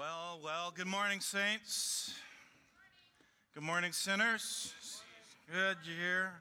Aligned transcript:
Well, 0.00 0.40
well, 0.42 0.72
good 0.74 0.86
morning, 0.86 1.20
saints. 1.20 2.14
Good 3.52 3.62
morning, 3.62 3.92
sinners. 3.92 4.72
Good, 5.52 5.76
you 5.84 5.92
here? 5.94 6.32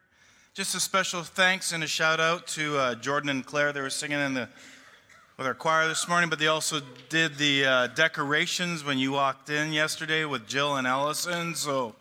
Just 0.54 0.76
a 0.76 0.79
special 0.79 1.24
thanks 1.24 1.74
and 1.74 1.84
a 1.84 1.88
shout 1.88 2.22
out 2.22 2.47
to 2.47 2.78
uh, 2.78 2.96
Jordan 2.96 3.29
and 3.29 3.46
Claire. 3.46 3.74
They 3.74 3.82
were 3.82 3.90
singing 3.90 4.22
in 4.22 4.33
the 4.33 4.47
with 5.37 5.46
our 5.46 5.54
choir 5.54 5.90
this 5.90 6.08
morning, 6.08 6.29
but 6.29 6.40
they 6.40 6.47
also 6.47 6.79
did 7.10 7.36
the 7.36 7.65
uh, 7.65 7.87
decorations 7.87 8.86
when 8.86 8.97
you 8.97 9.12
walked 9.12 9.50
in 9.50 9.73
yesterday 9.73 10.23
with 10.23 10.47
Jill 10.47 10.78
and 10.78 10.87
Allison. 10.87 11.54
So 11.54 11.96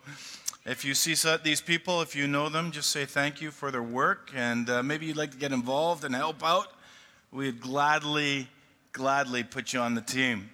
if 0.65 0.85
you 0.85 0.93
see 0.93 1.13
these 1.43 1.59
people, 1.59 2.01
if 2.01 2.15
you 2.15 2.25
know 2.25 2.47
them, 2.47 2.71
just 2.71 2.89
say 2.89 3.03
thank 3.03 3.41
you 3.41 3.51
for 3.51 3.69
their 3.69 3.83
work, 3.83 4.31
and 4.33 4.69
uh, 4.69 4.81
maybe 4.81 5.07
you'd 5.07 5.17
like 5.17 5.31
to 5.31 5.37
get 5.37 5.51
involved 5.51 6.05
and 6.05 6.15
help 6.15 6.41
out. 6.41 6.67
We'd 7.33 7.59
gladly, 7.59 8.47
gladly 8.93 9.43
put 9.43 9.73
you 9.73 9.81
on 9.81 9.95
the 9.95 10.01
team. 10.01 10.51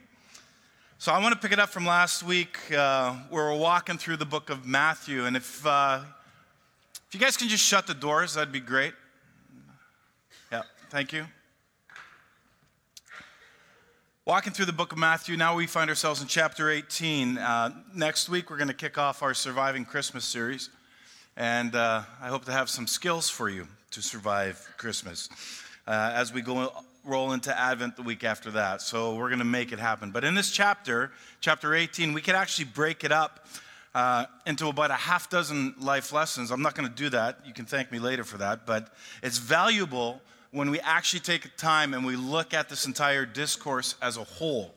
So 0.98 1.12
I 1.12 1.22
want 1.22 1.34
to 1.34 1.40
pick 1.40 1.52
it 1.52 1.60
up 1.60 1.70
from 1.70 1.86
last 1.86 2.24
week 2.24 2.58
uh, 2.72 3.16
where 3.30 3.52
we're 3.52 3.58
walking 3.58 3.98
through 3.98 4.16
the 4.16 4.26
book 4.26 4.50
of 4.50 4.66
Matthew. 4.66 5.26
And 5.26 5.36
if, 5.36 5.66
uh, 5.66 6.00
if 7.08 7.14
you 7.14 7.20
guys 7.20 7.36
can 7.36 7.50
just 7.50 7.66
shut 7.66 7.86
the 7.86 7.94
doors, 7.94 8.36
that'd 8.36 8.54
be 8.54 8.62
great. 8.62 8.94
Yeah, 10.54 10.62
thank 10.90 11.12
you. 11.12 11.26
Walking 14.24 14.54
through 14.54 14.68
the 14.68 14.74
book 14.74 14.94
of 14.94 14.98
Matthew, 14.98 15.36
now 15.36 15.54
we 15.58 15.68
find 15.68 15.90
ourselves 15.90 16.22
in 16.22 16.30
chapter 16.30 16.72
18. 16.72 17.40
Uh, 17.40 17.72
next 17.94 18.30
week, 18.30 18.50
we're 18.50 18.58
going 18.58 18.70
to 18.70 18.74
kick 18.74 18.98
off 18.98 19.22
our 19.22 19.34
Surviving 19.34 19.84
Christmas 19.84 20.24
series. 20.24 20.70
And 21.36 21.76
uh, 21.76 22.04
I 22.22 22.30
hope 22.30 22.46
to 22.46 22.54
have 22.54 22.70
some 22.70 22.88
skills 22.88 23.30
for 23.30 23.50
you 23.50 23.68
to 23.92 24.02
survive 24.02 24.66
Christmas 24.78 25.28
uh, 25.88 26.14
as 26.16 26.32
we 26.32 26.42
go 26.42 26.72
roll 27.06 27.32
into 27.32 27.58
Advent 27.58 27.96
the 27.96 28.02
week 28.02 28.24
after 28.24 28.52
that. 28.52 28.82
So 28.82 29.16
we're 29.16 29.30
going 29.30 29.40
to 29.40 29.46
make 29.46 29.72
it 29.72 29.80
happen. 29.80 30.12
But 30.12 30.24
in 30.24 30.36
this 30.36 30.52
chapter, 30.52 31.12
chapter 31.40 31.74
18, 31.74 32.14
we 32.14 32.22
could 32.22 32.36
actually 32.36 32.66
break 32.66 33.04
it 33.04 33.12
up 33.12 33.48
uh, 33.94 34.26
into 34.46 34.68
about 34.68 34.92
a 34.92 34.96
half 34.96 35.30
dozen 35.30 35.76
life 35.80 36.12
lessons. 36.12 36.52
I'm 36.52 36.62
not 36.62 36.76
going 36.76 36.90
to 36.90 36.96
do 36.96 37.10
that. 37.10 37.40
You 37.46 37.54
can 37.54 37.66
thank 37.66 37.92
me 37.92 38.00
later 38.00 38.24
for 38.24 38.38
that. 38.40 38.66
But 38.66 38.94
it's 39.24 39.38
valuable 39.38 40.22
when 40.52 40.70
we 40.70 40.80
actually 40.82 41.20
take 41.20 41.56
time 41.58 41.94
and 41.94 42.06
we 42.06 42.16
look 42.16 42.54
at 42.54 42.70
this 42.70 42.86
entire 42.86 43.26
discourse 43.26 43.96
as 44.02 44.18
a 44.18 44.24
whole. 44.24 44.74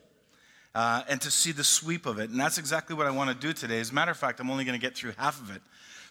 Uh, 0.75 1.01
and 1.09 1.19
to 1.19 1.31
see 1.31 1.51
the 1.51 1.63
sweep 1.63 2.05
of 2.05 2.19
it. 2.19 2.29
And 2.29 2.39
that's 2.39 2.57
exactly 2.57 2.95
what 2.95 3.07
I 3.07 3.11
want 3.11 3.29
to 3.29 3.47
do 3.47 3.53
today. 3.53 3.79
As 3.79 3.89
a 3.89 3.93
matter 3.93 4.11
of 4.11 4.17
fact, 4.17 4.39
I'm 4.39 4.51
only 4.51 4.65
going 4.65 4.79
to 4.79 4.85
get 4.85 4.95
through 4.95 5.13
half 5.17 5.41
of 5.41 5.53
it. 5.53 5.61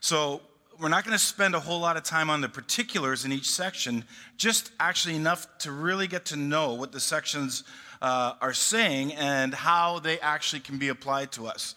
So 0.00 0.41
we're 0.81 0.89
not 0.89 1.05
going 1.05 1.17
to 1.17 1.23
spend 1.23 1.55
a 1.55 1.61
whole 1.61 1.81
lot 1.81 1.97
of 1.97 2.05
time 2.05 2.31
on 2.31 2.41
the 2.41 2.48
particulars 2.48 3.25
in 3.25 3.33
each 3.33 3.51
section, 3.51 4.05
just 4.37 4.71
actually 4.79 5.17
enough 5.17 5.47
to 5.59 5.73
really 5.73 6.07
get 6.07 6.27
to 6.27 6.37
know 6.37 6.75
what 6.75 6.93
the 6.93 7.01
sections 7.01 7.65
uh, 8.01 8.34
are 8.41 8.53
saying 8.53 9.12
and 9.15 9.53
how 9.53 9.99
they 9.99 10.21
actually 10.21 10.61
can 10.61 10.79
be 10.79 10.89
applied 10.89 11.33
to 11.33 11.49
us. 11.49 11.75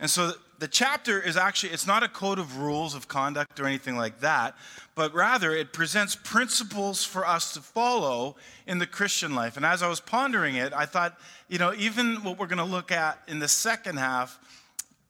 And 0.00 0.10
so 0.10 0.32
the 0.58 0.68
chapter 0.68 1.20
is 1.20 1.36
actually, 1.36 1.72
it's 1.72 1.86
not 1.86 2.02
a 2.02 2.08
code 2.08 2.38
of 2.38 2.58
rules 2.58 2.94
of 2.94 3.08
conduct 3.08 3.58
or 3.58 3.66
anything 3.66 3.96
like 3.96 4.20
that, 4.20 4.54
but 4.94 5.14
rather 5.14 5.52
it 5.52 5.72
presents 5.72 6.14
principles 6.14 7.04
for 7.04 7.26
us 7.26 7.54
to 7.54 7.60
follow 7.60 8.36
in 8.66 8.78
the 8.78 8.86
Christian 8.86 9.34
life. 9.34 9.56
And 9.56 9.64
as 9.64 9.82
I 9.82 9.88
was 9.88 10.00
pondering 10.00 10.56
it, 10.56 10.74
I 10.74 10.84
thought, 10.84 11.18
you 11.48 11.58
know, 11.58 11.72
even 11.78 12.16
what 12.16 12.38
we're 12.38 12.46
going 12.46 12.58
to 12.58 12.64
look 12.64 12.92
at 12.92 13.18
in 13.28 13.38
the 13.38 13.48
second 13.48 13.98
half 13.98 14.38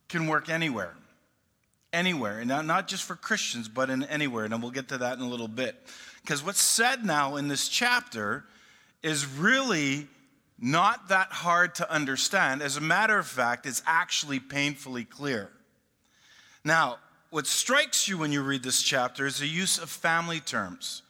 can 0.08 0.28
work 0.28 0.48
anywhere 0.48 0.94
anywhere, 1.92 2.40
and 2.40 2.48
not 2.48 2.88
just 2.88 3.04
for 3.04 3.16
Christians, 3.16 3.68
but 3.68 3.90
in 3.90 4.04
anywhere. 4.04 4.44
And 4.44 4.62
we'll 4.62 4.70
get 4.70 4.88
to 4.88 4.98
that 4.98 5.18
in 5.18 5.24
a 5.24 5.28
little 5.28 5.48
bit. 5.48 5.76
Because 6.22 6.44
what's 6.44 6.62
said 6.62 7.04
now 7.04 7.36
in 7.36 7.48
this 7.48 7.68
chapter 7.68 8.44
is 9.02 9.26
really 9.26 10.06
not 10.58 11.08
that 11.08 11.32
hard 11.32 11.74
to 11.76 11.90
understand. 11.90 12.62
As 12.62 12.76
a 12.76 12.80
matter 12.80 13.18
of 13.18 13.26
fact, 13.26 13.66
it's 13.66 13.82
actually 13.86 14.38
painfully 14.38 15.04
clear. 15.04 15.50
Now, 16.64 16.98
what 17.30 17.46
strikes 17.46 18.08
you 18.08 18.18
when 18.18 18.30
you 18.30 18.42
read 18.42 18.62
this 18.62 18.82
chapter 18.82 19.26
is 19.26 19.38
the 19.38 19.46
use 19.46 19.78
of 19.78 19.90
family 19.90 20.38
terms. 20.38 21.02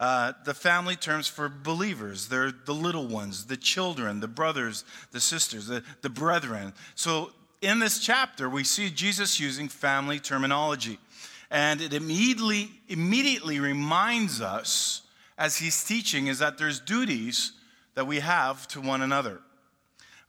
Uh, 0.00 0.32
the 0.44 0.54
family 0.54 0.96
terms 0.96 1.28
for 1.28 1.48
believers. 1.48 2.28
They're 2.28 2.52
the 2.52 2.74
little 2.74 3.06
ones, 3.06 3.46
the 3.46 3.56
children, 3.56 4.20
the 4.20 4.28
brothers, 4.28 4.84
the 5.12 5.20
sisters, 5.20 5.66
the, 5.66 5.82
the 6.02 6.10
brethren. 6.10 6.72
So 6.94 7.30
in 7.64 7.78
this 7.78 7.98
chapter, 7.98 8.48
we 8.48 8.64
see 8.64 8.90
Jesus 8.90 9.40
using 9.40 9.68
family 9.68 10.18
terminology. 10.18 10.98
And 11.50 11.80
it 11.80 11.92
immediately, 11.92 12.70
immediately 12.88 13.60
reminds 13.60 14.40
us, 14.40 15.02
as 15.38 15.56
he's 15.56 15.84
teaching, 15.84 16.26
is 16.26 16.38
that 16.40 16.58
there's 16.58 16.80
duties 16.80 17.52
that 17.94 18.06
we 18.06 18.20
have 18.20 18.66
to 18.68 18.80
one 18.80 19.02
another. 19.02 19.40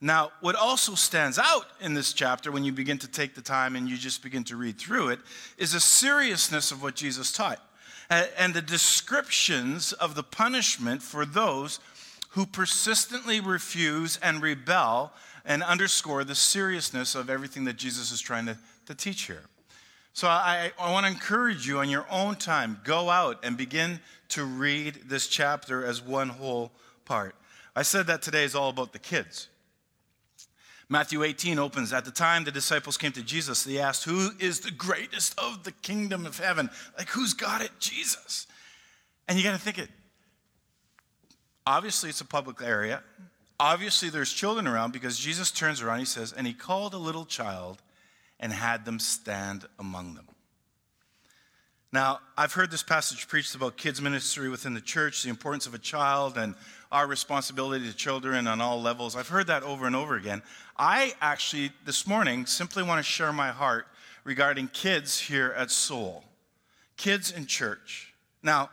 Now, 0.01 0.31
what 0.41 0.55
also 0.55 0.93
stands 0.95 1.39
out 1.39 1.65
in 1.79 1.93
this 1.93 2.13
chapter 2.13 2.51
when 2.51 2.63
you 2.63 2.71
begin 2.71 2.97
to 2.99 3.07
take 3.07 3.33
the 3.33 3.41
time 3.41 3.75
and 3.75 3.89
you 3.89 3.97
just 3.97 4.21
begin 4.21 4.43
to 4.45 4.55
read 4.55 4.77
through 4.77 5.09
it 5.09 5.19
is 5.57 5.71
the 5.71 5.79
seriousness 5.79 6.71
of 6.71 6.83
what 6.83 6.95
Jesus 6.95 7.31
taught 7.31 7.59
and 8.09 8.53
the 8.53 8.61
descriptions 8.61 9.93
of 9.93 10.15
the 10.15 10.23
punishment 10.23 11.01
for 11.01 11.25
those 11.25 11.79
who 12.29 12.45
persistently 12.45 13.39
refuse 13.39 14.17
and 14.21 14.41
rebel 14.41 15.11
and 15.45 15.63
underscore 15.63 16.23
the 16.23 16.35
seriousness 16.35 17.15
of 17.15 17.29
everything 17.29 17.65
that 17.65 17.77
Jesus 17.77 18.11
is 18.11 18.19
trying 18.19 18.45
to, 18.47 18.57
to 18.87 18.95
teach 18.95 19.23
here. 19.23 19.43
So 20.13 20.27
I, 20.27 20.71
I 20.79 20.91
want 20.91 21.05
to 21.05 21.11
encourage 21.11 21.67
you 21.67 21.79
on 21.79 21.89
your 21.89 22.05
own 22.09 22.35
time, 22.35 22.79
go 22.83 23.09
out 23.09 23.43
and 23.43 23.57
begin 23.57 23.99
to 24.29 24.45
read 24.45 25.01
this 25.07 25.27
chapter 25.27 25.85
as 25.85 26.01
one 26.01 26.29
whole 26.29 26.71
part. 27.03 27.35
I 27.75 27.81
said 27.81 28.07
that 28.07 28.21
today 28.21 28.45
is 28.45 28.55
all 28.55 28.69
about 28.69 28.93
the 28.93 28.99
kids. 28.99 29.49
Matthew 30.87 31.23
18 31.23 31.59
opens 31.59 31.91
At 31.93 32.05
the 32.05 32.11
time 32.11 32.43
the 32.43 32.51
disciples 32.51 32.97
came 32.97 33.11
to 33.13 33.23
Jesus, 33.23 33.63
they 33.63 33.79
asked, 33.79 34.05
Who 34.05 34.29
is 34.39 34.61
the 34.61 34.71
greatest 34.71 35.37
of 35.37 35.63
the 35.63 35.71
kingdom 35.71 36.25
of 36.25 36.39
heaven? 36.39 36.69
Like, 36.97 37.09
who's 37.09 37.33
got 37.33 37.61
it? 37.61 37.71
Jesus. 37.79 38.47
And 39.27 39.37
you 39.37 39.43
got 39.43 39.53
to 39.53 39.59
think 39.59 39.79
it. 39.79 39.89
Obviously, 41.67 42.09
it's 42.09 42.21
a 42.21 42.25
public 42.25 42.61
area. 42.61 43.01
Obviously, 43.59 44.09
there's 44.09 44.33
children 44.33 44.67
around 44.67 44.91
because 44.91 45.17
Jesus 45.17 45.51
turns 45.51 45.81
around, 45.81 45.99
he 45.99 46.05
says, 46.05 46.33
and 46.33 46.45
he 46.45 46.53
called 46.53 46.93
a 46.93 46.97
little 46.97 47.25
child 47.25 47.81
and 48.39 48.51
had 48.51 48.85
them 48.85 48.99
stand 48.99 49.65
among 49.79 50.15
them. 50.15 50.27
Now, 51.93 52.19
I've 52.37 52.51
heard 52.51 52.71
this 52.71 52.83
passage 52.83 53.29
preached 53.29 53.55
about 53.55 53.77
kids' 53.77 54.01
ministry 54.01 54.49
within 54.49 54.73
the 54.73 54.81
church, 54.81 55.23
the 55.23 55.29
importance 55.29 55.65
of 55.65 55.73
a 55.73 55.77
child, 55.77 56.37
and 56.37 56.55
our 56.91 57.07
responsibility 57.07 57.89
to 57.89 57.95
children 57.95 58.47
on 58.47 58.59
all 58.59 58.81
levels. 58.81 59.15
I've 59.15 59.29
heard 59.29 59.47
that 59.47 59.63
over 59.63 59.87
and 59.87 59.95
over 59.95 60.15
again. 60.15 60.41
I 60.77 61.13
actually, 61.21 61.71
this 61.85 62.05
morning, 62.05 62.45
simply 62.47 62.83
want 62.83 62.99
to 62.99 63.03
share 63.03 63.31
my 63.31 63.51
heart 63.51 63.87
regarding 64.25 64.67
kids 64.67 65.17
here 65.17 65.53
at 65.55 65.71
Soul, 65.71 66.25
kids 66.97 67.31
in 67.31 67.45
church. 67.45 68.13
Now, 68.43 68.69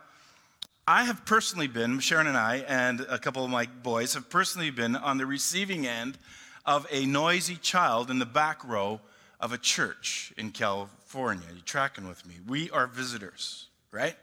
I 0.85 1.05
have 1.05 1.23
personally 1.23 1.67
been, 1.67 1.99
Sharon 1.99 2.27
and 2.27 2.35
I, 2.35 2.57
and 2.67 2.99
a 3.07 3.17
couple 3.17 3.45
of 3.45 3.49
my 3.49 3.67
boys 3.67 4.15
have 4.15 4.29
personally 4.29 4.69
been 4.69 4.97
on 4.97 5.17
the 5.17 5.25
receiving 5.25 5.87
end 5.87 6.17
of 6.65 6.85
a 6.91 7.05
noisy 7.05 7.55
child 7.55 8.11
in 8.11 8.19
the 8.19 8.25
back 8.25 8.61
row 8.65 8.99
of 9.39 9.53
a 9.53 9.57
church 9.57 10.33
in 10.35 10.51
California. 10.51 11.45
You 11.55 11.61
tracking 11.61 12.05
with 12.05 12.25
me? 12.25 12.35
We 12.45 12.69
are 12.71 12.87
visitors, 12.87 13.67
right? 13.91 14.17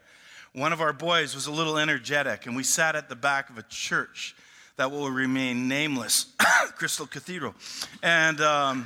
One 0.53 0.71
of 0.71 0.81
our 0.81 0.93
boys 0.93 1.33
was 1.33 1.47
a 1.47 1.51
little 1.51 1.79
energetic, 1.79 2.45
and 2.45 2.55
we 2.55 2.61
sat 2.61 2.95
at 2.95 3.09
the 3.09 3.15
back 3.15 3.49
of 3.49 3.57
a 3.57 3.63
church 3.63 4.35
that 4.75 4.91
will 4.91 5.09
remain 5.09 5.67
nameless, 5.67 6.27
Crystal 6.75 7.07
Cathedral. 7.07 7.55
And 8.03 8.39
um, 8.39 8.85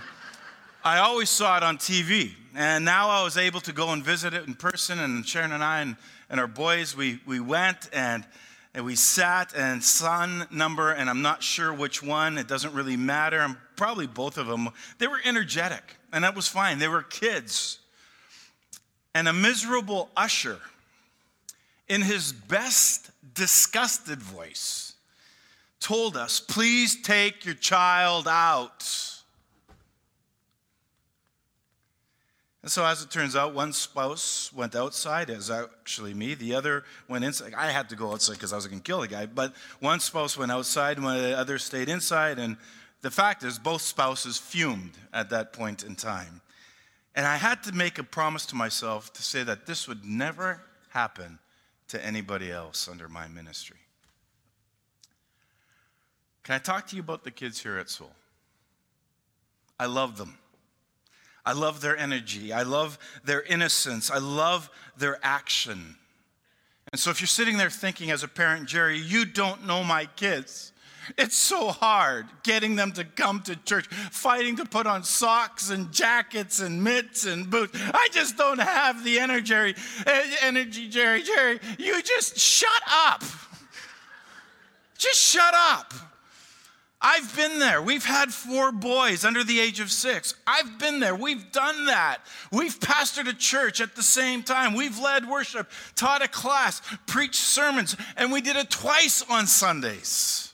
I 0.81 1.00
always 1.00 1.30
saw 1.30 1.57
it 1.57 1.63
on 1.63 1.78
TV. 1.78 2.31
And 2.56 2.86
now 2.86 3.09
I 3.09 3.22
was 3.22 3.36
able 3.36 3.59
to 3.59 3.74
go 3.74 3.90
and 3.90 4.02
visit 4.02 4.34
it 4.34 4.47
in 4.47 4.53
person, 4.53 4.97
and 5.00 5.28
Sharon 5.28 5.52
and 5.52 5.62
I, 5.62 5.81
and 5.81 5.97
and 6.30 6.40
our 6.40 6.47
boys, 6.47 6.96
we, 6.96 7.19
we 7.25 7.40
went 7.40 7.89
and, 7.94 8.25
and 8.74 8.86
we 8.86 8.95
sat 8.95 9.54
and 9.56 9.83
son 9.83 10.48
number, 10.51 10.92
and 10.92 11.10
I'm 11.10 11.22
not 11.22 11.44
sure 11.44 11.74
which 11.74 12.01
one, 12.01 12.38
it 12.38 12.48
doesn't 12.48 12.74
really 12.74 12.98
matter. 12.98 13.39
I'm 13.39 13.57
probably 13.75 14.07
both 14.07 14.38
of 14.38 14.48
them. 14.48 14.69
They 14.98 15.07
were 15.07 15.19
energetic, 15.24 15.98
and 16.12 16.24
that 16.24 16.36
was 16.36 16.48
fine. 16.48 16.80
They 16.80 16.88
were 16.88 17.04
kids. 17.04 17.80
And 19.13 19.27
a 19.27 19.33
miserable 19.33 20.10
usher, 20.18 20.60
in 21.88 22.01
his 22.01 22.33
best 22.33 23.12
disgusted 23.33 24.19
voice, 24.19 24.95
told 25.80 26.18
us, 26.18 26.39
Please 26.39 27.01
take 27.01 27.45
your 27.45 27.56
child 27.56 28.27
out. 28.27 29.14
And 32.65 32.71
so, 32.71 32.83
as 32.83 33.03
it 33.03 33.12
turns 33.12 33.35
out, 33.35 33.53
one 33.53 33.73
spouse 33.73 34.51
went 34.51 34.75
outside, 34.75 35.29
as 35.29 35.51
actually 35.51 36.15
me. 36.15 36.33
The 36.33 36.56
other 36.56 36.83
went 37.07 37.23
inside. 37.23 37.53
I 37.53 37.69
had 37.69 37.89
to 37.89 37.95
go 37.95 38.12
outside 38.12 38.33
because 38.33 38.53
I 38.53 38.56
was 38.56 38.65
going 38.65 38.79
to 38.79 38.83
kill 38.83 39.01
the 39.01 39.07
guy. 39.07 39.27
But 39.27 39.53
one 39.81 40.00
spouse 40.00 40.35
went 40.35 40.51
outside, 40.51 40.97
and 40.97 41.06
the 41.06 41.38
other 41.38 41.59
stayed 41.59 41.89
inside. 41.89 42.39
And 42.39 42.57
the 43.01 43.12
fact 43.12 43.44
is, 43.44 43.59
both 43.59 43.83
spouses 43.83 44.39
fumed 44.39 44.94
at 45.13 45.29
that 45.29 45.53
point 45.53 45.83
in 45.83 45.95
time. 45.95 46.41
And 47.13 47.27
I 47.27 47.35
had 47.35 47.62
to 47.65 47.71
make 47.71 48.00
a 48.00 48.03
promise 48.03 48.47
to 48.47 48.56
myself 48.56 49.13
to 49.13 49.21
say 49.21 49.44
that 49.44 49.67
this 49.67 49.88
would 49.88 50.03
never 50.03 50.59
happen 50.89 51.38
to 51.89 52.03
anybody 52.03 52.51
else 52.51 52.88
under 52.88 53.07
my 53.07 53.27
ministry. 53.27 53.77
Can 56.41 56.56
I 56.56 56.57
talk 56.57 56.88
to 56.88 56.95
you 56.95 57.03
about 57.03 57.23
the 57.23 57.29
kids 57.29 57.62
here 57.62 57.77
at 57.77 57.91
Soul? 57.91 58.09
I 59.79 59.85
love 59.85 60.17
them. 60.17 60.39
I 61.45 61.53
love 61.53 61.81
their 61.81 61.95
energy. 61.95 62.51
I 62.51 62.63
love 62.63 62.97
their 63.24 63.44
innocence. 63.44 64.09
I 64.09 64.18
love 64.18 64.69
their 64.97 65.19
action. 65.24 65.95
And 66.92 67.00
so, 67.00 67.12
if 67.12 67.21
you're 67.21 67.27
sitting 67.27 67.57
there 67.57 67.69
thinking 67.69 68.12
as 68.12 68.24
a 68.24 68.27
parent, 68.27 68.68
Jerry, 68.68 68.97
you 68.97 69.25
don't 69.25 69.65
know 69.65 69.83
my 69.83 70.06
kids. 70.15 70.71
It's 71.18 71.36
so 71.36 71.69
hard 71.69 72.25
getting 72.44 72.75
them 72.75 72.92
to 72.94 73.03
come 73.03 73.42
to 73.44 73.56
church, 73.56 73.88
fighting 73.88 74.56
to 74.57 74.65
put 74.65 74.88
on 74.88 75.03
socks 75.03 75.69
and 75.69 75.92
jackets 75.92 76.59
and 76.59 76.83
mitts 76.83 77.25
and 77.25 77.50
boots. 77.50 77.77
I 77.94 78.07
just 78.12 78.38
don't 78.38 78.59
have 78.59 79.03
the 79.03 79.19
energy, 79.19 79.75
eh, 80.07 80.36
energy, 80.41 80.89
Jerry. 80.89 81.21
Jerry, 81.21 81.59
you 81.77 82.01
just 82.01 82.39
shut 82.39 82.81
up. 82.89 83.24
Just 84.98 85.19
shut 85.19 85.53
up. 85.53 85.94
I've 87.07 87.36
been 87.36 87.60
there. 87.60 87.84
We've 87.84 88.04
had 88.04 88.34
four 88.34 88.72
boys 88.72 89.25
under 89.25 89.44
the 89.44 89.60
age 89.60 89.80
of 89.80 89.92
six. 89.92 90.34
I've 90.48 90.80
been 90.80 91.00
there. 91.00 91.13
We've 91.13 91.52
done 91.52 91.86
that. 91.86 92.18
We've 92.52 92.80
pastored 92.80 93.28
a 93.28 93.34
church 93.34 93.80
at 93.80 93.96
the 93.96 94.02
same 94.02 94.42
time. 94.42 94.74
We've 94.74 94.98
led 94.98 95.30
worship, 95.30 95.69
taught 95.94 96.24
a 96.24 96.28
class, 96.28 96.81
preached 97.06 97.36
sermons, 97.36 97.96
and 98.18 98.31
we 98.31 98.42
did 98.42 98.56
it 98.56 98.72
twice 98.72 99.24
on 99.30 99.46
Sundays. 99.46 100.52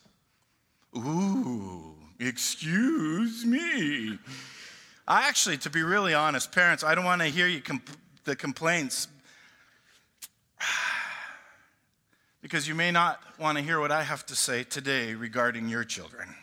Ooh, 0.94 1.96
excuse 2.20 3.46
me. 3.46 4.20
I 5.08 5.30
actually, 5.30 5.58
to 5.60 5.70
be 5.70 5.84
really 5.84 6.14
honest, 6.14 6.52
parents, 6.52 6.84
I 6.84 6.96
don't 6.96 7.06
want 7.06 7.22
to 7.22 7.28
hear 7.30 7.48
you 7.48 7.62
comp- 7.62 7.98
the 8.26 8.36
complaints 8.36 9.08
because 12.42 12.68
you 12.68 12.76
may 12.76 12.92
not 12.92 13.22
want 13.40 13.58
to 13.58 13.64
hear 13.64 13.80
what 13.80 13.94
I 13.94 14.04
have 14.04 14.26
to 14.26 14.36
say 14.36 14.66
today 14.66 15.14
regarding 15.14 15.70
your 15.70 15.86
children. 15.86 16.36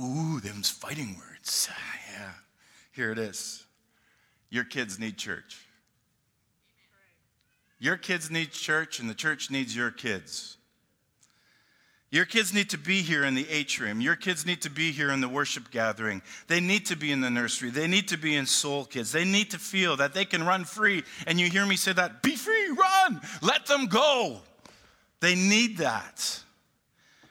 Ooh, 0.00 0.40
them's 0.40 0.70
fighting 0.70 1.16
words. 1.16 1.68
Yeah, 2.12 2.32
here 2.90 3.12
it 3.12 3.18
is. 3.18 3.64
Your 4.50 4.64
kids 4.64 4.98
need 4.98 5.16
church. 5.16 5.64
Your 7.78 7.96
kids 7.96 8.30
need 8.30 8.50
church, 8.50 8.98
and 8.98 9.08
the 9.08 9.14
church 9.14 9.50
needs 9.50 9.74
your 9.74 9.92
kids. 9.92 10.58
Your 12.10 12.24
kids 12.24 12.52
need 12.52 12.68
to 12.70 12.78
be 12.78 13.00
here 13.02 13.24
in 13.24 13.34
the 13.34 13.48
atrium. 13.48 14.00
Your 14.00 14.16
kids 14.16 14.44
need 14.44 14.60
to 14.62 14.70
be 14.70 14.90
here 14.90 15.12
in 15.12 15.20
the 15.20 15.28
worship 15.28 15.70
gathering. 15.70 16.20
They 16.48 16.60
need 16.60 16.86
to 16.86 16.96
be 16.96 17.12
in 17.12 17.20
the 17.20 17.30
nursery. 17.30 17.70
They 17.70 17.86
need 17.86 18.08
to 18.08 18.18
be 18.18 18.34
in 18.34 18.46
soul 18.46 18.84
kids. 18.84 19.12
They 19.12 19.24
need 19.24 19.52
to 19.52 19.58
feel 19.58 19.96
that 19.96 20.12
they 20.12 20.24
can 20.24 20.44
run 20.44 20.64
free. 20.64 21.04
And 21.28 21.38
you 21.38 21.48
hear 21.48 21.64
me 21.64 21.76
say 21.76 21.92
that 21.92 22.22
be 22.22 22.34
free, 22.34 22.70
run, 22.70 23.20
let 23.40 23.66
them 23.66 23.86
go. 23.86 24.40
They 25.20 25.36
need 25.36 25.78
that. 25.78 26.40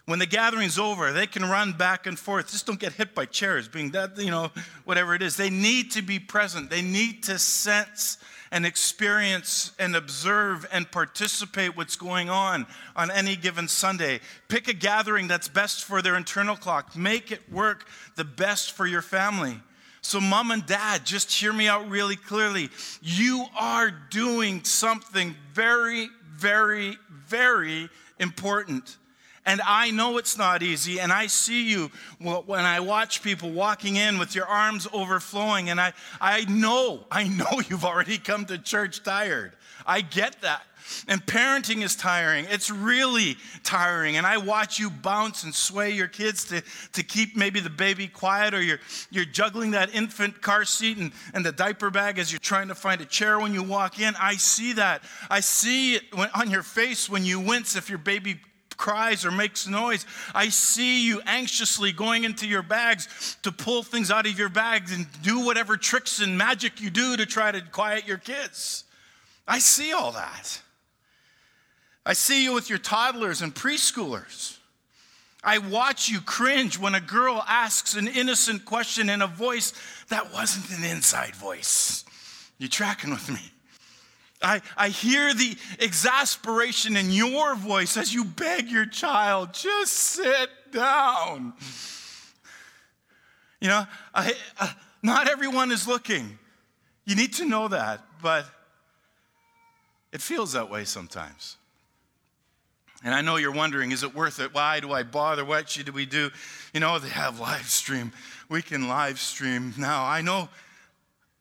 When 0.09 0.17
the 0.17 0.25
gathering's 0.25 0.79
over, 0.79 1.11
they 1.11 1.27
can 1.27 1.45
run 1.45 1.73
back 1.73 2.07
and 2.07 2.17
forth. 2.17 2.49
Just 2.49 2.65
don't 2.65 2.79
get 2.79 2.93
hit 2.93 3.13
by 3.13 3.25
chairs, 3.25 3.67
being 3.67 3.91
that, 3.91 4.17
you 4.17 4.31
know, 4.31 4.49
whatever 4.83 5.13
it 5.13 5.21
is. 5.21 5.37
They 5.37 5.51
need 5.51 5.91
to 5.91 6.01
be 6.01 6.17
present. 6.17 6.71
They 6.71 6.81
need 6.81 7.21
to 7.25 7.37
sense 7.37 8.17
and 8.51 8.65
experience 8.65 9.71
and 9.77 9.95
observe 9.95 10.67
and 10.71 10.89
participate 10.89 11.77
what's 11.77 11.95
going 11.95 12.27
on 12.27 12.65
on 12.95 13.11
any 13.11 13.35
given 13.35 13.67
Sunday. 13.67 14.19
Pick 14.47 14.67
a 14.67 14.73
gathering 14.73 15.27
that's 15.27 15.47
best 15.47 15.83
for 15.83 16.01
their 16.01 16.15
internal 16.15 16.55
clock. 16.55 16.95
Make 16.95 17.31
it 17.31 17.47
work 17.51 17.85
the 18.15 18.25
best 18.25 18.71
for 18.71 18.87
your 18.87 19.03
family. 19.03 19.61
So, 20.01 20.19
mom 20.19 20.49
and 20.49 20.65
dad, 20.65 21.05
just 21.05 21.31
hear 21.31 21.53
me 21.53 21.67
out 21.67 21.87
really 21.87 22.15
clearly. 22.15 22.71
You 23.03 23.45
are 23.55 23.91
doing 24.09 24.63
something 24.63 25.35
very, 25.53 26.09
very, 26.35 26.97
very 27.27 27.89
important. 28.17 28.97
And 29.45 29.61
I 29.65 29.91
know 29.91 30.17
it's 30.17 30.37
not 30.37 30.61
easy. 30.61 30.99
And 30.99 31.11
I 31.11 31.27
see 31.27 31.69
you 31.69 31.91
when 32.19 32.65
I 32.65 32.79
watch 32.79 33.23
people 33.23 33.51
walking 33.51 33.95
in 33.95 34.19
with 34.19 34.35
your 34.35 34.45
arms 34.45 34.87
overflowing. 34.93 35.69
And 35.69 35.79
I, 35.79 35.93
I 36.19 36.45
know, 36.45 37.05
I 37.11 37.27
know 37.27 37.61
you've 37.69 37.85
already 37.85 38.17
come 38.17 38.45
to 38.45 38.57
church 38.57 39.03
tired. 39.03 39.53
I 39.85 40.01
get 40.01 40.41
that. 40.41 40.63
And 41.07 41.23
parenting 41.25 41.83
is 41.83 41.95
tiring. 41.95 42.45
It's 42.49 42.69
really 42.69 43.37
tiring. 43.63 44.17
And 44.17 44.25
I 44.25 44.37
watch 44.37 44.79
you 44.79 44.89
bounce 44.89 45.43
and 45.43 45.53
sway 45.53 45.91
your 45.91 46.07
kids 46.07 46.45
to, 46.45 46.63
to 46.93 47.03
keep 47.03 47.35
maybe 47.35 47.59
the 47.59 47.69
baby 47.69 48.07
quiet, 48.07 48.53
or 48.53 48.61
you're, 48.61 48.79
you're 49.11 49.25
juggling 49.25 49.71
that 49.71 49.93
infant 49.93 50.41
car 50.41 50.65
seat 50.65 50.97
and, 50.97 51.11
and 51.33 51.45
the 51.45 51.51
diaper 51.51 51.89
bag 51.89 52.17
as 52.17 52.31
you're 52.31 52.39
trying 52.39 52.69
to 52.69 52.75
find 52.75 53.01
a 53.01 53.05
chair 53.05 53.39
when 53.39 53.53
you 53.53 53.63
walk 53.63 53.99
in. 53.99 54.15
I 54.19 54.35
see 54.35 54.73
that. 54.73 55.03
I 55.29 55.39
see 55.41 55.95
it 55.95 56.03
when, 56.15 56.29
on 56.33 56.49
your 56.49 56.63
face 56.63 57.09
when 57.09 57.23
you 57.23 57.39
wince 57.39 57.75
if 57.75 57.89
your 57.89 57.99
baby 57.99 58.39
cries 58.79 59.25
or 59.25 59.31
makes 59.31 59.67
noise. 59.67 60.07
I 60.33 60.49
see 60.49 61.05
you 61.05 61.21
anxiously 61.27 61.91
going 61.91 62.23
into 62.23 62.47
your 62.47 62.63
bags 62.63 63.37
to 63.43 63.51
pull 63.51 63.83
things 63.83 64.09
out 64.09 64.25
of 64.25 64.39
your 64.39 64.49
bags 64.49 64.91
and 64.91 65.05
do 65.21 65.45
whatever 65.45 65.77
tricks 65.77 66.19
and 66.19 66.35
magic 66.35 66.81
you 66.81 66.89
do 66.89 67.15
to 67.17 67.27
try 67.27 67.51
to 67.51 67.61
quiet 67.61 68.07
your 68.07 68.17
kids. 68.17 68.85
I 69.47 69.59
see 69.59 69.91
all 69.91 70.13
that. 70.13 70.61
I 72.05 72.13
see 72.13 72.43
you 72.43 72.53
with 72.53 72.69
your 72.69 72.79
toddlers 72.79 73.41
and 73.41 73.53
preschoolers. 73.53 74.57
I 75.43 75.57
watch 75.57 76.09
you 76.09 76.21
cringe 76.21 76.79
when 76.79 76.95
a 76.95 77.01
girl 77.01 77.43
asks 77.47 77.95
an 77.95 78.07
innocent 78.07 78.65
question 78.65 79.09
in 79.09 79.21
a 79.21 79.27
voice 79.27 79.73
that 80.07 80.33
wasn't 80.33 80.77
an 80.77 80.85
inside 80.85 81.35
voice. 81.35 82.03
You 82.57 82.67
tracking 82.67 83.11
with 83.11 83.29
me? 83.29 83.39
I, 84.41 84.61
I 84.77 84.89
hear 84.89 85.33
the 85.33 85.57
exasperation 85.79 86.95
in 86.95 87.11
your 87.11 87.55
voice 87.55 87.97
as 87.97 88.13
you 88.13 88.23
beg 88.23 88.69
your 88.69 88.85
child, 88.85 89.53
just 89.53 89.93
sit 89.93 90.49
down. 90.71 91.53
You 93.59 93.67
know, 93.67 93.85
I, 94.13 94.33
uh, 94.59 94.71
not 95.03 95.27
everyone 95.27 95.71
is 95.71 95.87
looking. 95.87 96.39
You 97.05 97.15
need 97.15 97.33
to 97.33 97.45
know 97.45 97.67
that, 97.67 98.01
but 98.21 98.45
it 100.13 100.21
feels 100.21 100.53
that 100.53 100.69
way 100.69 100.85
sometimes. 100.85 101.57
And 103.03 103.13
I 103.13 103.21
know 103.21 103.37
you're 103.37 103.51
wondering, 103.51 103.91
is 103.91 104.03
it 104.03 104.13
worth 104.13 104.39
it? 104.39 104.53
Why 104.53 104.79
do 104.79 104.91
I 104.91 105.03
bother? 105.03 105.45
What 105.45 105.69
should 105.69 105.89
we 105.89 106.05
do? 106.05 106.29
You 106.73 106.81
know, 106.81 106.99
they 106.99 107.09
have 107.09 107.39
live 107.39 107.69
stream. 107.69 108.11
We 108.49 108.61
can 108.61 108.87
live 108.87 109.19
stream 109.19 109.73
now. 109.77 110.05
I 110.05 110.21
know 110.21 110.49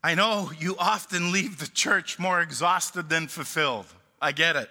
I 0.09 0.15
know 0.15 0.51
you 0.59 0.75
often 0.79 1.33
leave 1.33 1.59
the 1.59 1.67
church 1.67 2.19
more 2.19 2.41
exhausted 2.41 3.11
than 3.11 3.29
fulfilled. 3.29 3.85
I 4.23 4.33
get 4.33 4.57
it. 4.57 4.71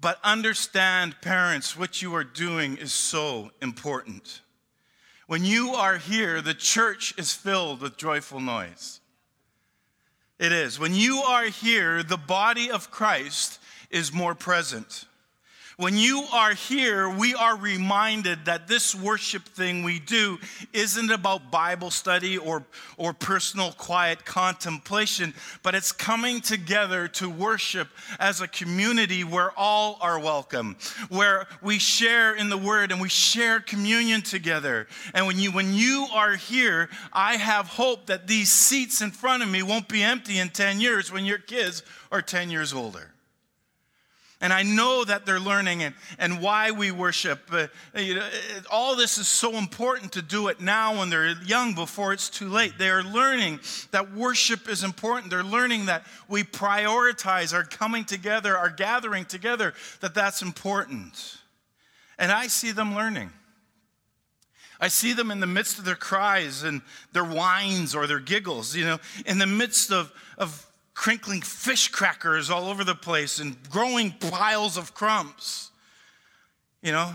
But 0.00 0.18
understand, 0.24 1.14
parents, 1.22 1.76
what 1.76 2.02
you 2.02 2.12
are 2.16 2.24
doing 2.24 2.76
is 2.76 2.92
so 2.92 3.52
important. 3.62 4.40
When 5.28 5.44
you 5.44 5.74
are 5.74 5.96
here, 5.96 6.42
the 6.42 6.54
church 6.54 7.14
is 7.16 7.32
filled 7.32 7.80
with 7.80 7.96
joyful 7.96 8.40
noise. 8.40 8.98
It 10.40 10.50
is. 10.50 10.80
When 10.80 10.96
you 10.96 11.18
are 11.18 11.44
here, 11.44 12.02
the 12.02 12.16
body 12.16 12.72
of 12.72 12.90
Christ 12.90 13.60
is 13.92 14.12
more 14.12 14.34
present. 14.34 15.04
When 15.78 15.96
you 15.96 16.24
are 16.32 16.54
here, 16.54 17.08
we 17.08 17.36
are 17.36 17.56
reminded 17.56 18.46
that 18.46 18.66
this 18.66 18.96
worship 18.96 19.44
thing 19.44 19.84
we 19.84 20.00
do 20.00 20.38
isn't 20.72 21.08
about 21.08 21.52
Bible 21.52 21.92
study 21.92 22.36
or, 22.36 22.64
or 22.96 23.12
personal 23.12 23.70
quiet 23.70 24.24
contemplation, 24.24 25.32
but 25.62 25.76
it's 25.76 25.92
coming 25.92 26.40
together 26.40 27.06
to 27.06 27.30
worship 27.30 27.86
as 28.18 28.40
a 28.40 28.48
community 28.48 29.22
where 29.22 29.52
all 29.56 29.98
are 30.00 30.18
welcome, 30.18 30.76
where 31.10 31.46
we 31.62 31.78
share 31.78 32.34
in 32.34 32.48
the 32.48 32.58
word 32.58 32.90
and 32.90 33.00
we 33.00 33.08
share 33.08 33.60
communion 33.60 34.20
together. 34.20 34.88
And 35.14 35.28
when 35.28 35.38
you, 35.38 35.52
when 35.52 35.74
you 35.74 36.08
are 36.12 36.34
here, 36.34 36.90
I 37.12 37.36
have 37.36 37.68
hope 37.68 38.06
that 38.06 38.26
these 38.26 38.50
seats 38.50 39.00
in 39.00 39.12
front 39.12 39.44
of 39.44 39.48
me 39.48 39.62
won't 39.62 39.86
be 39.86 40.02
empty 40.02 40.40
in 40.40 40.48
10 40.48 40.80
years 40.80 41.12
when 41.12 41.24
your 41.24 41.38
kids 41.38 41.84
are 42.10 42.20
10 42.20 42.50
years 42.50 42.72
older. 42.72 43.12
And 44.40 44.52
I 44.52 44.62
know 44.62 45.04
that 45.04 45.26
they're 45.26 45.40
learning 45.40 45.82
and, 45.82 45.94
and 46.16 46.40
why 46.40 46.70
we 46.70 46.92
worship. 46.92 47.40
Uh, 47.50 47.66
you 47.96 48.14
know, 48.14 48.28
all 48.70 48.94
this 48.94 49.18
is 49.18 49.26
so 49.26 49.56
important 49.56 50.12
to 50.12 50.22
do 50.22 50.46
it 50.46 50.60
now 50.60 51.00
when 51.00 51.10
they're 51.10 51.34
young 51.42 51.74
before 51.74 52.12
it's 52.12 52.30
too 52.30 52.48
late. 52.48 52.74
They 52.78 52.88
are 52.88 53.02
learning 53.02 53.58
that 53.90 54.14
worship 54.14 54.68
is 54.68 54.84
important. 54.84 55.30
They're 55.30 55.42
learning 55.42 55.86
that 55.86 56.04
we 56.28 56.44
prioritize 56.44 57.52
our 57.52 57.64
coming 57.64 58.04
together, 58.04 58.56
our 58.56 58.70
gathering 58.70 59.24
together, 59.24 59.74
that 60.00 60.14
that's 60.14 60.40
important. 60.40 61.38
And 62.16 62.30
I 62.30 62.46
see 62.46 62.70
them 62.70 62.94
learning. 62.94 63.30
I 64.80 64.86
see 64.86 65.12
them 65.14 65.32
in 65.32 65.40
the 65.40 65.48
midst 65.48 65.80
of 65.80 65.84
their 65.84 65.96
cries 65.96 66.62
and 66.62 66.82
their 67.12 67.24
whines 67.24 67.96
or 67.96 68.06
their 68.06 68.20
giggles, 68.20 68.76
you 68.76 68.84
know, 68.84 68.98
in 69.26 69.38
the 69.38 69.46
midst 69.46 69.90
of, 69.90 70.12
of 70.36 70.64
crinkling 70.98 71.40
fish 71.40 71.86
crackers 71.88 72.50
all 72.50 72.68
over 72.68 72.82
the 72.82 72.92
place 72.92 73.38
and 73.38 73.56
growing 73.70 74.10
piles 74.10 74.76
of 74.76 74.94
crumbs. 74.94 75.70
You 76.82 76.90
know, 76.90 77.12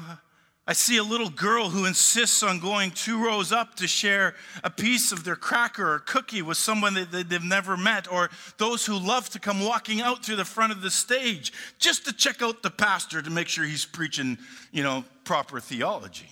I 0.65 0.71
see 0.71 0.95
a 0.95 1.03
little 1.03 1.29
girl 1.29 1.67
who 1.67 1.85
insists 1.85 2.43
on 2.43 2.61
going 2.61 2.91
two 2.91 3.21
rows 3.21 3.51
up 3.51 3.75
to 3.75 3.87
share 3.87 4.35
a 4.63 4.69
piece 4.69 5.11
of 5.11 5.25
their 5.25 5.35
cracker 5.35 5.95
or 5.95 5.99
cookie 5.99 6.41
with 6.41 6.55
someone 6.55 6.93
that 6.93 7.11
they've 7.11 7.43
never 7.43 7.75
met, 7.75 8.09
or 8.09 8.29
those 8.57 8.85
who 8.85 8.97
love 8.97 9.29
to 9.31 9.39
come 9.39 9.61
walking 9.61 9.99
out 9.99 10.23
to 10.23 10.37
the 10.37 10.45
front 10.45 10.71
of 10.71 10.81
the 10.81 10.89
stage 10.89 11.51
just 11.77 12.05
to 12.05 12.13
check 12.13 12.41
out 12.41 12.63
the 12.63 12.71
pastor 12.71 13.21
to 13.21 13.29
make 13.29 13.49
sure 13.49 13.65
he's 13.65 13.85
preaching, 13.85 14.37
you 14.71 14.81
know, 14.81 15.03
proper 15.25 15.59
theology. 15.59 16.29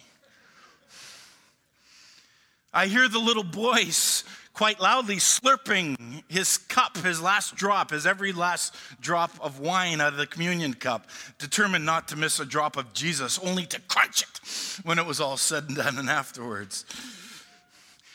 I 2.74 2.88
hear 2.88 3.10
the 3.10 3.20
little 3.20 3.44
boys 3.44 4.24
quite 4.54 4.80
loudly 4.80 5.16
slurping 5.16 6.24
his 6.28 6.58
cup, 6.58 6.98
his 6.98 7.22
last 7.22 7.56
drop, 7.56 7.92
his 7.92 8.06
every 8.06 8.34
last 8.34 8.76
drop 9.00 9.32
of 9.42 9.60
wine 9.60 10.02
out 10.02 10.14
of 10.14 10.18
the 10.18 10.28
communion 10.28 10.74
cup, 10.74 11.08
determined 11.40 11.86
not 11.86 12.08
to 12.10 12.16
miss 12.16 12.40
a 12.40 12.46
drop 12.46 12.78
of 12.78 12.94
Jesus, 12.94 13.40
only 13.40 13.66
to 13.66 13.80
crunch 13.82 14.22
it 14.22 14.86
when 14.86 15.00
it 15.00 15.06
was 15.06 15.20
all 15.20 15.38
said 15.38 15.66
and 15.68 15.78
done 15.78 15.98
and 15.98 16.10
afterwards. 16.10 16.86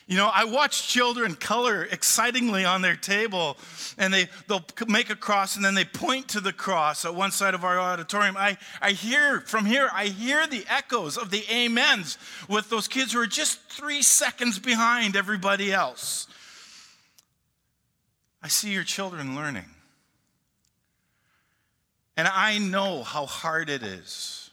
You 0.09 0.17
know, 0.17 0.31
I 0.33 0.45
watch 0.45 0.87
children 0.87 1.35
color 1.35 1.83
excitingly 1.83 2.65
on 2.65 2.81
their 2.81 2.95
table, 2.95 3.57
and 3.99 4.15
they, 4.15 4.29
they'll 4.47 4.65
make 4.87 5.11
a 5.11 5.17
cross 5.17 5.57
and 5.57 5.65
then 5.65 5.75
they 5.75 5.85
point 5.85 6.29
to 6.29 6.41
the 6.41 6.53
cross 6.53 7.05
at 7.05 7.13
one 7.13 7.33
side 7.33 7.55
of 7.55 7.65
our 7.65 7.77
auditorium. 7.79 8.37
I, 8.37 8.57
I 8.81 8.93
hear 8.93 9.41
from 9.41 9.65
here, 9.65 9.91
I 9.93 10.07
hear 10.07 10.47
the 10.47 10.65
echoes 10.69 11.17
of 11.17 11.31
the 11.31 11.43
amens 11.53 12.19
with 12.49 12.71
those 12.71 12.87
kids 12.87 13.13
who 13.13 13.19
are 13.19 13.27
just 13.27 13.59
three 13.69 14.01
seconds 14.01 14.61
behind 14.61 15.17
everybody 15.17 15.73
else. 15.73 16.29
I 18.45 18.49
see 18.49 18.73
your 18.73 18.85
children 18.85 19.35
learning. 19.35 19.67
And 22.17 22.29
I 22.29 22.59
know 22.59 23.03
how 23.03 23.27
hard 23.27 23.69
it 23.69 23.83
is 23.83 24.51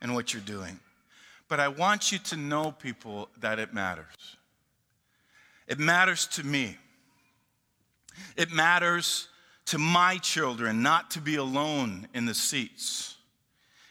and 0.00 0.14
what 0.14 0.32
you're 0.32 0.42
doing. 0.42 0.80
But 1.48 1.60
I 1.60 1.68
want 1.68 2.12
you 2.12 2.18
to 2.18 2.36
know, 2.36 2.72
people, 2.72 3.28
that 3.40 3.58
it 3.58 3.74
matters. 3.74 4.35
It 5.66 5.78
matters 5.78 6.26
to 6.28 6.44
me. 6.44 6.76
It 8.36 8.52
matters 8.52 9.28
to 9.66 9.78
my 9.78 10.18
children 10.18 10.82
not 10.82 11.10
to 11.12 11.20
be 11.20 11.36
alone 11.36 12.08
in 12.14 12.26
the 12.26 12.34
seats. 12.34 13.16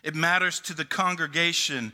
It 0.04 0.16
matters 0.16 0.60
to 0.62 0.74
the 0.74 0.86
congregation 0.86 1.92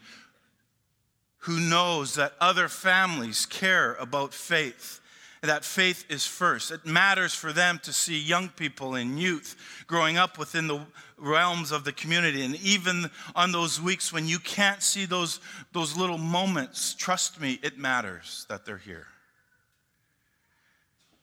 who 1.40 1.60
knows 1.60 2.16
that 2.16 2.34
other 2.40 2.68
families 2.68 3.46
care 3.46 3.96
about 3.96 4.34
faith 4.34 5.02
that 5.42 5.66
faith 5.66 6.06
is 6.10 6.26
first. 6.26 6.70
It 6.70 6.86
matters 6.86 7.34
for 7.34 7.52
them 7.52 7.80
to 7.84 7.92
see 7.92 8.20
young 8.20 8.50
people 8.50 8.94
and 8.96 9.20
youth 9.20 9.56
growing 9.88 10.18
up 10.18 10.38
within 10.38 10.68
the 10.68 10.82
realms 11.18 11.72
of 11.72 11.84
the 11.84 11.92
community. 11.92 12.44
And 12.44 12.56
even 12.58 13.10
on 13.36 13.52
those 13.52 13.82
weeks 13.82 14.14
when 14.14 14.28
you 14.28 14.38
can't 14.38 14.84
see 14.84 15.06
those, 15.06 15.40
those 15.72 15.98
little 15.98 16.20
moments, 16.20 16.94
trust 16.94 17.42
me, 17.42 17.60
it 17.64 17.80
matters 17.80 18.46
that 18.50 18.66
they're 18.66 18.78
here. 18.78 19.08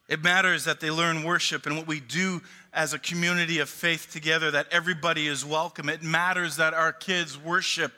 It 0.09 0.23
matters 0.23 0.65
that 0.65 0.81
they 0.81 0.91
learn 0.91 1.23
worship 1.23 1.67
and 1.67 1.77
what 1.77 1.87
we 1.87 2.01
do 2.01 2.41
as 2.73 2.95
a 2.95 2.99
community 2.99 3.59
of 3.59 3.69
faith 3.69 4.11
together, 4.11 4.51
that 4.51 4.67
everybody 4.71 5.27
is 5.27 5.45
welcome. 5.45 5.89
It 5.89 6.03
matters 6.03 6.57
that 6.57 6.73
our 6.73 6.93
kids 6.93 7.39
worship 7.39 7.93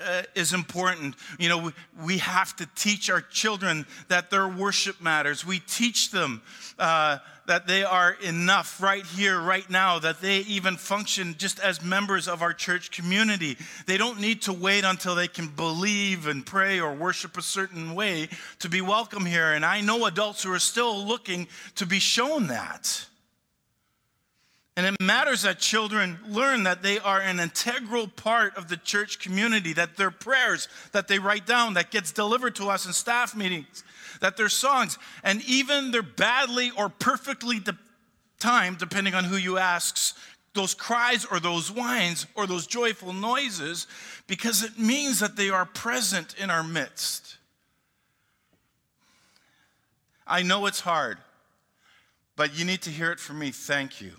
uh, 0.00 0.22
is 0.34 0.54
important. 0.54 1.14
You 1.38 1.50
know, 1.50 1.58
we, 1.58 1.72
we, 2.02 2.18
have 2.18 2.56
to 2.56 2.68
teach 2.74 3.10
our 3.10 3.20
children 3.20 3.84
that 4.08 4.30
their 4.30 4.48
worship 4.48 5.00
matters. 5.02 5.44
We 5.44 5.58
teach 5.58 6.10
them 6.10 6.40
uh, 6.78 7.18
that 7.50 7.66
they 7.66 7.82
are 7.82 8.16
enough 8.22 8.80
right 8.80 9.04
here, 9.04 9.40
right 9.40 9.68
now, 9.68 9.98
that 9.98 10.20
they 10.20 10.38
even 10.42 10.76
function 10.76 11.34
just 11.36 11.58
as 11.58 11.82
members 11.82 12.28
of 12.28 12.42
our 12.42 12.52
church 12.52 12.92
community. 12.92 13.56
They 13.86 13.96
don't 13.96 14.20
need 14.20 14.42
to 14.42 14.52
wait 14.52 14.84
until 14.84 15.16
they 15.16 15.26
can 15.26 15.48
believe 15.48 16.28
and 16.28 16.46
pray 16.46 16.78
or 16.78 16.94
worship 16.94 17.36
a 17.36 17.42
certain 17.42 17.96
way 17.96 18.28
to 18.60 18.68
be 18.68 18.80
welcome 18.80 19.26
here. 19.26 19.50
And 19.50 19.64
I 19.64 19.80
know 19.80 20.06
adults 20.06 20.44
who 20.44 20.52
are 20.52 20.60
still 20.60 21.04
looking 21.04 21.48
to 21.74 21.86
be 21.86 21.98
shown 21.98 22.46
that. 22.46 23.04
And 24.80 24.94
it 24.94 25.02
matters 25.02 25.42
that 25.42 25.58
children 25.58 26.18
learn 26.26 26.62
that 26.62 26.82
they 26.82 26.98
are 26.98 27.20
an 27.20 27.38
integral 27.38 28.08
part 28.08 28.56
of 28.56 28.68
the 28.68 28.78
church 28.78 29.18
community, 29.18 29.74
that 29.74 29.98
their 29.98 30.10
prayers 30.10 30.68
that 30.92 31.06
they 31.06 31.18
write 31.18 31.44
down, 31.44 31.74
that 31.74 31.90
gets 31.90 32.12
delivered 32.12 32.54
to 32.54 32.70
us 32.70 32.86
in 32.86 32.94
staff 32.94 33.36
meetings, 33.36 33.84
that 34.22 34.38
their 34.38 34.48
songs, 34.48 34.96
and 35.22 35.44
even 35.44 35.90
their 35.90 36.00
badly 36.02 36.70
or 36.78 36.88
perfectly 36.88 37.60
de- 37.60 37.76
timed, 38.38 38.78
depending 38.78 39.12
on 39.12 39.24
who 39.24 39.36
you 39.36 39.58
ask, 39.58 40.16
those 40.54 40.72
cries 40.72 41.26
or 41.26 41.40
those 41.40 41.70
whines 41.70 42.26
or 42.34 42.46
those 42.46 42.66
joyful 42.66 43.12
noises, 43.12 43.86
because 44.28 44.64
it 44.64 44.78
means 44.78 45.20
that 45.20 45.36
they 45.36 45.50
are 45.50 45.66
present 45.66 46.34
in 46.38 46.48
our 46.48 46.64
midst. 46.64 47.36
I 50.26 50.42
know 50.42 50.64
it's 50.64 50.80
hard, 50.80 51.18
but 52.34 52.58
you 52.58 52.64
need 52.64 52.80
to 52.80 52.90
hear 52.90 53.12
it 53.12 53.20
from 53.20 53.40
me. 53.40 53.50
Thank 53.50 54.00
you. 54.00 54.12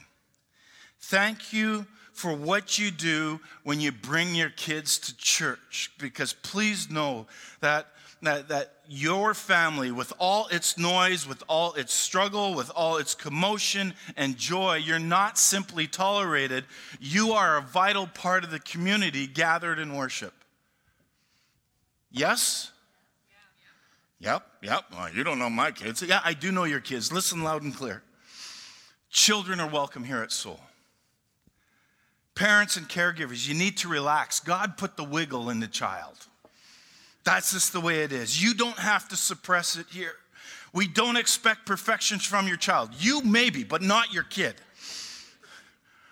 Thank 1.01 1.51
you 1.51 1.85
for 2.13 2.33
what 2.33 2.77
you 2.77 2.91
do 2.91 3.39
when 3.63 3.81
you 3.81 3.91
bring 3.91 4.35
your 4.35 4.49
kids 4.49 4.97
to 4.99 5.17
church, 5.17 5.91
because 5.97 6.33
please 6.33 6.89
know 6.89 7.27
that 7.61 7.87
that, 8.21 8.49
that 8.49 8.73
your 8.87 9.33
family, 9.33 9.91
with 9.91 10.13
all 10.19 10.47
its 10.47 10.77
noise, 10.77 11.27
with 11.27 11.43
all 11.47 11.73
its 11.73 11.93
struggle, 11.93 12.53
with 12.53 12.69
all 12.75 12.97
its 12.97 13.15
commotion 13.15 13.93
and 14.15 14.37
joy, 14.37 14.75
you're 14.75 14.99
not 14.99 15.37
simply 15.37 15.87
tolerated. 15.87 16.65
You 16.99 17.31
are 17.31 17.57
a 17.57 17.61
vital 17.61 18.05
part 18.05 18.43
of 18.43 18.51
the 18.51 18.59
community 18.59 19.25
gathered 19.25 19.79
in 19.79 19.95
worship. 19.95 20.33
Yes? 22.11 22.71
Yep, 24.19 24.45
yep. 24.61 24.85
Well, 24.91 25.11
you 25.11 25.23
don't 25.23 25.39
know 25.39 25.49
my 25.49 25.71
kids. 25.71 26.03
Yeah, 26.03 26.21
I 26.23 26.33
do 26.33 26.51
know 26.51 26.65
your 26.65 26.79
kids. 26.79 27.11
Listen 27.11 27.43
loud 27.43 27.63
and 27.63 27.75
clear. 27.75 28.03
Children 29.09 29.59
are 29.59 29.69
welcome 29.69 30.03
here 30.03 30.21
at 30.21 30.31
Soul. 30.31 30.59
Parents 32.41 32.75
and 32.75 32.89
caregivers, 32.89 33.47
you 33.47 33.53
need 33.53 33.77
to 33.77 33.87
relax. 33.87 34.39
God 34.39 34.75
put 34.75 34.97
the 34.97 35.03
wiggle 35.03 35.51
in 35.51 35.59
the 35.59 35.67
child. 35.67 36.17
That's 37.23 37.53
just 37.53 37.71
the 37.71 37.79
way 37.79 38.01
it 38.01 38.11
is. 38.11 38.41
You 38.41 38.55
don't 38.55 38.79
have 38.79 39.07
to 39.09 39.15
suppress 39.15 39.75
it 39.75 39.85
here. 39.91 40.15
We 40.73 40.87
don't 40.87 41.17
expect 41.17 41.67
perfections 41.67 42.25
from 42.25 42.47
your 42.47 42.57
child. 42.57 42.95
You 42.97 43.21
maybe, 43.21 43.63
but 43.63 43.83
not 43.83 44.11
your 44.11 44.23
kid. 44.23 44.55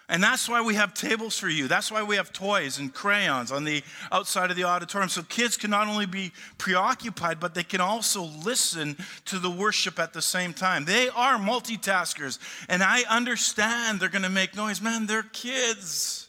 And 0.10 0.24
that's 0.24 0.50
why 0.50 0.62
we 0.62 0.74
have 0.74 0.96
tables 0.96 1.38
for 1.38 1.48
you. 1.48 1.68
That's 1.68 1.92
why 1.92 2.02
we 2.02 2.16
have 2.16 2.34
toys 2.34 2.80
and 2.80 2.92
crayons 2.92 3.52
on 3.52 3.64
the 3.64 3.84
outside 4.12 4.50
of 4.50 4.58
the 4.58 4.64
auditorium. 4.64 5.08
So 5.08 5.22
kids 5.22 5.56
can 5.56 5.70
not 5.70 5.88
only 5.88 6.08
be 6.08 6.32
preoccupied, 6.58 7.40
but 7.40 7.54
they 7.54 7.64
can 7.64 7.80
also 7.80 8.24
listen 8.24 8.98
to 9.26 9.38
the 9.38 9.52
worship 9.52 10.00
at 10.00 10.14
the 10.14 10.22
same 10.22 10.52
time. 10.52 10.86
They 10.86 11.10
are 11.10 11.38
multitaskers. 11.38 12.40
And 12.68 12.82
I 12.82 13.04
understand 13.08 14.00
they're 14.00 14.10
going 14.10 14.24
to 14.24 14.30
make 14.30 14.56
noise. 14.56 14.82
Man, 14.82 15.06
they're 15.06 15.22
kids. 15.22 16.28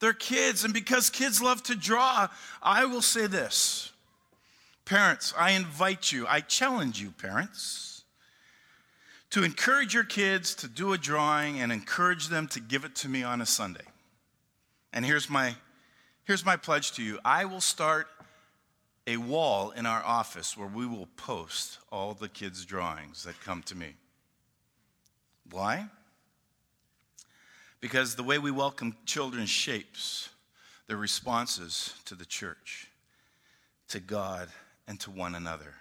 They're 0.00 0.12
kids. 0.12 0.62
And 0.64 0.74
because 0.74 1.08
kids 1.08 1.40
love 1.40 1.62
to 1.62 1.74
draw, 1.74 2.28
I 2.62 2.84
will 2.84 3.02
say 3.02 3.26
this 3.26 3.92
Parents, 4.84 5.32
I 5.38 5.52
invite 5.52 6.12
you, 6.12 6.26
I 6.26 6.40
challenge 6.40 7.00
you, 7.00 7.12
parents, 7.12 7.93
to 9.34 9.42
encourage 9.42 9.92
your 9.92 10.04
kids 10.04 10.54
to 10.54 10.68
do 10.68 10.92
a 10.92 10.96
drawing 10.98 11.60
and 11.60 11.72
encourage 11.72 12.28
them 12.28 12.46
to 12.46 12.60
give 12.60 12.84
it 12.84 12.94
to 12.94 13.08
me 13.08 13.24
on 13.24 13.40
a 13.40 13.46
Sunday. 13.46 13.82
And 14.92 15.04
here's 15.04 15.28
my, 15.28 15.56
here's 16.22 16.46
my 16.46 16.56
pledge 16.56 16.92
to 16.92 17.02
you 17.02 17.18
I 17.24 17.44
will 17.44 17.60
start 17.60 18.06
a 19.08 19.16
wall 19.16 19.72
in 19.72 19.86
our 19.86 20.04
office 20.04 20.56
where 20.56 20.68
we 20.68 20.86
will 20.86 21.08
post 21.16 21.78
all 21.90 22.14
the 22.14 22.28
kids' 22.28 22.64
drawings 22.64 23.24
that 23.24 23.34
come 23.40 23.64
to 23.64 23.74
me. 23.74 23.96
Why? 25.50 25.88
Because 27.80 28.14
the 28.14 28.22
way 28.22 28.38
we 28.38 28.52
welcome 28.52 28.94
children 29.04 29.46
shapes 29.46 30.28
their 30.86 30.96
responses 30.96 31.92
to 32.04 32.14
the 32.14 32.24
church, 32.24 32.88
to 33.88 33.98
God, 33.98 34.48
and 34.86 35.00
to 35.00 35.10
one 35.10 35.34
another. 35.34 35.74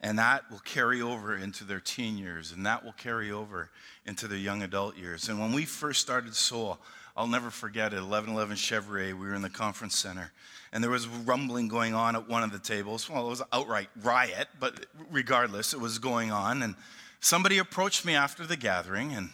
And 0.00 0.18
that 0.18 0.50
will 0.50 0.60
carry 0.60 1.00
over 1.00 1.34
into 1.34 1.64
their 1.64 1.80
teen 1.80 2.18
years, 2.18 2.52
and 2.52 2.66
that 2.66 2.84
will 2.84 2.92
carry 2.92 3.30
over 3.30 3.70
into 4.04 4.28
their 4.28 4.38
young 4.38 4.62
adult 4.62 4.96
years. 4.96 5.28
And 5.28 5.40
when 5.40 5.52
we 5.52 5.64
first 5.64 6.00
started 6.00 6.34
Soul, 6.34 6.78
I'll 7.16 7.26
never 7.26 7.50
forget 7.50 7.94
it, 7.94 8.02
1111 8.02 8.56
Chevrolet, 8.56 9.18
we 9.18 9.26
were 9.26 9.34
in 9.34 9.40
the 9.40 9.48
conference 9.48 9.96
center, 9.96 10.32
and 10.70 10.84
there 10.84 10.90
was 10.90 11.08
rumbling 11.08 11.66
going 11.68 11.94
on 11.94 12.14
at 12.14 12.28
one 12.28 12.42
of 12.42 12.52
the 12.52 12.58
tables. 12.58 13.08
Well, 13.08 13.26
it 13.26 13.30
was 13.30 13.40
an 13.40 13.46
outright 13.54 13.88
riot, 14.02 14.48
but 14.60 14.84
regardless, 15.10 15.72
it 15.72 15.80
was 15.80 15.98
going 15.98 16.30
on. 16.30 16.62
And 16.62 16.74
somebody 17.20 17.56
approached 17.56 18.04
me 18.04 18.14
after 18.14 18.46
the 18.46 18.56
gathering, 18.56 19.14
and 19.14 19.30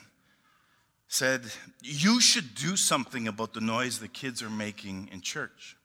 said, 1.13 1.43
You 1.83 2.21
should 2.21 2.55
do 2.55 2.75
something 2.75 3.29
about 3.29 3.53
the 3.53 3.61
noise 3.61 3.99
the 3.99 4.09
kids 4.09 4.43
are 4.43 4.51
making 4.51 5.11
in 5.13 5.21
church. 5.21 5.77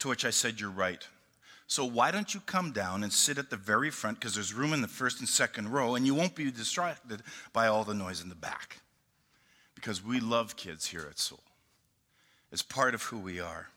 To 0.00 0.08
which 0.08 0.24
I 0.24 0.30
said, 0.30 0.60
You're 0.60 0.70
right. 0.70 1.06
So 1.70 1.84
why 1.84 2.10
don't 2.10 2.34
you 2.34 2.40
come 2.40 2.72
down 2.72 3.04
and 3.04 3.12
sit 3.12 3.38
at 3.38 3.48
the 3.48 3.56
very 3.56 3.90
front 3.90 4.18
because 4.18 4.34
there's 4.34 4.52
room 4.52 4.72
in 4.72 4.82
the 4.82 4.88
first 4.88 5.20
and 5.20 5.28
second 5.28 5.68
row 5.70 5.94
and 5.94 6.04
you 6.04 6.16
won't 6.16 6.34
be 6.34 6.50
distracted 6.50 7.22
by 7.52 7.68
all 7.68 7.84
the 7.84 7.94
noise 7.94 8.20
in 8.20 8.28
the 8.28 8.34
back. 8.34 8.80
Because 9.76 10.04
we 10.04 10.18
love 10.18 10.56
kids 10.56 10.86
here 10.86 11.06
at 11.08 11.20
Soul. 11.20 11.38
It's 12.50 12.60
part 12.60 12.92
of 12.92 13.04
who 13.04 13.18
we 13.18 13.38
are. 13.38 13.68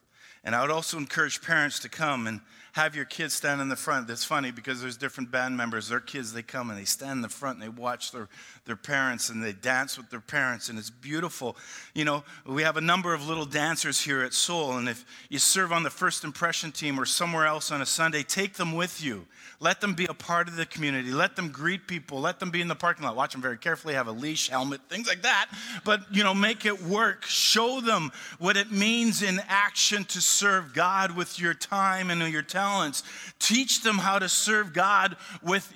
And 0.44 0.56
I 0.56 0.64
would 0.64 0.72
also 0.72 0.98
encourage 0.98 1.44
parents 1.44 1.78
to 1.82 1.88
come 1.88 2.26
and 2.26 2.42
have 2.74 2.96
your 2.96 3.06
kids 3.06 3.36
stand 3.36 3.62
in 3.62 3.70
the 3.70 3.76
front. 3.76 4.08
That's 4.08 4.26
funny 4.26 4.50
because 4.50 4.82
there's 4.82 4.98
different 4.98 5.30
band 5.30 5.56
members. 5.56 5.90
Their 5.90 6.00
kids, 6.00 6.34
they 6.34 6.42
come 6.42 6.72
and 6.72 6.80
they 6.80 6.86
stand 6.86 7.12
in 7.12 7.22
the 7.22 7.30
front 7.30 7.62
and 7.62 7.64
they 7.64 7.70
watch 7.70 8.12
their, 8.12 8.28
their 8.66 8.76
parents 8.76 9.30
and 9.30 9.44
they 9.44 9.54
dance 9.54 9.96
with 9.96 10.10
their 10.10 10.20
parents, 10.20 10.70
and 10.70 10.80
it's 10.80 10.90
beautiful. 10.90 11.56
You 11.94 12.04
know, 12.04 12.24
we 12.46 12.64
have 12.64 12.76
a 12.76 12.82
number 12.82 13.14
of 13.14 13.28
little 13.28 13.46
dancers 13.46 14.02
here 14.02 14.24
at 14.24 14.34
Soul, 14.34 14.78
and 14.78 14.90
if 14.90 15.06
you 15.30 15.38
serve 15.38 15.72
on 15.72 15.84
the 15.84 15.92
first 15.92 16.24
impression 16.24 16.72
team 16.72 17.00
or 17.00 17.06
somewhere 17.06 17.46
else 17.46 17.72
on 17.72 17.82
a 17.82 17.86
Sunday, 17.86 18.24
take 18.24 18.56
them 18.56 18.74
with 18.74 19.04
you. 19.04 19.28
Let 19.64 19.80
them 19.80 19.94
be 19.94 20.06
a 20.08 20.14
part 20.14 20.50
of 20.50 20.58
the 20.58 20.66
community. 20.66 21.14
Let 21.14 21.38
them 21.38 21.48
greet 21.48 21.88
people. 21.88 22.20
Let 22.20 22.38
them 22.42 22.52
be 22.52 22.60
in 22.60 22.68
the 22.68 22.76
parking 22.76 23.06
lot. 23.06 23.16
Watch 23.16 23.32
them 23.32 23.42
very 23.42 23.58
carefully, 23.58 23.94
have 23.94 24.08
a 24.08 24.12
leash, 24.12 24.50
helmet, 24.50 24.82
things 24.90 25.08
like 25.08 25.22
that. 25.22 25.48
But, 25.86 26.02
you 26.12 26.22
know, 26.22 26.34
make 26.34 26.66
it 26.66 26.84
work. 26.84 27.24
Show 27.24 27.80
them 27.80 28.12
what 28.40 28.58
it 28.58 28.74
means 28.74 29.24
in 29.24 29.42
action 29.48 30.04
to 30.04 30.20
serve 30.20 30.74
God 30.74 31.16
with 31.16 31.40
your 31.40 31.54
time 31.54 32.10
and 32.10 32.22
your 32.30 32.42
talents. 32.42 33.04
Teach 33.40 33.84
them 33.84 34.00
how 34.00 34.20
to 34.20 34.28
serve 34.28 34.74
God 34.74 35.16
with 35.42 35.74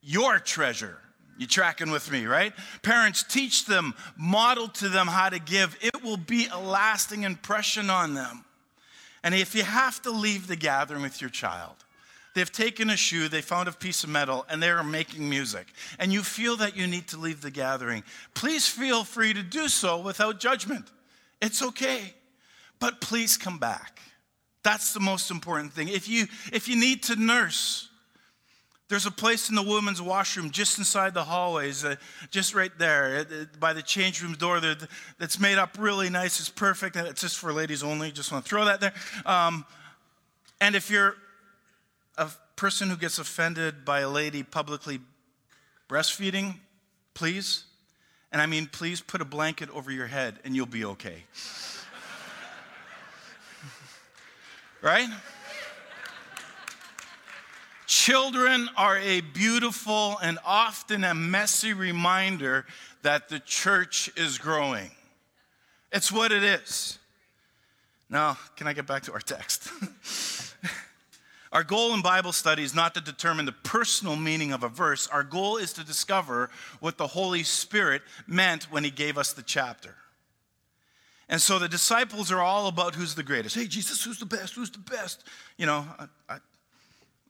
your 0.00 0.38
treasure. 0.38 0.96
You 1.36 1.46
tracking 1.46 1.90
with 1.90 2.10
me, 2.10 2.24
right? 2.24 2.54
Parents, 2.80 3.22
teach 3.22 3.66
them, 3.66 3.92
model 4.16 4.68
to 4.68 4.88
them 4.88 5.06
how 5.06 5.28
to 5.28 5.38
give. 5.38 5.76
It 5.82 6.02
will 6.02 6.16
be 6.16 6.46
a 6.50 6.58
lasting 6.58 7.24
impression 7.24 7.90
on 7.90 8.14
them. 8.14 8.46
And 9.22 9.34
if 9.34 9.54
you 9.54 9.64
have 9.64 10.00
to 10.02 10.10
leave 10.10 10.46
the 10.46 10.56
gathering 10.56 11.02
with 11.02 11.20
your 11.20 11.30
child, 11.30 11.74
They've 12.34 12.50
taken 12.50 12.88
a 12.88 12.96
shoe, 12.96 13.28
they 13.28 13.42
found 13.42 13.68
a 13.68 13.72
piece 13.72 14.04
of 14.04 14.10
metal, 14.10 14.46
and 14.48 14.62
they 14.62 14.70
are 14.70 14.82
making 14.82 15.28
music. 15.28 15.66
And 15.98 16.12
you 16.12 16.22
feel 16.22 16.56
that 16.56 16.76
you 16.76 16.86
need 16.86 17.08
to 17.08 17.18
leave 17.18 17.42
the 17.42 17.50
gathering. 17.50 18.04
Please 18.34 18.66
feel 18.66 19.04
free 19.04 19.34
to 19.34 19.42
do 19.42 19.68
so 19.68 20.00
without 20.00 20.40
judgment. 20.40 20.86
It's 21.42 21.62
okay. 21.62 22.14
But 22.78 23.00
please 23.00 23.36
come 23.36 23.58
back. 23.58 24.00
That's 24.62 24.92
the 24.92 25.00
most 25.00 25.30
important 25.30 25.72
thing. 25.72 25.88
If 25.88 26.08
you 26.08 26.26
if 26.52 26.68
you 26.68 26.76
need 26.76 27.02
to 27.04 27.16
nurse, 27.16 27.88
there's 28.88 29.06
a 29.06 29.10
place 29.10 29.48
in 29.48 29.54
the 29.54 29.62
women's 29.62 30.00
washroom 30.00 30.50
just 30.50 30.78
inside 30.78 31.14
the 31.14 31.24
hallways, 31.24 31.84
uh, 31.84 31.96
just 32.30 32.54
right 32.54 32.70
there 32.78 33.26
uh, 33.30 33.44
by 33.58 33.72
the 33.72 33.82
change 33.82 34.22
room 34.22 34.34
door 34.34 34.60
that's 35.18 35.40
made 35.40 35.58
up 35.58 35.76
really 35.78 36.10
nice. 36.10 36.38
It's 36.40 36.48
perfect. 36.48 36.96
It's 36.96 37.20
just 37.20 37.38
for 37.38 37.52
ladies 37.52 37.82
only. 37.82 38.12
Just 38.12 38.30
want 38.30 38.44
to 38.44 38.48
throw 38.48 38.64
that 38.66 38.80
there. 38.80 38.92
Um, 39.26 39.64
and 40.60 40.76
if 40.76 40.90
you're 40.90 41.16
a 42.16 42.30
person 42.56 42.90
who 42.90 42.96
gets 42.96 43.18
offended 43.18 43.84
by 43.84 44.00
a 44.00 44.08
lady 44.08 44.42
publicly 44.42 45.00
breastfeeding, 45.88 46.56
please, 47.14 47.64
and 48.30 48.40
I 48.40 48.46
mean, 48.46 48.66
please 48.66 49.00
put 49.00 49.20
a 49.20 49.24
blanket 49.24 49.68
over 49.70 49.90
your 49.90 50.06
head 50.06 50.38
and 50.44 50.56
you'll 50.56 50.66
be 50.66 50.84
okay. 50.84 51.24
right? 54.82 55.08
Children 57.86 58.70
are 58.76 58.98
a 58.98 59.20
beautiful 59.20 60.16
and 60.22 60.38
often 60.46 61.04
a 61.04 61.14
messy 61.14 61.74
reminder 61.74 62.64
that 63.02 63.28
the 63.28 63.38
church 63.40 64.10
is 64.16 64.38
growing. 64.38 64.90
It's 65.92 66.10
what 66.10 66.32
it 66.32 66.42
is. 66.42 66.98
Now, 68.08 68.38
can 68.56 68.66
I 68.66 68.72
get 68.72 68.86
back 68.86 69.02
to 69.04 69.12
our 69.12 69.20
text? 69.20 69.68
Our 71.52 71.62
goal 71.62 71.92
in 71.92 72.00
Bible 72.00 72.32
study 72.32 72.62
is 72.62 72.74
not 72.74 72.94
to 72.94 73.00
determine 73.02 73.44
the 73.44 73.52
personal 73.52 74.16
meaning 74.16 74.52
of 74.52 74.62
a 74.62 74.68
verse. 74.68 75.06
Our 75.08 75.22
goal 75.22 75.58
is 75.58 75.74
to 75.74 75.84
discover 75.84 76.48
what 76.80 76.96
the 76.96 77.06
Holy 77.06 77.42
Spirit 77.42 78.00
meant 78.26 78.64
when 78.72 78.84
He 78.84 78.90
gave 78.90 79.18
us 79.18 79.34
the 79.34 79.42
chapter. 79.42 79.94
And 81.28 81.40
so 81.40 81.58
the 81.58 81.68
disciples 81.68 82.32
are 82.32 82.40
all 82.40 82.68
about 82.68 82.94
who's 82.94 83.14
the 83.14 83.22
greatest. 83.22 83.54
Hey, 83.54 83.66
Jesus, 83.66 84.02
who's 84.02 84.18
the 84.18 84.26
best? 84.26 84.54
Who's 84.54 84.70
the 84.70 84.78
best? 84.78 85.24
You 85.58 85.66
know, 85.66 85.86
I, 85.98 86.06
I, 86.28 86.38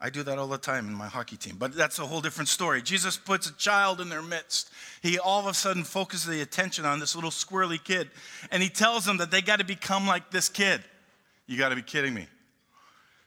I 0.01 0.11
do 0.11 0.23
that 0.23 0.39
all 0.39 0.47
the 0.47 0.59
time 0.59 0.87
in 0.87 0.95
my 0.95 1.09
hockey 1.09 1.37
team, 1.37 1.57
but 1.59 1.75
that's 1.75 1.99
a 1.99 2.07
whole 2.07 2.21
different 2.21 2.49
story. 2.49 2.81
Jesus 2.81 3.17
puts 3.17 3.49
a 3.49 3.57
child 3.57 4.01
in 4.01 4.09
their 4.09 4.23
midst. 4.23 4.71
He 5.03 5.19
all 5.19 5.41
of 5.41 5.47
a 5.47 5.55
sudden 5.55 5.83
focuses 5.83 6.27
the 6.27 6.43
attention 6.43 6.85
on 6.85 7.01
this 7.01 7.17
little 7.17 7.31
squirrely 7.31 7.83
kid, 7.83 8.11
and 8.53 8.63
he 8.63 8.69
tells 8.69 9.05
them 9.05 9.17
that 9.19 9.33
they 9.33 9.43
got 9.43 9.59
to 9.59 9.65
become 9.65 10.07
like 10.07 10.31
this 10.31 10.49
kid. 10.49 10.81
You 11.47 11.59
got 11.59 11.71
to 11.71 11.77
be 11.77 11.83
kidding 11.83 12.15
me. 12.15 12.27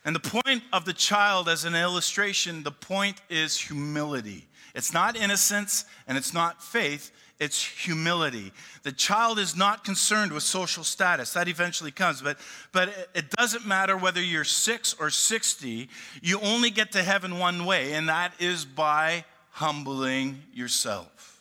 And 0.05 0.15
the 0.15 0.19
point 0.19 0.61
of 0.71 0.85
the 0.85 0.93
child 0.93 1.49
as 1.49 1.65
an 1.65 1.73
illustration, 1.73 2.61
the 2.61 2.71
point 2.71 3.21
is 3.27 3.59
humility. 3.59 4.47
It's 4.75 4.93
not 4.93 5.17
innocence 5.17 5.85
and 6.07 6.15
it's 6.15 6.33
not 6.33 6.61
faith, 6.63 7.11
it's 7.39 7.61
humility. 7.61 8.53
The 8.83 8.91
child 8.91 9.39
is 9.39 9.55
not 9.55 9.83
concerned 9.83 10.31
with 10.31 10.43
social 10.43 10.83
status. 10.83 11.33
That 11.33 11.47
eventually 11.47 11.91
comes, 11.91 12.21
but, 12.21 12.37
but 12.71 13.09
it 13.15 13.31
doesn't 13.31 13.65
matter 13.65 13.97
whether 13.97 14.21
you're 14.21 14.43
six 14.43 14.95
or 14.99 15.09
60, 15.09 15.89
you 16.21 16.39
only 16.39 16.69
get 16.69 16.91
to 16.91 17.03
heaven 17.03 17.39
one 17.39 17.65
way, 17.65 17.93
and 17.93 18.07
that 18.07 18.33
is 18.39 18.63
by 18.63 19.25
humbling 19.49 20.43
yourself. 20.53 21.34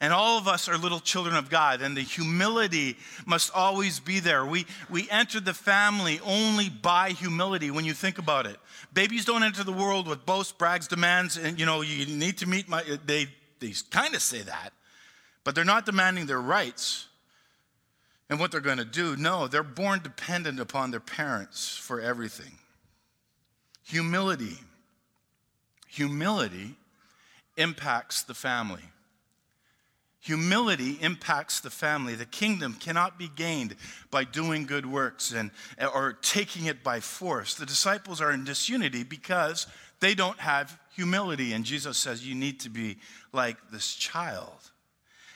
And 0.00 0.12
all 0.12 0.36
of 0.36 0.46
us 0.46 0.68
are 0.68 0.76
little 0.76 1.00
children 1.00 1.36
of 1.36 1.48
God, 1.48 1.80
and 1.80 1.96
the 1.96 2.02
humility 2.02 2.98
must 3.24 3.50
always 3.54 3.98
be 3.98 4.20
there. 4.20 4.44
We, 4.44 4.66
we 4.90 5.08
enter 5.10 5.40
the 5.40 5.54
family 5.54 6.20
only 6.22 6.68
by 6.68 7.10
humility 7.10 7.70
when 7.70 7.86
you 7.86 7.94
think 7.94 8.18
about 8.18 8.44
it. 8.46 8.58
Babies 8.92 9.24
don't 9.24 9.42
enter 9.42 9.64
the 9.64 9.72
world 9.72 10.06
with 10.06 10.26
boasts, 10.26 10.52
brags, 10.52 10.86
demands, 10.86 11.38
and 11.38 11.58
you 11.58 11.64
know, 11.64 11.80
you 11.80 12.04
need 12.04 12.36
to 12.38 12.46
meet 12.46 12.68
my. 12.68 12.82
They, 13.06 13.28
they 13.58 13.72
kind 13.90 14.14
of 14.14 14.20
say 14.20 14.42
that, 14.42 14.74
but 15.44 15.54
they're 15.54 15.64
not 15.64 15.86
demanding 15.86 16.26
their 16.26 16.42
rights 16.42 17.06
and 18.28 18.38
what 18.38 18.52
they're 18.52 18.60
going 18.60 18.76
to 18.76 18.84
do. 18.84 19.16
No, 19.16 19.48
they're 19.48 19.62
born 19.62 20.00
dependent 20.02 20.60
upon 20.60 20.90
their 20.90 21.00
parents 21.00 21.74
for 21.74 22.02
everything. 22.02 22.58
Humility. 23.84 24.58
Humility 25.88 26.74
impacts 27.56 28.22
the 28.22 28.34
family. 28.34 28.82
Humility 30.26 30.98
impacts 31.00 31.60
the 31.60 31.70
family. 31.70 32.16
The 32.16 32.26
kingdom 32.26 32.74
cannot 32.74 33.16
be 33.16 33.28
gained 33.28 33.76
by 34.10 34.24
doing 34.24 34.66
good 34.66 34.84
works 34.84 35.30
and, 35.30 35.52
or 35.80 36.14
taking 36.20 36.64
it 36.64 36.82
by 36.82 36.98
force. 36.98 37.54
The 37.54 37.64
disciples 37.64 38.20
are 38.20 38.32
in 38.32 38.42
disunity 38.42 39.04
because 39.04 39.68
they 40.00 40.16
don't 40.16 40.40
have 40.40 40.80
humility. 40.96 41.52
And 41.52 41.64
Jesus 41.64 41.96
says, 41.96 42.26
You 42.26 42.34
need 42.34 42.58
to 42.60 42.68
be 42.68 42.98
like 43.32 43.70
this 43.70 43.94
child. 43.94 44.72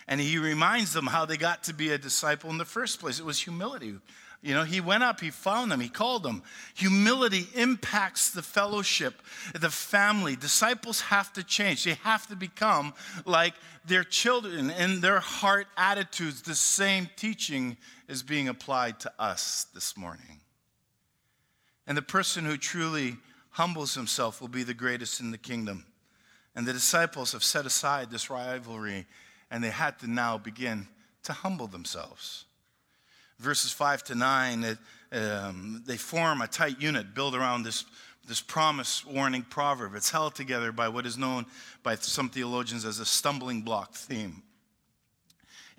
And 0.08 0.20
he 0.20 0.38
reminds 0.38 0.92
them 0.92 1.06
how 1.06 1.24
they 1.24 1.36
got 1.36 1.62
to 1.64 1.72
be 1.72 1.92
a 1.92 1.98
disciple 1.98 2.50
in 2.50 2.58
the 2.58 2.64
first 2.64 2.98
place. 2.98 3.20
It 3.20 3.24
was 3.24 3.38
humility. 3.38 3.94
You 4.42 4.54
know, 4.54 4.64
he 4.64 4.80
went 4.80 5.02
up, 5.02 5.20
he 5.20 5.28
found 5.28 5.70
them, 5.70 5.80
he 5.80 5.90
called 5.90 6.22
them. 6.22 6.42
Humility 6.74 7.46
impacts 7.54 8.30
the 8.30 8.42
fellowship, 8.42 9.20
the 9.54 9.68
family. 9.68 10.34
Disciples 10.34 11.02
have 11.02 11.30
to 11.34 11.44
change. 11.44 11.84
They 11.84 11.94
have 12.04 12.26
to 12.28 12.36
become 12.36 12.94
like 13.26 13.52
their 13.84 14.02
children 14.02 14.70
in 14.70 15.02
their 15.02 15.20
heart 15.20 15.66
attitudes. 15.76 16.40
The 16.40 16.54
same 16.54 17.10
teaching 17.16 17.76
is 18.08 18.22
being 18.22 18.48
applied 18.48 18.98
to 19.00 19.12
us 19.18 19.66
this 19.74 19.94
morning. 19.94 20.40
And 21.86 21.96
the 21.96 22.02
person 22.02 22.46
who 22.46 22.56
truly 22.56 23.18
humbles 23.50 23.94
himself 23.94 24.40
will 24.40 24.48
be 24.48 24.62
the 24.62 24.72
greatest 24.72 25.20
in 25.20 25.32
the 25.32 25.38
kingdom. 25.38 25.84
And 26.54 26.66
the 26.66 26.72
disciples 26.72 27.32
have 27.32 27.44
set 27.44 27.66
aside 27.66 28.10
this 28.10 28.30
rivalry 28.30 29.06
and 29.50 29.62
they 29.62 29.70
had 29.70 29.98
to 29.98 30.10
now 30.10 30.38
begin 30.38 30.88
to 31.24 31.34
humble 31.34 31.66
themselves 31.66 32.46
verses 33.40 33.72
5 33.72 34.04
to 34.04 34.14
9, 34.14 34.64
it, 34.64 34.78
um, 35.12 35.82
they 35.86 35.96
form 35.96 36.42
a 36.42 36.46
tight 36.46 36.80
unit 36.80 37.14
built 37.14 37.34
around 37.34 37.62
this, 37.62 37.84
this 38.28 38.40
promise 38.40 39.04
warning 39.04 39.42
proverb. 39.42 39.94
It's 39.94 40.10
held 40.10 40.34
together 40.34 40.72
by 40.72 40.88
what 40.88 41.06
is 41.06 41.18
known 41.18 41.46
by 41.82 41.96
some 41.96 42.28
theologians 42.28 42.84
as 42.84 42.98
a 42.98 43.06
stumbling 43.06 43.62
block 43.62 43.94
theme. 43.94 44.42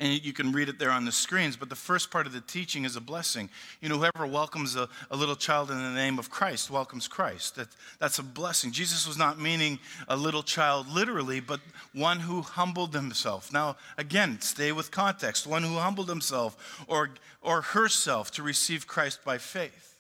And 0.02 0.26
you 0.26 0.34
can 0.34 0.52
read 0.52 0.68
it 0.68 0.80
there 0.80 0.90
on 0.90 1.06
the 1.06 1.12
screens, 1.12 1.56
but 1.56 1.70
the 1.70 1.76
first 1.76 2.10
part 2.10 2.26
of 2.26 2.34
the 2.34 2.42
teaching 2.42 2.86
is 2.86 2.96
a 2.96 3.02
blessing. 3.02 3.52
You 3.82 3.90
know, 3.90 4.00
whoever 4.00 4.26
welcomes 4.26 4.76
a, 4.76 4.90
a 5.12 5.16
little 5.16 5.36
child 5.36 5.70
in 5.70 5.78
the 5.78 5.92
name 5.92 6.18
of 6.18 6.32
Christ 6.32 6.72
welcomes 6.72 7.08
Christ. 7.08 7.56
That, 7.58 7.68
that's 8.00 8.18
a 8.18 8.24
blessing. 8.24 8.72
Jesus 8.72 9.08
was 9.08 9.16
not 9.16 9.40
meaning 9.40 9.78
a 10.08 10.18
little 10.18 10.42
child 10.42 10.88
literally, 10.90 11.40
but 11.40 11.60
one 11.94 12.22
who 12.22 12.42
humbled 12.42 12.96
himself. 12.96 13.54
Now, 13.54 13.78
again, 13.96 14.42
stay 14.42 14.72
with 14.72 14.90
context 14.90 15.46
one 15.46 15.62
who 15.62 15.76
humbled 15.76 16.10
himself 16.10 16.84
or, 16.88 17.12
or 17.44 17.62
herself 17.62 18.32
to 18.32 18.42
receive 18.42 18.88
Christ 18.88 19.24
by 19.24 19.38
faith. 19.38 20.00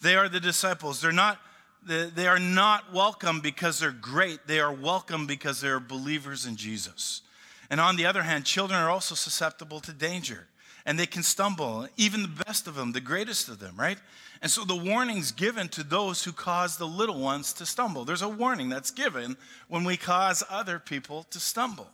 They 0.00 0.16
are 0.16 0.30
the 0.30 0.40
disciples. 0.40 1.02
They're 1.02 1.12
not 1.12 1.38
they 1.86 2.26
are 2.26 2.38
not 2.38 2.92
welcome 2.92 3.40
because 3.40 3.80
they're 3.80 3.90
great. 3.90 4.46
They 4.46 4.60
are 4.60 4.72
welcome 4.72 5.26
because 5.26 5.62
they're 5.62 5.80
believers 5.80 6.44
in 6.44 6.56
Jesus. 6.56 7.22
And 7.70 7.80
on 7.80 7.96
the 7.96 8.04
other 8.04 8.22
hand, 8.22 8.44
children 8.44 8.78
are 8.78 8.90
also 8.90 9.14
susceptible 9.14 9.80
to 9.80 9.92
danger 9.92 10.48
and 10.86 10.98
they 10.98 11.06
can 11.06 11.22
stumble, 11.22 11.86
even 11.96 12.22
the 12.22 12.44
best 12.46 12.66
of 12.66 12.74
them, 12.74 12.92
the 12.92 13.00
greatest 13.00 13.48
of 13.48 13.58
them, 13.58 13.76
right? 13.76 13.98
And 14.42 14.50
so 14.50 14.64
the 14.64 14.76
warning's 14.76 15.32
given 15.32 15.68
to 15.68 15.82
those 15.82 16.24
who 16.24 16.32
cause 16.32 16.76
the 16.76 16.86
little 16.86 17.20
ones 17.20 17.52
to 17.54 17.66
stumble. 17.66 18.04
There's 18.04 18.22
a 18.22 18.28
warning 18.28 18.70
that's 18.70 18.90
given 18.90 19.36
when 19.68 19.84
we 19.84 19.96
cause 19.96 20.42
other 20.48 20.78
people 20.78 21.24
to 21.30 21.38
stumble. 21.38 21.88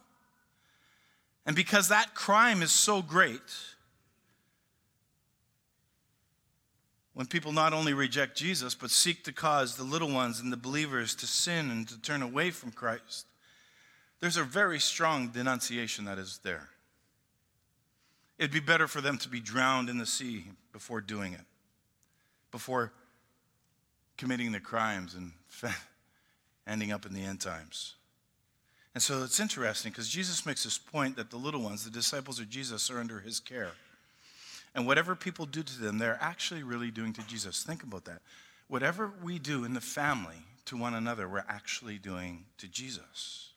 And 1.44 1.56
because 1.56 1.88
that 1.88 2.14
crime 2.14 2.62
is 2.62 2.72
so 2.72 3.02
great, 3.02 3.40
when 7.14 7.26
people 7.26 7.52
not 7.52 7.72
only 7.72 7.94
reject 7.94 8.36
Jesus, 8.36 8.74
but 8.74 8.90
seek 8.90 9.24
to 9.24 9.32
cause 9.32 9.76
the 9.76 9.84
little 9.84 10.10
ones 10.10 10.38
and 10.38 10.52
the 10.52 10.56
believers 10.56 11.14
to 11.16 11.26
sin 11.26 11.70
and 11.70 11.88
to 11.88 12.00
turn 12.00 12.22
away 12.22 12.50
from 12.50 12.72
Christ, 12.72 13.26
there's 14.20 14.36
a 14.36 14.44
very 14.44 14.80
strong 14.80 15.28
denunciation 15.28 16.04
that 16.06 16.18
is 16.18 16.40
there. 16.42 16.68
It'd 18.38 18.52
be 18.52 18.60
better 18.60 18.86
for 18.86 19.00
them 19.00 19.18
to 19.18 19.28
be 19.28 19.40
drowned 19.40 19.88
in 19.88 19.98
the 19.98 20.06
sea 20.06 20.44
before 20.72 21.00
doing 21.00 21.32
it, 21.32 21.40
before 22.50 22.92
committing 24.16 24.52
the 24.52 24.60
crimes 24.60 25.14
and 25.14 25.32
ending 26.66 26.92
up 26.92 27.06
in 27.06 27.12
the 27.12 27.22
end 27.22 27.40
times. 27.40 27.94
And 28.94 29.02
so 29.02 29.22
it's 29.24 29.40
interesting 29.40 29.92
because 29.92 30.08
Jesus 30.08 30.46
makes 30.46 30.64
this 30.64 30.78
point 30.78 31.16
that 31.16 31.30
the 31.30 31.36
little 31.36 31.60
ones, 31.60 31.84
the 31.84 31.90
disciples 31.90 32.40
of 32.40 32.48
Jesus, 32.48 32.90
are 32.90 32.98
under 32.98 33.20
his 33.20 33.40
care. 33.40 33.72
And 34.74 34.86
whatever 34.86 35.14
people 35.14 35.46
do 35.46 35.62
to 35.62 35.80
them, 35.80 35.98
they're 35.98 36.18
actually 36.20 36.62
really 36.62 36.90
doing 36.90 37.12
to 37.14 37.26
Jesus. 37.26 37.62
Think 37.62 37.82
about 37.82 38.06
that. 38.06 38.20
Whatever 38.68 39.12
we 39.22 39.38
do 39.38 39.64
in 39.64 39.74
the 39.74 39.80
family 39.80 40.36
to 40.66 40.76
one 40.76 40.94
another, 40.94 41.28
we're 41.28 41.44
actually 41.48 41.98
doing 41.98 42.44
to 42.58 42.68
Jesus. 42.68 43.50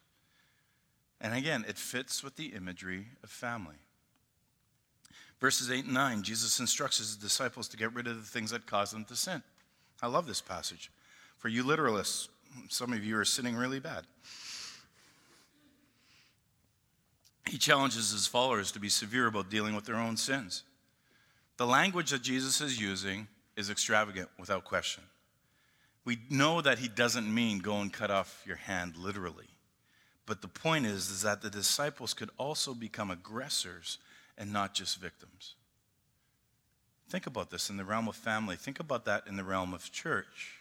And 1.22 1.34
again, 1.34 1.66
it 1.68 1.78
fits 1.78 2.24
with 2.24 2.36
the 2.36 2.48
imagery 2.48 3.08
of 3.24 3.30
family. 3.30 3.76
Verses 5.40 5.72
8 5.72 5.86
and 5.86 5.94
9, 5.94 6.24
Jesus 6.24 6.60
instructs 6.60 6.98
his 6.98 7.16
disciples 7.16 7.68
to 7.70 7.78
get 7.78 7.94
rid 7.94 8.08
of 8.08 8.16
the 8.18 8.28
things 8.28 8.52
that 8.52 8.66
cause 8.66 8.92
them 8.92 9.06
to 9.06 9.16
sin. 9.16 9.42
I 10.02 10.08
love 10.08 10.28
this 10.28 10.42
passage. 10.42 10.92
For 11.38 11.48
you 11.48 11.64
literalists, 11.64 12.28
some 12.68 12.94
of 12.94 13.04
you 13.04 13.18
are 13.18 13.26
sinning 13.26 13.56
really 13.56 13.80
bad. 13.80 14.06
He 17.48 17.58
challenges 17.58 18.12
his 18.12 18.28
followers 18.28 18.72
to 18.74 18.80
be 18.80 18.90
severe 18.90 19.28
about 19.28 19.50
dealing 19.50 19.76
with 19.76 19.86
their 19.86 19.96
own 19.96 20.18
sins. 20.18 20.64
The 21.58 21.66
language 21.66 22.12
that 22.12 22.22
Jesus 22.22 22.62
is 22.62 22.80
using 22.80 23.28
is 23.58 23.70
extravagant 23.70 24.30
without 24.38 24.66
question. 24.66 25.04
We 26.06 26.20
know 26.30 26.62
that 26.62 26.80
he 26.80 26.88
doesn't 26.88 27.34
mean 27.34 27.60
go 27.60 27.82
and 27.82 27.92
cut 27.92 28.12
off 28.12 28.44
your 28.46 28.56
hand 28.56 28.96
literally. 28.98 29.48
But 30.30 30.44
the 30.44 30.48
point 30.48 30.86
is, 30.86 31.10
is 31.10 31.24
that 31.24 31.42
the 31.42 31.50
disciples 31.50 32.14
could 32.14 32.30
also 32.38 32.76
become 32.76 33.10
aggressors 33.10 33.98
and 34.38 34.54
not 34.54 34.76
just 34.76 35.02
victims. 35.02 35.56
Think 37.10 37.26
about 37.26 37.50
this 37.50 37.72
in 37.72 37.78
the 37.78 37.84
realm 37.84 38.08
of 38.08 38.16
family. 38.16 38.56
Think 38.56 38.80
about 38.80 39.06
that 39.06 39.24
in 39.26 39.38
the 39.38 39.44
realm 39.44 39.74
of 39.74 39.92
church. 39.92 40.60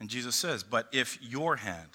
And 0.00 0.08
Jesus 0.08 0.36
says, 0.36 0.62
But 0.62 0.88
if 0.90 1.18
your 1.20 1.56
hand, 1.56 1.90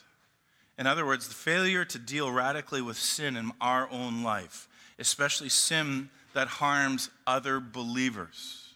in 0.78 0.86
other 0.86 1.04
words, 1.04 1.28
the 1.28 1.34
failure 1.34 1.84
to 1.84 1.98
deal 1.98 2.32
radically 2.32 2.84
with 2.84 2.98
sin 2.98 3.36
in 3.36 3.52
our 3.60 3.90
own 3.90 4.22
life, 4.22 4.68
especially 5.00 5.50
sin 5.50 6.12
that 6.36 6.48
harms 6.48 7.10
other 7.26 7.60
believers, 7.60 8.76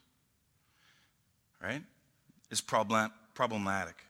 right, 1.61 1.83
is 2.49 2.61
problematic. 2.61 4.08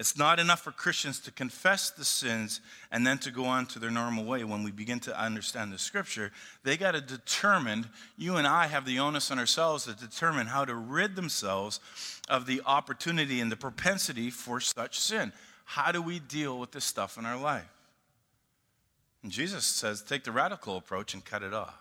It's 0.00 0.16
not 0.16 0.40
enough 0.40 0.62
for 0.62 0.72
Christians 0.72 1.20
to 1.20 1.30
confess 1.30 1.90
the 1.90 2.06
sins 2.06 2.62
and 2.90 3.06
then 3.06 3.18
to 3.18 3.30
go 3.30 3.44
on 3.44 3.66
to 3.66 3.78
their 3.78 3.90
normal 3.90 4.24
way. 4.24 4.42
When 4.44 4.62
we 4.62 4.70
begin 4.70 4.98
to 5.00 5.22
understand 5.22 5.74
the 5.74 5.78
scripture, 5.78 6.32
they 6.64 6.78
got 6.78 6.92
to 6.92 7.02
determine, 7.02 7.86
you 8.16 8.36
and 8.36 8.46
I 8.46 8.66
have 8.66 8.86
the 8.86 8.98
onus 8.98 9.30
on 9.30 9.38
ourselves 9.38 9.84
to 9.84 9.92
determine 9.92 10.46
how 10.46 10.64
to 10.64 10.74
rid 10.74 11.16
themselves 11.16 11.80
of 12.30 12.46
the 12.46 12.62
opportunity 12.64 13.42
and 13.42 13.52
the 13.52 13.56
propensity 13.56 14.30
for 14.30 14.58
such 14.58 14.98
sin. 14.98 15.34
How 15.66 15.92
do 15.92 16.00
we 16.00 16.18
deal 16.18 16.58
with 16.58 16.72
this 16.72 16.86
stuff 16.86 17.18
in 17.18 17.26
our 17.26 17.38
life? 17.38 17.68
And 19.22 19.30
Jesus 19.30 19.66
says, 19.66 20.00
take 20.00 20.24
the 20.24 20.32
radical 20.32 20.78
approach 20.78 21.12
and 21.12 21.22
cut 21.22 21.42
it 21.42 21.52
off. 21.52 21.76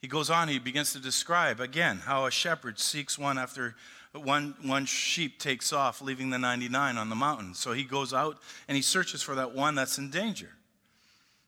He 0.00 0.08
goes 0.08 0.30
on, 0.30 0.48
he 0.48 0.58
begins 0.58 0.94
to 0.94 1.00
describe 1.00 1.60
again 1.60 1.98
how 1.98 2.24
a 2.24 2.30
shepherd 2.30 2.78
seeks 2.78 3.18
one 3.18 3.36
after 3.36 3.74
one, 4.12 4.54
one 4.62 4.86
sheep 4.86 5.38
takes 5.38 5.72
off, 5.72 6.00
leaving 6.00 6.30
the 6.30 6.38
99 6.38 6.96
on 6.96 7.08
the 7.08 7.16
mountain. 7.16 7.54
So 7.54 7.72
he 7.72 7.84
goes 7.84 8.12
out 8.12 8.38
and 8.66 8.76
he 8.76 8.82
searches 8.82 9.22
for 9.22 9.34
that 9.34 9.54
one 9.54 9.74
that's 9.74 9.98
in 9.98 10.10
danger. 10.10 10.50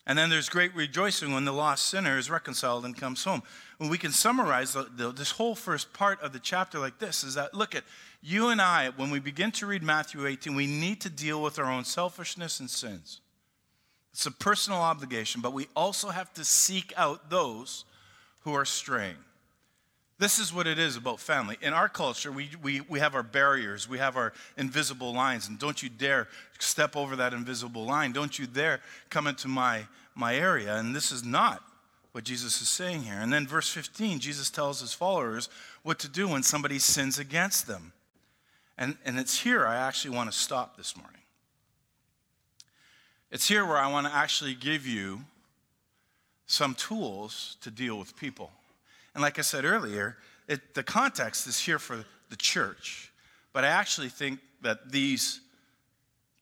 And 0.07 0.19
then 0.19 0.31
there's 0.31 0.49
great 0.49 0.75
rejoicing 0.75 1.33
when 1.33 1.45
the 1.45 1.53
lost 1.53 1.89
sinner 1.89 2.19
is 2.19 2.31
reconciled 2.31 2.85
and 2.85 2.97
comes 2.97 3.23
home. 3.23 3.43
When 3.79 3.91
we 3.91 3.99
can 3.99 4.13
summarize 4.13 4.73
the, 4.73 4.89
the, 4.97 5.13
this 5.13 5.31
whole 5.31 5.55
first 5.55 5.93
part 5.93 6.21
of 6.21 6.33
the 6.33 6.41
chapter 6.41 6.79
like 6.79 6.99
this 6.99 7.23
is 7.23 7.35
that 7.35 7.55
look 7.55 7.75
at 7.75 7.85
you 8.23 8.49
and 8.49 8.61
I, 8.61 8.91
when 8.97 9.11
we 9.11 9.21
begin 9.21 9.53
to 9.53 9.67
read 9.67 9.83
Matthew 9.83 10.27
18, 10.27 10.55
we 10.55 10.67
need 10.67 11.01
to 11.03 11.11
deal 11.11 11.43
with 11.43 11.59
our 11.59 11.71
own 11.71 11.85
selfishness 11.85 12.61
and 12.61 12.69
sins. 12.69 13.21
It's 14.13 14.27
a 14.27 14.31
personal 14.31 14.81
obligation, 14.81 15.41
but 15.41 15.53
we 15.53 15.69
also 15.77 16.09
have 16.09 16.33
to 16.35 16.45
seek 16.45 16.93
out 16.97 17.31
those 17.31 17.85
who 18.41 18.53
are 18.53 18.65
straying. 18.65 19.17
This 20.21 20.39
is 20.39 20.53
what 20.53 20.67
it 20.67 20.79
is 20.79 20.97
about 20.97 21.19
family. 21.19 21.57
In 21.63 21.73
our 21.73 21.89
culture, 21.89 22.31
we, 22.31 22.51
we, 22.63 22.83
we 22.83 22.99
have 22.99 23.15
our 23.15 23.23
barriers, 23.23 23.89
we 23.89 23.97
have 23.97 24.19
our 24.19 24.35
invisible 24.59 25.15
lines, 25.15 25.49
and 25.49 25.59
don't 25.59 25.83
you 25.83 25.89
dare 25.89 26.29
step 26.59 26.95
over 26.95 27.17
that 27.17 27.33
invisible 27.33 27.87
line. 27.87 28.13
Don't 28.13 28.39
you 28.39 28.47
dare 28.47 28.81
come 29.09 29.27
into 29.27 29.49
my, 29.49 29.87
my 30.15 30.37
area. 30.37 30.77
And 30.77 30.95
this 30.95 31.11
is 31.11 31.25
not 31.25 31.63
what 32.13 32.25
Jesus 32.25 32.61
is 32.61 32.69
saying 32.69 33.05
here. 33.05 33.15
And 33.15 33.33
then, 33.33 33.47
verse 33.47 33.71
15, 33.71 34.21
Jesus 34.21 34.51
tells 34.51 34.83
his 34.83 34.93
followers 34.93 35.49
what 35.85 35.99
to 36.01 36.09
do 36.09 36.29
when 36.29 36.43
somebody 36.43 36.79
sins 36.79 37.19
against 37.19 37.67
them. 37.67 37.95
And, 38.77 38.99
and 39.07 39.19
it's 39.19 39.41
here 39.41 39.67
I 39.67 39.77
actually 39.77 40.15
want 40.15 40.31
to 40.31 40.37
stop 40.37 40.77
this 40.77 40.99
morning. 40.99 41.23
It's 43.31 43.49
here 43.49 43.65
where 43.65 43.79
I 43.79 43.91
want 43.91 44.07
to 44.07 44.13
actually 44.13 44.55
give 44.55 44.87
you 44.87 45.21
some 46.45 46.75
tools 46.75 47.57
to 47.63 47.71
deal 47.71 47.99
with 47.99 48.15
people. 48.17 48.51
And 49.15 49.23
like 49.23 49.39
I 49.39 49.43
said 49.43 49.65
earlier, 49.65 50.17
it, 50.49 50.75
the 50.75 50.83
context 50.83 51.47
is 51.47 51.59
here 51.59 51.79
for 51.79 52.05
the 52.29 52.37
church. 52.37 53.13
But 53.53 53.65
I 53.65 53.69
actually 53.69 54.09
think 54.09 54.41
that 54.63 54.91
these 54.91 55.41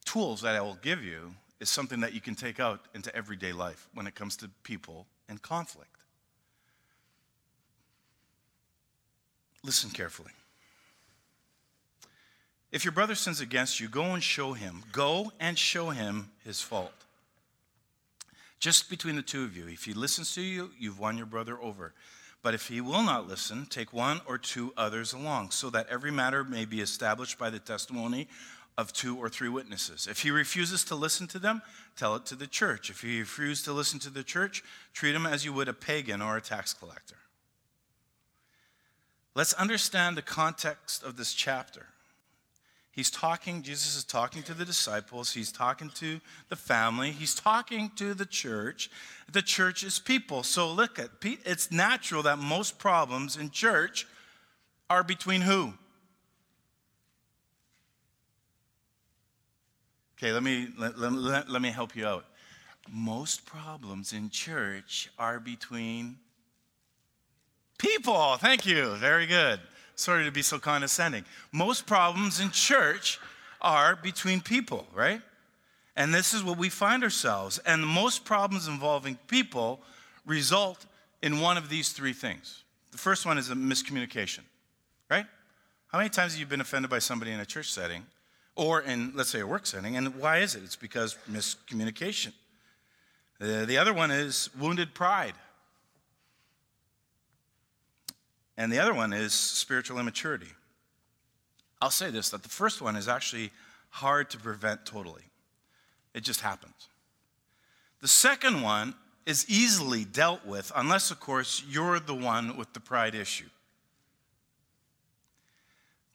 tools 0.05 0.43
that 0.43 0.55
I 0.55 0.61
will 0.61 0.79
give 0.83 1.03
you 1.03 1.35
is 1.61 1.71
something 1.71 2.01
that 2.01 2.15
you 2.15 2.21
can 2.21 2.35
take 2.35 2.61
out 2.61 2.81
into 2.95 3.15
everyday 3.15 3.53
life 3.53 3.89
when 3.95 4.07
it 4.07 4.15
comes 4.15 4.37
to 4.39 4.51
people 4.63 5.07
and 5.29 5.41
conflict. 5.43 5.91
Listen 9.65 9.91
carefully. 9.91 10.31
If 12.71 12.85
your 12.85 12.93
brother 12.93 13.15
sins 13.15 13.41
against 13.41 13.81
you, 13.81 13.89
go 13.89 14.05
and 14.05 14.23
show 14.23 14.53
him. 14.53 14.85
Go 14.93 15.33
and 15.41 15.59
show 15.59 15.91
him 15.91 16.31
his 16.45 16.61
fault. 16.61 16.93
Just 18.61 18.91
between 18.91 19.17
the 19.17 19.23
two 19.23 19.45
of 19.45 19.57
you. 19.57 19.69
If 19.69 19.85
he 19.85 19.95
listens 19.95 20.35
to 20.35 20.43
you, 20.43 20.71
you've 20.79 20.99
won 20.99 21.17
your 21.17 21.27
brother 21.27 21.61
over. 21.61 21.95
But 22.43 22.55
if 22.55 22.69
he 22.69 22.81
will 22.81 23.03
not 23.03 23.27
listen, 23.27 23.67
take 23.67 23.93
one 23.93 24.21
or 24.27 24.39
two 24.39 24.73
others 24.77 25.13
along, 25.13 25.51
so 25.51 25.71
that 25.71 25.89
every 25.89 26.11
matter 26.11 26.45
may 26.45 26.65
be 26.65 26.81
established 26.81 27.39
by 27.39 27.51
the 27.51 27.59
testimony 27.59 28.29
of 28.77 28.93
two 28.93 29.17
or 29.17 29.29
three 29.29 29.49
witnesses. 29.49 30.07
If 30.09 30.21
he 30.23 30.31
refuses 30.31 30.85
to 30.85 30.95
listen 30.95 31.27
to 31.29 31.41
them, 31.41 31.63
tell 31.97 32.15
it 32.15 32.25
to 32.27 32.37
the 32.37 32.47
church. 32.47 32.91
If 32.91 33.01
he 33.01 33.19
refuses 33.19 33.65
to 33.65 33.73
listen 33.73 33.99
to 34.01 34.11
the 34.11 34.23
church, 34.23 34.63
treat 34.93 35.17
him 35.17 35.27
as 35.27 35.45
you 35.45 35.53
would 35.53 35.69
a 35.69 35.73
pagan 35.73 36.23
or 36.23 36.37
a 36.37 36.41
tax 36.41 36.73
collector. 36.73 37.17
Let's 39.35 39.53
understand 39.55 40.17
the 40.17 40.23
context 40.23 41.03
of 41.03 41.17
this 41.17 41.35
chapter. 41.35 41.87
He's 42.99 43.13
talking, 43.13 43.63
Jesus 43.63 43.97
is 43.97 44.03
talking 44.03 44.43
to 44.43 44.55
the 44.55 44.65
disciples, 44.65 45.33
he's 45.33 45.53
talking 45.53 45.89
to 45.91 46.21
the 46.49 46.57
family, 46.57 47.13
he's 47.13 47.33
talking 47.33 47.93
to 47.95 48.13
the 48.13 48.27
church. 48.27 48.91
The 49.31 49.41
church 49.41 49.85
is 49.85 50.01
people. 50.01 50.43
So 50.43 50.73
look 50.73 50.99
at 50.99 51.11
it's 51.23 51.71
natural 51.71 52.25
that 52.25 52.41
most 52.41 52.81
problems 52.81 53.37
in 53.37 53.51
church 53.51 54.09
are 54.91 55.05
between 55.05 55.43
who? 55.43 55.75
Okay, 60.17 60.33
let 60.33 60.43
me 60.43 60.67
let, 60.77 60.99
let, 60.99 61.49
let 61.49 61.63
me 61.63 61.69
help 61.69 61.95
you 61.95 62.05
out. 62.05 62.25
Most 62.91 63.47
problems 63.47 64.13
in 64.13 64.29
church 64.29 65.09
are 65.21 65.39
between 65.39 66.17
people. 67.79 68.39
Thank 68.39 68.67
you. 68.67 68.97
Very 68.97 69.27
good. 69.27 69.61
Sorry 69.99 70.25
to 70.25 70.31
be 70.31 70.43
so 70.43 70.61
condescending. 70.61 71.25
Most 71.51 71.85
problems 71.85 72.39
in 72.39 72.53
church 72.53 73.19
are 73.61 73.97
between 73.97 74.41
people, 74.41 74.87
right? 74.95 75.21
And 75.97 76.15
this 76.15 76.33
is 76.33 76.45
what 76.45 76.57
we 76.57 76.69
find 76.69 77.03
ourselves. 77.03 77.59
And 77.67 77.85
most 77.85 78.25
problems 78.25 78.69
involving 78.69 79.19
people 79.27 79.81
result 80.25 80.87
in 81.21 81.41
one 81.41 81.57
of 81.57 81.69
these 81.69 81.89
three 81.89 82.13
things. 82.13 82.63
The 82.93 82.99
first 82.99 83.27
one 83.27 83.39
is 83.39 83.51
a 83.51 83.57
miscommunication, 83.57 84.43
right? 85.11 85.27
How 85.89 85.99
many 85.99 86.11
times 86.11 86.35
have 86.35 86.41
you 86.41 86.47
been 86.47 86.61
offended 86.61 86.91
by 86.91 87.01
somebody 87.01 87.33
in 87.33 87.41
a 87.41 87.47
church 87.47 87.73
setting 87.73 88.07
or 88.55 88.83
in, 88.83 89.13
let's 89.17 89.31
say, 89.31 89.41
a 89.41 89.47
work 89.49 89.67
setting? 89.67 89.97
And 89.97 90.15
why 90.15 90.39
is 90.39 90.55
it? 90.55 90.63
It's 90.63 90.77
because 90.77 91.17
miscommunication. 91.29 92.33
Uh, 93.41 93.65
the 93.65 93.77
other 93.77 93.93
one 93.93 94.13
is 94.13 94.49
wounded 94.61 94.95
pride. 94.95 95.35
And 98.59 98.73
the 98.73 98.81
other 98.81 98.93
one 98.93 99.13
is 99.13 99.33
spiritual 99.33 100.01
immaturity. 100.01 100.49
I'll 101.81 101.91
say 101.91 102.11
this 102.11 102.31
that 102.31 102.43
the 102.43 102.49
first 102.49 102.83
one 102.83 102.97
is 102.97 103.09
actually 103.09 103.53
hard 103.91 104.29
to 104.31 104.39
prevent 104.39 104.85
totally, 104.85 105.23
it 106.13 106.25
just 106.25 106.43
happens. 106.43 106.89
The 108.01 108.09
second 108.09 108.63
one 108.63 108.95
is 109.27 109.49
easily 109.49 110.05
dealt 110.05 110.45
with, 110.45 110.71
unless, 110.75 111.11
of 111.11 111.21
course, 111.21 111.65
you're 111.69 112.01
the 112.01 112.15
one 112.15 112.57
with 112.57 112.73
the 112.73 112.81
pride 112.81 113.15
issue. 113.15 113.49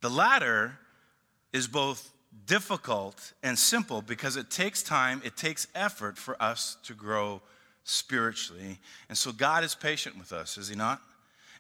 The 0.02 0.10
latter 0.10 0.80
is 1.54 1.68
both 1.68 2.12
difficult 2.46 3.34
and 3.42 3.58
simple 3.58 4.02
because 4.02 4.36
it 4.36 4.50
takes 4.50 4.84
time, 4.84 5.22
it 5.24 5.38
takes 5.38 5.68
effort 5.76 6.18
for 6.18 6.42
us 6.42 6.78
to 6.84 6.94
grow 6.94 7.42
spiritually. 7.84 8.80
And 9.08 9.18
so 9.18 9.32
God 9.32 9.64
is 9.64 9.76
patient 9.76 10.18
with 10.18 10.34
us, 10.34 10.58
is 10.58 10.68
He 10.68 10.76
not? 10.76 11.02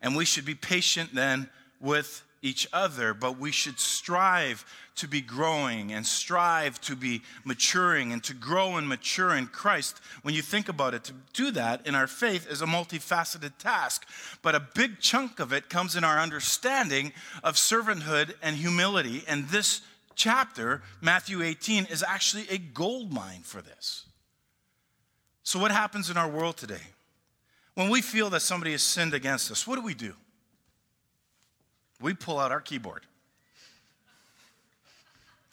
And 0.03 0.15
we 0.15 0.25
should 0.25 0.45
be 0.45 0.53
patient 0.53 1.15
then 1.15 1.49
with 1.79 2.23
each 2.43 2.67
other, 2.73 3.13
but 3.13 3.39
we 3.39 3.51
should 3.51 3.79
strive 3.79 4.65
to 4.95 5.07
be 5.07 5.21
growing 5.21 5.93
and 5.93 6.05
strive 6.05 6.79
to 6.81 6.95
be 6.95 7.21
maturing 7.45 8.11
and 8.11 8.23
to 8.25 8.33
grow 8.33 8.75
and 8.75 8.87
mature 8.87 9.33
in 9.33 9.47
Christ. 9.47 9.99
When 10.21 10.35
you 10.35 10.41
think 10.41 10.69
about 10.69 10.93
it, 10.93 11.05
to 11.05 11.13
do 11.31 11.51
that 11.51 11.87
in 11.87 11.95
our 11.95 12.05
faith 12.05 12.47
is 12.51 12.61
a 12.61 12.65
multifaceted 12.65 13.57
task, 13.57 14.05
but 14.41 14.55
a 14.55 14.67
big 14.75 14.99
chunk 14.99 15.39
of 15.39 15.53
it 15.53 15.69
comes 15.69 15.95
in 15.95 16.03
our 16.03 16.19
understanding 16.19 17.13
of 17.43 17.55
servanthood 17.55 18.35
and 18.43 18.57
humility. 18.57 19.23
And 19.27 19.47
this 19.47 19.81
chapter, 20.15 20.83
Matthew 21.01 21.41
18, 21.41 21.85
is 21.85 22.03
actually 22.03 22.45
a 22.49 22.57
gold 22.57 23.11
mine 23.11 23.41
for 23.43 23.61
this. 23.61 24.05
So, 25.43 25.59
what 25.59 25.71
happens 25.71 26.09
in 26.09 26.17
our 26.17 26.29
world 26.29 26.57
today? 26.57 26.93
When 27.75 27.89
we 27.89 28.01
feel 28.01 28.29
that 28.31 28.41
somebody 28.41 28.71
has 28.71 28.83
sinned 28.83 29.13
against 29.13 29.51
us, 29.51 29.65
what 29.65 29.75
do 29.75 29.81
we 29.81 29.93
do? 29.93 30.13
We 31.99 32.13
pull 32.13 32.39
out 32.39 32.51
our 32.51 32.61
keyboard 32.61 33.05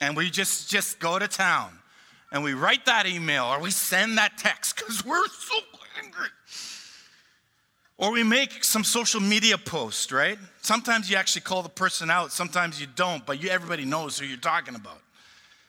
and 0.00 0.16
we 0.16 0.30
just, 0.30 0.68
just 0.68 0.98
go 0.98 1.18
to 1.18 1.28
town 1.28 1.78
and 2.33 2.42
we 2.42 2.54
write 2.54 2.87
that 2.87 3.06
email 3.06 3.44
or 3.44 3.61
we 3.61 3.70
send 3.70 4.18
that 4.18 4.38
text 4.38 4.76
because 4.76 5.04
we're 5.04 5.26
so 5.28 5.56
angry. 6.02 6.28
Or 7.98 8.12
we 8.12 8.22
make 8.22 8.64
some 8.64 8.83
social 8.83 9.20
media 9.20 9.59
post, 9.59 10.11
right? 10.11 10.38
Sometimes 10.62 11.11
you 11.11 11.16
actually 11.16 11.42
call 11.42 11.62
the 11.62 11.68
person 11.68 12.11
out, 12.11 12.33
sometimes 12.33 12.80
you 12.80 12.87
don't, 12.87 13.24
but 13.26 13.42
you, 13.42 13.50
everybody 13.50 13.85
knows 13.85 14.18
who 14.18 14.24
you're 14.24 14.38
talking 14.38 14.74
about. 14.74 15.00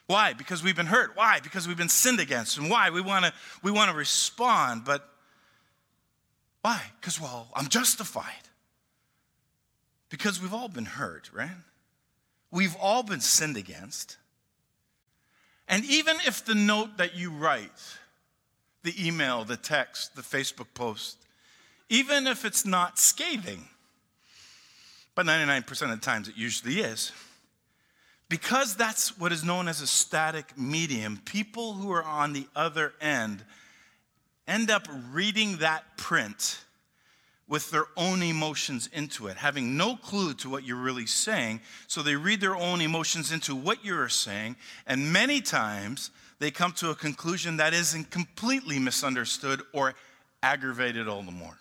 Why? 0.07 0.33
Because 0.33 0.63
we've 0.63 0.75
been 0.75 0.87
hurt. 0.87 1.11
Why? 1.15 1.39
Because 1.41 1.67
we've 1.67 1.77
been 1.77 1.89
sinned 1.89 2.19
against. 2.19 2.57
And 2.57 2.69
why? 2.69 2.89
We 2.89 3.01
want 3.01 3.25
to 3.25 3.33
we 3.63 3.71
want 3.71 3.91
to 3.91 3.95
respond, 3.95 4.83
but 4.83 5.07
why? 6.61 6.81
Because 6.99 7.19
well, 7.19 7.47
I'm 7.55 7.67
justified. 7.67 8.49
Because 10.09 10.41
we've 10.41 10.53
all 10.53 10.67
been 10.67 10.85
hurt, 10.85 11.29
right? 11.33 11.49
We've 12.51 12.75
all 12.79 13.01
been 13.01 13.21
sinned 13.21 13.57
against. 13.57 14.17
And 15.67 15.85
even 15.85 16.17
if 16.27 16.43
the 16.43 16.55
note 16.55 16.97
that 16.97 17.15
you 17.15 17.31
write, 17.31 17.71
the 18.83 18.93
email, 19.07 19.45
the 19.45 19.57
text, 19.57 20.15
the 20.15 20.21
Facebook 20.21 20.67
post, 20.73 21.17
even 21.89 22.27
if 22.27 22.45
it's 22.45 22.65
not 22.65 22.99
scathing, 22.99 23.65
but 25.15 25.25
99% 25.25 25.69
of 25.83 25.89
the 25.89 25.97
times 25.97 26.27
it 26.27 26.35
usually 26.37 26.79
is, 26.79 27.11
because 28.27 28.75
that's 28.75 29.17
what 29.17 29.31
is 29.31 29.43
known 29.43 29.67
as 29.67 29.81
a 29.81 29.87
static 29.87 30.57
medium, 30.57 31.21
people 31.25 31.73
who 31.73 31.91
are 31.91 32.03
on 32.03 32.33
the 32.33 32.47
other 32.55 32.93
end 33.01 33.43
end 34.51 34.69
up 34.69 34.85
reading 35.13 35.57
that 35.57 35.97
print 35.97 36.59
with 37.47 37.71
their 37.71 37.85
own 37.95 38.21
emotions 38.21 38.89
into 38.93 39.27
it, 39.27 39.37
having 39.37 39.77
no 39.77 39.95
clue 39.95 40.33
to 40.33 40.49
what 40.49 40.65
you're 40.65 40.75
really 40.75 41.05
saying. 41.05 41.61
So 41.87 42.01
they 42.01 42.15
read 42.15 42.41
their 42.41 42.55
own 42.55 42.81
emotions 42.81 43.31
into 43.31 43.55
what 43.55 43.83
you're 43.83 44.09
saying, 44.09 44.57
and 44.85 45.11
many 45.11 45.41
times 45.41 46.11
they 46.39 46.51
come 46.51 46.73
to 46.73 46.89
a 46.89 46.95
conclusion 46.95 47.57
that 47.57 47.73
isn't 47.73 48.11
completely 48.11 48.77
misunderstood 48.77 49.61
or 49.73 49.95
aggravated 50.43 51.07
all 51.07 51.23
the 51.23 51.31
more. 51.31 51.57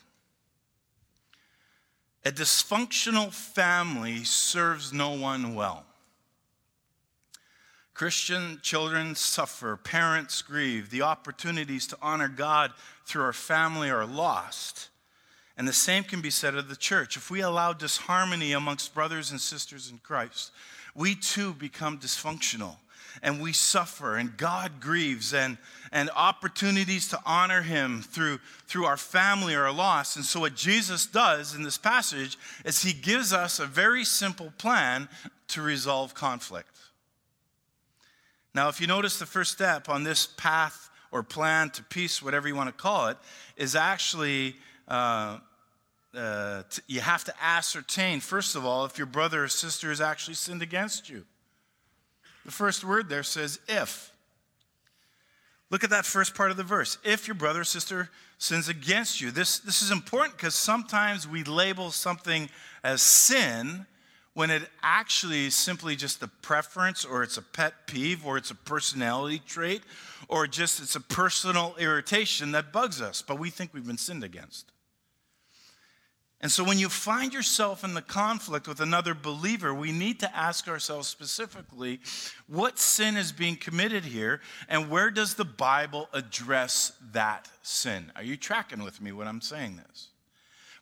A 2.24 2.32
dysfunctional 2.32 3.32
family 3.32 4.24
serves 4.24 4.92
no 4.92 5.12
one 5.12 5.54
well. 5.54 5.84
Christian 8.00 8.58
children 8.62 9.14
suffer, 9.14 9.76
parents 9.76 10.40
grieve, 10.40 10.88
the 10.88 11.02
opportunities 11.02 11.86
to 11.88 11.98
honor 12.00 12.28
God 12.28 12.72
through 13.04 13.24
our 13.24 13.34
family 13.34 13.90
are 13.90 14.06
lost. 14.06 14.88
And 15.58 15.68
the 15.68 15.74
same 15.74 16.04
can 16.04 16.22
be 16.22 16.30
said 16.30 16.54
of 16.54 16.70
the 16.70 16.76
church. 16.76 17.18
If 17.18 17.30
we 17.30 17.42
allow 17.42 17.74
disharmony 17.74 18.52
amongst 18.52 18.94
brothers 18.94 19.30
and 19.32 19.38
sisters 19.38 19.90
in 19.90 19.98
Christ, 19.98 20.50
we 20.94 21.14
too 21.14 21.52
become 21.52 21.98
dysfunctional 21.98 22.76
and 23.22 23.42
we 23.42 23.52
suffer 23.52 24.16
and 24.16 24.34
God 24.34 24.80
grieves 24.80 25.34
and, 25.34 25.58
and 25.92 26.08
opportunities 26.16 27.06
to 27.08 27.20
honor 27.26 27.60
him 27.60 28.00
through, 28.00 28.38
through 28.66 28.86
our 28.86 28.96
family 28.96 29.54
are 29.54 29.70
lost. 29.70 30.16
And 30.16 30.24
so 30.24 30.40
what 30.40 30.56
Jesus 30.56 31.04
does 31.04 31.54
in 31.54 31.64
this 31.64 31.76
passage 31.76 32.38
is 32.64 32.80
he 32.80 32.94
gives 32.94 33.34
us 33.34 33.58
a 33.58 33.66
very 33.66 34.06
simple 34.06 34.54
plan 34.56 35.06
to 35.48 35.60
resolve 35.60 36.14
conflict. 36.14 36.79
Now, 38.54 38.68
if 38.68 38.80
you 38.80 38.86
notice, 38.86 39.18
the 39.18 39.26
first 39.26 39.52
step 39.52 39.88
on 39.88 40.02
this 40.02 40.26
path 40.26 40.90
or 41.12 41.22
plan 41.22 41.70
to 41.70 41.82
peace, 41.84 42.22
whatever 42.22 42.48
you 42.48 42.56
want 42.56 42.68
to 42.68 42.82
call 42.82 43.08
it, 43.08 43.16
is 43.56 43.76
actually 43.76 44.56
uh, 44.88 45.38
uh, 46.14 46.62
t- 46.68 46.82
you 46.86 47.00
have 47.00 47.24
to 47.24 47.34
ascertain, 47.40 48.20
first 48.20 48.56
of 48.56 48.64
all, 48.64 48.84
if 48.84 48.98
your 48.98 49.06
brother 49.06 49.44
or 49.44 49.48
sister 49.48 49.88
has 49.88 50.00
actually 50.00 50.34
sinned 50.34 50.62
against 50.62 51.08
you. 51.08 51.24
The 52.44 52.50
first 52.50 52.84
word 52.84 53.08
there 53.08 53.22
says 53.22 53.60
if. 53.68 54.12
Look 55.70 55.84
at 55.84 55.90
that 55.90 56.04
first 56.04 56.34
part 56.34 56.50
of 56.50 56.56
the 56.56 56.64
verse. 56.64 56.98
If 57.04 57.28
your 57.28 57.36
brother 57.36 57.60
or 57.60 57.64
sister 57.64 58.10
sins 58.38 58.68
against 58.68 59.20
you. 59.20 59.30
This, 59.30 59.60
this 59.60 59.82
is 59.82 59.90
important 59.92 60.36
because 60.36 60.54
sometimes 60.54 61.28
we 61.28 61.44
label 61.44 61.90
something 61.90 62.48
as 62.82 63.02
sin 63.02 63.86
when 64.34 64.50
it 64.50 64.62
actually 64.82 65.46
is 65.46 65.54
simply 65.54 65.96
just 65.96 66.22
a 66.22 66.28
preference 66.28 67.04
or 67.04 67.22
it's 67.22 67.36
a 67.36 67.42
pet 67.42 67.86
peeve 67.86 68.24
or 68.24 68.36
it's 68.36 68.50
a 68.50 68.54
personality 68.54 69.40
trait 69.44 69.82
or 70.28 70.46
just 70.46 70.80
it's 70.80 70.94
a 70.94 71.00
personal 71.00 71.74
irritation 71.78 72.52
that 72.52 72.72
bugs 72.72 73.00
us, 73.00 73.22
but 73.22 73.38
we 73.38 73.50
think 73.50 73.74
we've 73.74 73.86
been 73.86 73.98
sinned 73.98 74.22
against. 74.22 74.70
And 76.42 76.50
so 76.50 76.64
when 76.64 76.78
you 76.78 76.88
find 76.88 77.34
yourself 77.34 77.84
in 77.84 77.92
the 77.92 78.00
conflict 78.00 78.66
with 78.66 78.80
another 78.80 79.12
believer, 79.12 79.74
we 79.74 79.92
need 79.92 80.20
to 80.20 80.36
ask 80.36 80.68
ourselves 80.68 81.06
specifically 81.06 82.00
what 82.46 82.78
sin 82.78 83.18
is 83.18 83.30
being 83.30 83.56
committed 83.56 84.06
here 84.06 84.40
and 84.66 84.88
where 84.88 85.10
does 85.10 85.34
the 85.34 85.44
Bible 85.44 86.08
address 86.14 86.92
that 87.12 87.46
sin? 87.60 88.10
Are 88.16 88.22
you 88.22 88.38
tracking 88.38 88.82
with 88.82 89.02
me 89.02 89.12
when 89.12 89.28
I'm 89.28 89.42
saying 89.42 89.82
this? 89.86 90.08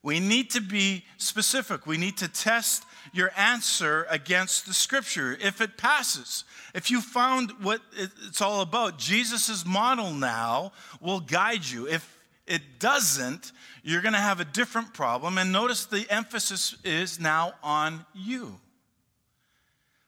We 0.00 0.20
need 0.20 0.50
to 0.50 0.60
be 0.60 1.04
specific. 1.16 1.86
We 1.86 1.96
need 1.96 2.18
to 2.18 2.28
test 2.28 2.84
your 3.12 3.30
answer 3.36 4.06
against 4.10 4.66
the 4.66 4.74
scripture. 4.74 5.36
If 5.40 5.60
it 5.60 5.76
passes, 5.76 6.44
if 6.74 6.90
you 6.90 7.00
found 7.00 7.52
what 7.62 7.80
it's 7.96 8.40
all 8.40 8.60
about, 8.60 8.98
Jesus' 8.98 9.64
model 9.66 10.12
now 10.12 10.72
will 11.00 11.20
guide 11.20 11.64
you. 11.64 11.86
If 11.86 12.16
it 12.46 12.78
doesn't, 12.78 13.52
you're 13.82 14.02
going 14.02 14.14
to 14.14 14.20
have 14.20 14.40
a 14.40 14.44
different 14.44 14.94
problem. 14.94 15.38
And 15.38 15.52
notice 15.52 15.86
the 15.86 16.06
emphasis 16.10 16.76
is 16.84 17.20
now 17.20 17.52
on 17.62 18.04
you. 18.14 18.58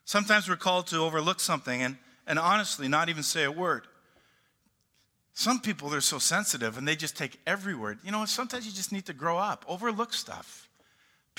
Sometimes 0.04 0.48
we're 0.48 0.56
called 0.56 0.88
to 0.88 0.98
overlook 0.98 1.38
something 1.38 1.82
and, 1.82 1.96
and 2.26 2.38
honestly 2.38 2.88
not 2.88 3.08
even 3.08 3.22
say 3.22 3.44
a 3.44 3.52
word. 3.52 3.86
Some 5.34 5.60
people, 5.60 5.88
they're 5.88 6.00
so 6.00 6.18
sensitive 6.18 6.76
and 6.76 6.86
they 6.86 6.96
just 6.96 7.16
take 7.16 7.38
every 7.46 7.74
word. 7.74 7.98
You 8.02 8.10
know, 8.10 8.24
sometimes 8.24 8.66
you 8.66 8.72
just 8.72 8.92
need 8.92 9.06
to 9.06 9.12
grow 9.12 9.38
up, 9.38 9.64
overlook 9.68 10.12
stuff. 10.12 10.68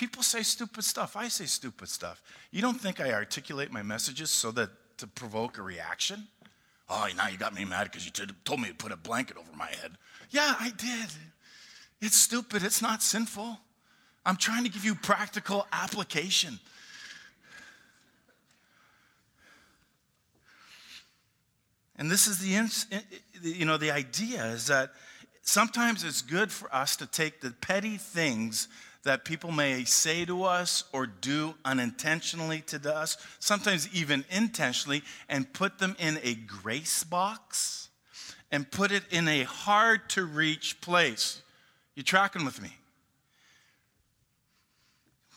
People 0.02 0.24
say 0.24 0.42
stupid 0.42 0.84
stuff. 0.84 1.16
I 1.16 1.28
say 1.28 1.46
stupid 1.46 1.88
stuff. 1.88 2.24
You 2.50 2.60
don't 2.60 2.82
think 2.82 3.00
I 3.00 3.14
articulate 3.14 3.72
my 3.72 3.84
messages 3.84 4.32
so 4.32 4.50
that 4.54 4.72
to 4.98 5.06
provoke 5.06 5.60
a 5.60 5.62
reaction? 5.62 6.28
Oh, 6.90 7.08
now 7.16 7.28
you 7.28 7.38
got 7.38 7.54
me 7.54 7.66
mad 7.66 7.84
because 7.84 8.04
you 8.04 8.12
told 8.44 8.62
me 8.62 8.70
to 8.70 8.74
put 8.74 8.92
a 8.92 8.98
blanket 8.98 9.38
over 9.38 9.56
my 9.56 9.68
head. 9.68 9.92
Yeah, 10.32 10.56
I 10.60 10.72
did. 10.76 11.06
It's 12.02 12.18
stupid. 12.18 12.64
It's 12.64 12.82
not 12.82 13.04
sinful. 13.04 13.60
I'm 14.26 14.38
trying 14.38 14.64
to 14.64 14.72
give 14.72 14.84
you 14.84 14.96
practical 14.96 15.68
application. 15.72 16.60
And 21.96 22.10
this 22.10 22.26
is 22.26 22.40
the, 22.40 23.04
you 23.44 23.66
know, 23.66 23.78
the 23.78 23.92
idea 23.92 24.46
is 24.46 24.66
that 24.66 24.94
sometimes 25.44 26.04
it's 26.04 26.24
good 26.24 26.52
for 26.52 26.74
us 26.74 26.96
to 26.96 27.06
take 27.06 27.40
the 27.40 27.52
petty 27.52 27.98
things 27.98 28.68
that 29.04 29.26
people 29.26 29.52
may 29.52 29.84
say 29.84 30.26
to 30.26 30.44
us 30.44 30.84
or 30.92 31.08
do 31.08 31.56
unintentionally 31.66 32.62
to 32.68 32.94
us, 32.94 33.18
sometimes 33.40 33.90
even 33.94 34.24
intentionally, 34.30 35.02
and 35.28 35.52
put 35.54 35.80
them 35.80 35.96
in 36.00 36.20
a 36.24 36.36
grace 36.36 37.04
box 37.04 37.90
and 38.52 38.70
put 38.70 38.92
it 38.92 39.04
in 39.10 39.28
a 39.28 39.44
hard 39.44 40.10
to 40.10 40.26
reach 40.26 40.80
place. 40.82 41.42
You 41.96 42.04
tracking 42.04 42.46
with 42.46 42.62
me? 42.62 42.76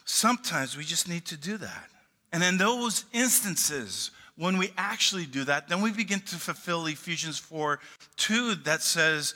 Sometimes 0.04 0.76
we 0.76 0.84
just 0.84 1.08
need 1.08 1.24
to 1.26 1.36
do 1.36 1.56
that. 1.56 1.90
And 2.32 2.42
in 2.42 2.58
those 2.58 3.04
instances, 3.12 4.10
when 4.36 4.58
we 4.58 4.72
actually 4.76 5.26
do 5.26 5.44
that, 5.44 5.68
then 5.68 5.80
we 5.80 5.92
begin 5.92 6.20
to 6.20 6.36
fulfill 6.36 6.86
Ephesians 6.86 7.38
4 7.38 7.78
2 8.16 8.54
that 8.56 8.82
says, 8.82 9.34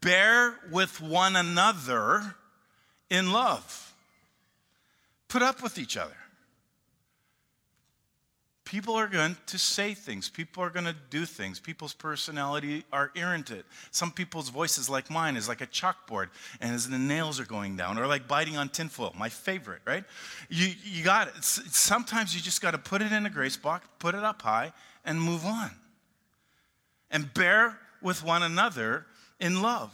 Bear 0.00 0.58
with 0.70 1.00
one 1.00 1.36
another 1.36 2.36
in 3.14 3.32
love. 3.32 3.94
Put 5.28 5.42
up 5.42 5.62
with 5.62 5.78
each 5.78 5.96
other. 5.96 6.16
people 8.74 8.96
are 8.96 9.06
going 9.06 9.36
to 9.46 9.56
say 9.56 9.94
things. 9.94 10.28
People 10.28 10.60
are 10.64 10.68
going 10.68 10.84
to 10.84 10.96
do 11.08 11.24
things. 11.24 11.60
People's 11.60 11.94
personality 11.94 12.82
are 12.92 13.12
irritant. 13.14 13.64
Some 13.92 14.10
people's 14.10 14.48
voices, 14.48 14.90
like 14.90 15.10
mine, 15.10 15.36
is 15.36 15.48
like 15.48 15.60
a 15.60 15.66
chalkboard, 15.68 16.28
and 16.60 16.74
as 16.74 16.88
the 16.88 16.98
nails 16.98 17.38
are 17.38 17.44
going 17.44 17.76
down, 17.76 17.98
or 17.98 18.08
like 18.08 18.26
biting 18.26 18.56
on 18.56 18.68
tinfoil. 18.68 19.14
My 19.16 19.28
favorite, 19.28 19.80
right? 19.86 20.02
You 20.48 20.72
you 20.82 21.04
got 21.04 21.28
it. 21.28 21.44
Sometimes 21.44 22.34
you 22.34 22.40
just 22.40 22.60
got 22.60 22.72
to 22.72 22.78
put 22.78 23.00
it 23.00 23.12
in 23.12 23.26
a 23.26 23.30
grace 23.30 23.56
box, 23.56 23.86
put 24.00 24.16
it 24.16 24.24
up 24.24 24.42
high, 24.42 24.72
and 25.04 25.20
move 25.20 25.44
on. 25.46 25.70
And 27.12 27.32
bear 27.32 27.78
with 28.02 28.24
one 28.24 28.42
another 28.42 29.06
in 29.38 29.62
love. 29.62 29.92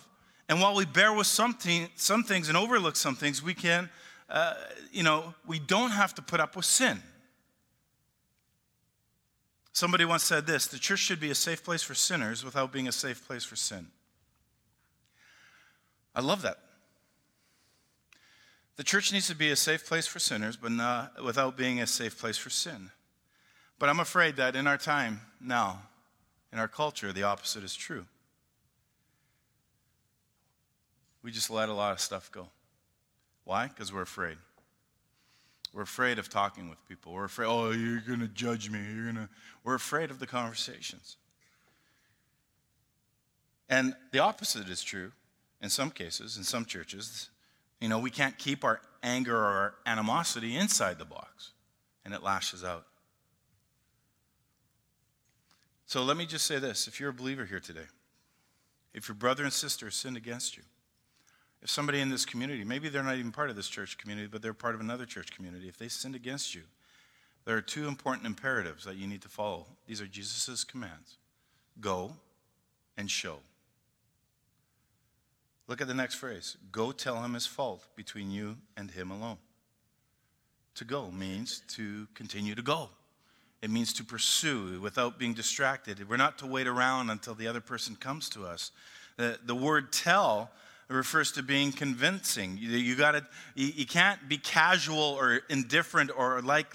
And 0.51 0.61
while 0.61 0.75
we 0.75 0.85
bear 0.85 1.13
with 1.13 1.29
something, 1.29 1.89
some 1.95 2.25
things 2.25 2.49
and 2.49 2.59
overlook 2.59 2.97
some 2.97 3.15
things, 3.15 3.41
we 3.41 3.55
can, 3.55 3.89
uh, 4.29 4.55
you 4.91 5.05
know, 5.05 5.33
we 5.47 5.61
don't 5.61 5.93
have 5.93 6.13
to 6.17 6.23
put 6.23 6.41
up 6.41 6.57
with 6.57 6.65
sin. 6.65 7.01
Somebody 9.73 10.05
once 10.05 10.25
said 10.25 10.49
this 10.49 10.67
the 10.67 10.81
church 10.81 10.99
should 10.99 11.21
be 11.21 11.31
a 11.31 11.37
safe 11.37 11.63
place 11.63 11.85
for 11.85 11.95
sinners 11.95 12.45
without 12.45 12.73
being 12.73 12.89
a 12.89 12.93
safe 12.93 13.25
place 13.29 13.45
for 13.45 13.55
sin. 13.55 13.87
I 16.17 16.21
love 16.21 16.43
that. 16.43 16.59
The 18.75 18.83
church 18.83 19.13
needs 19.13 19.29
to 19.29 19.37
be 19.37 19.53
a 19.53 19.57
safe 19.57 19.87
place 19.87 20.09
for 20.09 20.19
sinners, 20.19 20.57
but 20.57 20.73
not 20.73 21.25
without 21.25 21.57
being 21.57 21.81
a 21.81 21.87
safe 21.87 22.19
place 22.19 22.37
for 22.37 22.51
sin. 22.51 22.91
But 23.79 23.89
I'm 23.89 24.01
afraid 24.01 24.35
that 24.37 24.57
in 24.57 24.67
our 24.67 24.79
time 24.79 25.21
now, 25.41 25.83
in 26.53 26.59
our 26.59 26.67
culture, 26.67 27.13
the 27.13 27.23
opposite 27.23 27.63
is 27.63 27.77
true. 27.77 28.07
We 31.22 31.30
just 31.30 31.50
let 31.50 31.68
a 31.68 31.74
lot 31.74 31.92
of 31.92 32.00
stuff 32.00 32.30
go. 32.33 32.48
Why? 33.44 33.66
Because 33.66 33.92
we're 33.92 34.02
afraid. 34.02 34.38
We're 35.72 35.83
afraid 35.83 36.18
of 36.18 36.28
talking 36.28 36.68
with 36.68 36.78
people. 36.88 37.12
We're 37.12 37.24
afraid, 37.24 37.46
oh, 37.46 37.70
you're 37.70 38.00
going 38.00 38.20
to 38.20 38.28
judge 38.28 38.70
me. 38.70 38.80
You're 38.94 39.06
gonna... 39.06 39.28
We're 39.62 39.74
afraid 39.74 40.11
of 40.11 40.18
the 40.18 40.26
conversations. 40.26 41.16
And 43.68 43.94
the 44.11 44.18
opposite 44.18 44.68
is 44.68 44.83
true 44.83 45.12
in 45.62 45.70
some 45.70 45.90
cases, 45.90 46.37
in 46.37 46.42
some 46.42 46.64
churches. 46.64 47.30
You 47.80 47.88
know, 47.88 47.98
we 47.98 48.11
can't 48.11 48.37
keep 48.37 48.64
our 48.64 48.80
anger 49.02 49.37
or 49.37 49.44
our 49.44 49.74
animosity 49.87 50.56
inside 50.56 50.98
the 50.98 51.04
box, 51.04 51.52
and 52.04 52.12
it 52.12 52.22
lashes 52.22 52.64
out. 52.64 52.87
So 55.87 56.02
let 56.02 56.16
me 56.16 56.26
just 56.26 56.46
say 56.46 56.59
this 56.59 56.88
if 56.88 57.00
you're 57.00 57.11
a 57.11 57.14
believer 57.14 57.44
here 57.44 57.61
today, 57.61 57.87
if 58.92 59.09
your 59.09 59.14
brother 59.14 59.44
and 59.44 59.52
sister 59.52 59.90
sinned 59.90 60.16
against 60.16 60.56
you, 60.56 60.62
if 61.62 61.70
somebody 61.70 62.01
in 62.01 62.09
this 62.09 62.25
community, 62.25 62.64
maybe 62.64 62.88
they're 62.88 63.03
not 63.03 63.16
even 63.16 63.33
part 63.33 63.51
of 63.51 63.57
this 63.57 63.68
church 63.68 63.99
community, 63.99 64.29
but 64.31 64.42
they're 64.42 64.55
part 64.55 64.75
of 64.75 64.81
another 64.81 65.05
church 65.07 65.35
community, 65.35 65.68
if 65.68 65.77
they 65.77 65.88
sinned 65.88 66.14
against 66.14 66.55
you, 66.55 66.62
there 67.44 67.57
are 67.57 67.62
two 67.62 67.87
important 67.87 68.27
imperatives 68.27 68.85
that 68.85 68.96
you 68.96 69.07
need 69.07 69.23
to 69.23 69.29
follow. 69.29 69.66
These 69.87 70.01
are 70.01 70.07
Jesus' 70.07 70.64
commands 70.64 71.16
go 71.81 72.12
and 72.96 73.11
show. 73.11 73.38
Look 75.66 75.81
at 75.81 75.88
the 75.88 75.94
next 75.94 76.16
phrase 76.16 76.57
go 76.73 76.92
tell 76.92 77.23
him 77.23 77.35
his 77.35 77.46
fault 77.46 77.87
between 77.94 78.31
you 78.31 78.57
and 78.77 78.90
him 78.90 79.11
alone. 79.11 79.38
To 80.77 80.85
go 80.85 81.11
means 81.11 81.62
to 81.68 82.07
continue 82.14 82.55
to 82.55 82.62
go. 82.62 82.90
It 83.62 83.70
means 83.70 83.92
to 83.94 84.05
pursue 84.05 84.81
without 84.81 85.18
being 85.18 85.35
distracted. 85.35 86.09
We're 86.09 86.16
not 86.16 86.38
to 86.38 86.46
wait 86.46 86.66
around 86.66 87.11
until 87.11 87.35
the 87.35 87.46
other 87.46 87.61
person 87.61 87.94
comes 87.94 88.29
to 88.31 88.46
us. 88.46 88.70
The, 89.16 89.38
the 89.44 89.55
word 89.55 89.92
tell 89.92 90.51
it 90.90 90.94
refers 90.94 91.31
to 91.33 91.42
being 91.42 91.70
convincing. 91.70 92.59
You, 92.61 92.70
you 92.70 92.96
got 92.96 93.12
to 93.12 93.24
you, 93.55 93.68
you 93.68 93.87
can't 93.87 94.29
be 94.29 94.37
casual 94.37 94.98
or 94.98 95.40
indifferent 95.48 96.11
or 96.14 96.42
like 96.42 96.66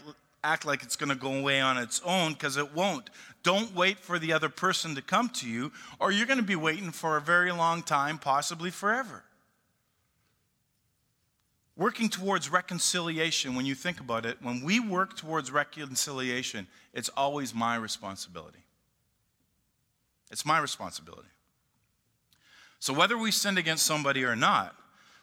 act 0.41 0.65
like 0.65 0.83
it's 0.83 0.95
going 0.95 1.09
to 1.09 1.15
go 1.15 1.33
away 1.33 1.59
on 1.59 1.77
its 1.77 2.01
own 2.05 2.31
because 2.31 2.55
it 2.55 2.73
won't. 2.73 3.09
Don't 3.43 3.75
wait 3.75 3.99
for 3.99 4.17
the 4.17 4.31
other 4.31 4.47
person 4.47 4.95
to 4.95 5.01
come 5.01 5.27
to 5.29 5.49
you, 5.49 5.71
or 5.99 6.11
you're 6.11 6.27
going 6.27 6.39
to 6.39 6.45
be 6.45 6.55
waiting 6.55 6.91
for 6.91 7.17
a 7.17 7.21
very 7.21 7.51
long 7.51 7.83
time, 7.83 8.17
possibly 8.17 8.71
forever. 8.71 9.23
Working 11.75 12.07
towards 12.07 12.49
reconciliation, 12.49 13.53
when 13.53 13.65
you 13.65 13.75
think 13.75 13.99
about 13.99 14.25
it, 14.25 14.37
when 14.41 14.63
we 14.63 14.79
work 14.79 15.17
towards 15.17 15.51
reconciliation, 15.51 16.67
it's 16.93 17.09
always 17.09 17.53
my 17.53 17.75
responsibility. 17.75 18.63
It's 20.31 20.45
my 20.45 20.59
responsibility. 20.59 21.27
So 22.85 22.93
whether 22.93 23.17
we 23.17 23.31
sinned 23.31 23.57
against 23.57 23.83
somebody 23.83 24.23
or 24.23 24.35
not, 24.35 24.75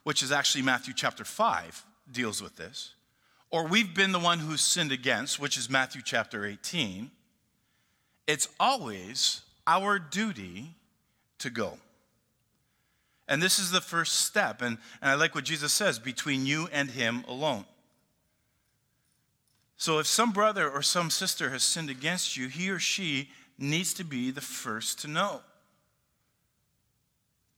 which 0.03 0.21
is 0.21 0.33
actually 0.33 0.63
Matthew 0.63 0.93
chapter 0.93 1.25
5 1.25 1.87
deals 2.11 2.43
with 2.43 2.57
this, 2.57 2.95
or 3.51 3.69
we've 3.69 3.95
been 3.95 4.11
the 4.11 4.19
one 4.19 4.41
who's 4.41 4.61
sinned 4.61 4.91
against, 4.91 5.39
which 5.39 5.57
is 5.57 5.71
Matthew 5.71 6.03
chapter 6.05 6.45
18, 6.45 7.13
it's 8.27 8.49
always 8.59 9.43
our 9.65 10.01
duty 10.01 10.75
to 11.39 11.51
go. 11.51 11.79
And 13.29 13.41
this 13.41 13.61
is 13.61 13.71
the 13.71 13.81
first 13.81 14.23
step. 14.23 14.61
And, 14.61 14.77
and 15.01 15.13
I 15.13 15.15
like 15.15 15.37
what 15.37 15.45
Jesus 15.45 15.73
says 15.73 16.01
between 16.01 16.45
you 16.45 16.69
and 16.73 16.91
him 16.91 17.25
alone. 17.29 17.65
So 19.77 20.01
if 20.01 20.09
some 20.09 20.33
brother 20.33 20.69
or 20.69 20.83
some 20.83 21.11
sister 21.11 21.51
has 21.51 21.63
sinned 21.63 21.91
against 21.91 22.37
you, 22.37 22.49
he 22.49 22.71
or 22.71 22.81
she 22.81 23.31
needs 23.57 23.95
to 23.95 24.05
be 24.05 24.33
the 24.33 24.41
first 24.41 24.99
to 25.03 25.07
know. 25.07 25.43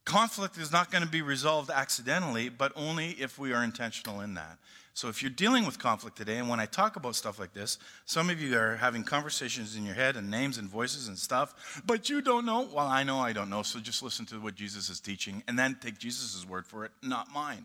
Conflict 0.04 0.58
is 0.58 0.70
not 0.70 0.90
going 0.90 1.02
to 1.02 1.08
be 1.08 1.22
resolved 1.22 1.70
accidentally, 1.70 2.48
but 2.48 2.72
only 2.76 3.10
if 3.12 3.38
we 3.38 3.52
are 3.52 3.64
intentional 3.64 4.20
in 4.20 4.34
that. 4.34 4.58
So 4.92 5.08
if 5.08 5.22
you're 5.22 5.30
dealing 5.30 5.66
with 5.66 5.78
conflict 5.78 6.16
today, 6.16 6.38
and 6.38 6.48
when 6.48 6.60
I 6.60 6.66
talk 6.66 6.94
about 6.94 7.16
stuff 7.16 7.40
like 7.40 7.52
this, 7.52 7.78
some 8.04 8.30
of 8.30 8.40
you 8.40 8.56
are 8.56 8.76
having 8.76 9.02
conversations 9.02 9.74
in 9.74 9.84
your 9.84 9.94
head 9.94 10.16
and 10.16 10.30
names 10.30 10.56
and 10.56 10.68
voices 10.68 11.08
and 11.08 11.18
stuff, 11.18 11.82
but 11.84 12.08
you 12.08 12.20
don't 12.20 12.46
know. 12.46 12.68
Well, 12.72 12.86
I 12.86 13.02
know 13.02 13.18
I 13.18 13.32
don't 13.32 13.50
know, 13.50 13.62
so 13.62 13.80
just 13.80 14.04
listen 14.04 14.24
to 14.26 14.36
what 14.36 14.54
Jesus 14.54 14.88
is 14.88 15.00
teaching 15.00 15.42
and 15.48 15.58
then 15.58 15.76
take 15.80 15.98
Jesus' 15.98 16.46
word 16.48 16.64
for 16.64 16.84
it, 16.84 16.92
not 17.02 17.32
mine. 17.32 17.64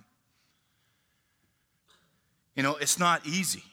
You 2.55 2.63
know, 2.63 2.77
it's 2.77 2.97
not 2.97 3.27
easy. 3.27 3.63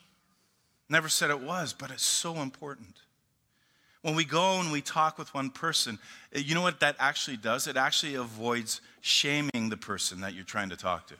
Never 0.90 1.08
said 1.08 1.30
it 1.30 1.40
was, 1.40 1.72
but 1.72 1.90
it's 1.90 2.04
so 2.04 2.36
important. 2.36 2.96
When 4.02 4.14
we 4.14 4.24
go 4.24 4.60
and 4.60 4.70
we 4.70 4.80
talk 4.80 5.18
with 5.18 5.32
one 5.34 5.50
person, 5.50 5.98
eh, 6.32 6.40
you 6.44 6.54
know 6.54 6.62
what 6.62 6.80
that 6.80 6.96
actually 6.98 7.36
does? 7.36 7.66
It 7.66 7.76
actually 7.76 8.14
avoids 8.14 8.80
shaming 9.00 9.68
the 9.68 9.76
person 9.76 10.20
that 10.20 10.34
you're 10.34 10.44
trying 10.44 10.70
to 10.70 10.76
talk 10.76 11.06
to. 11.08 11.14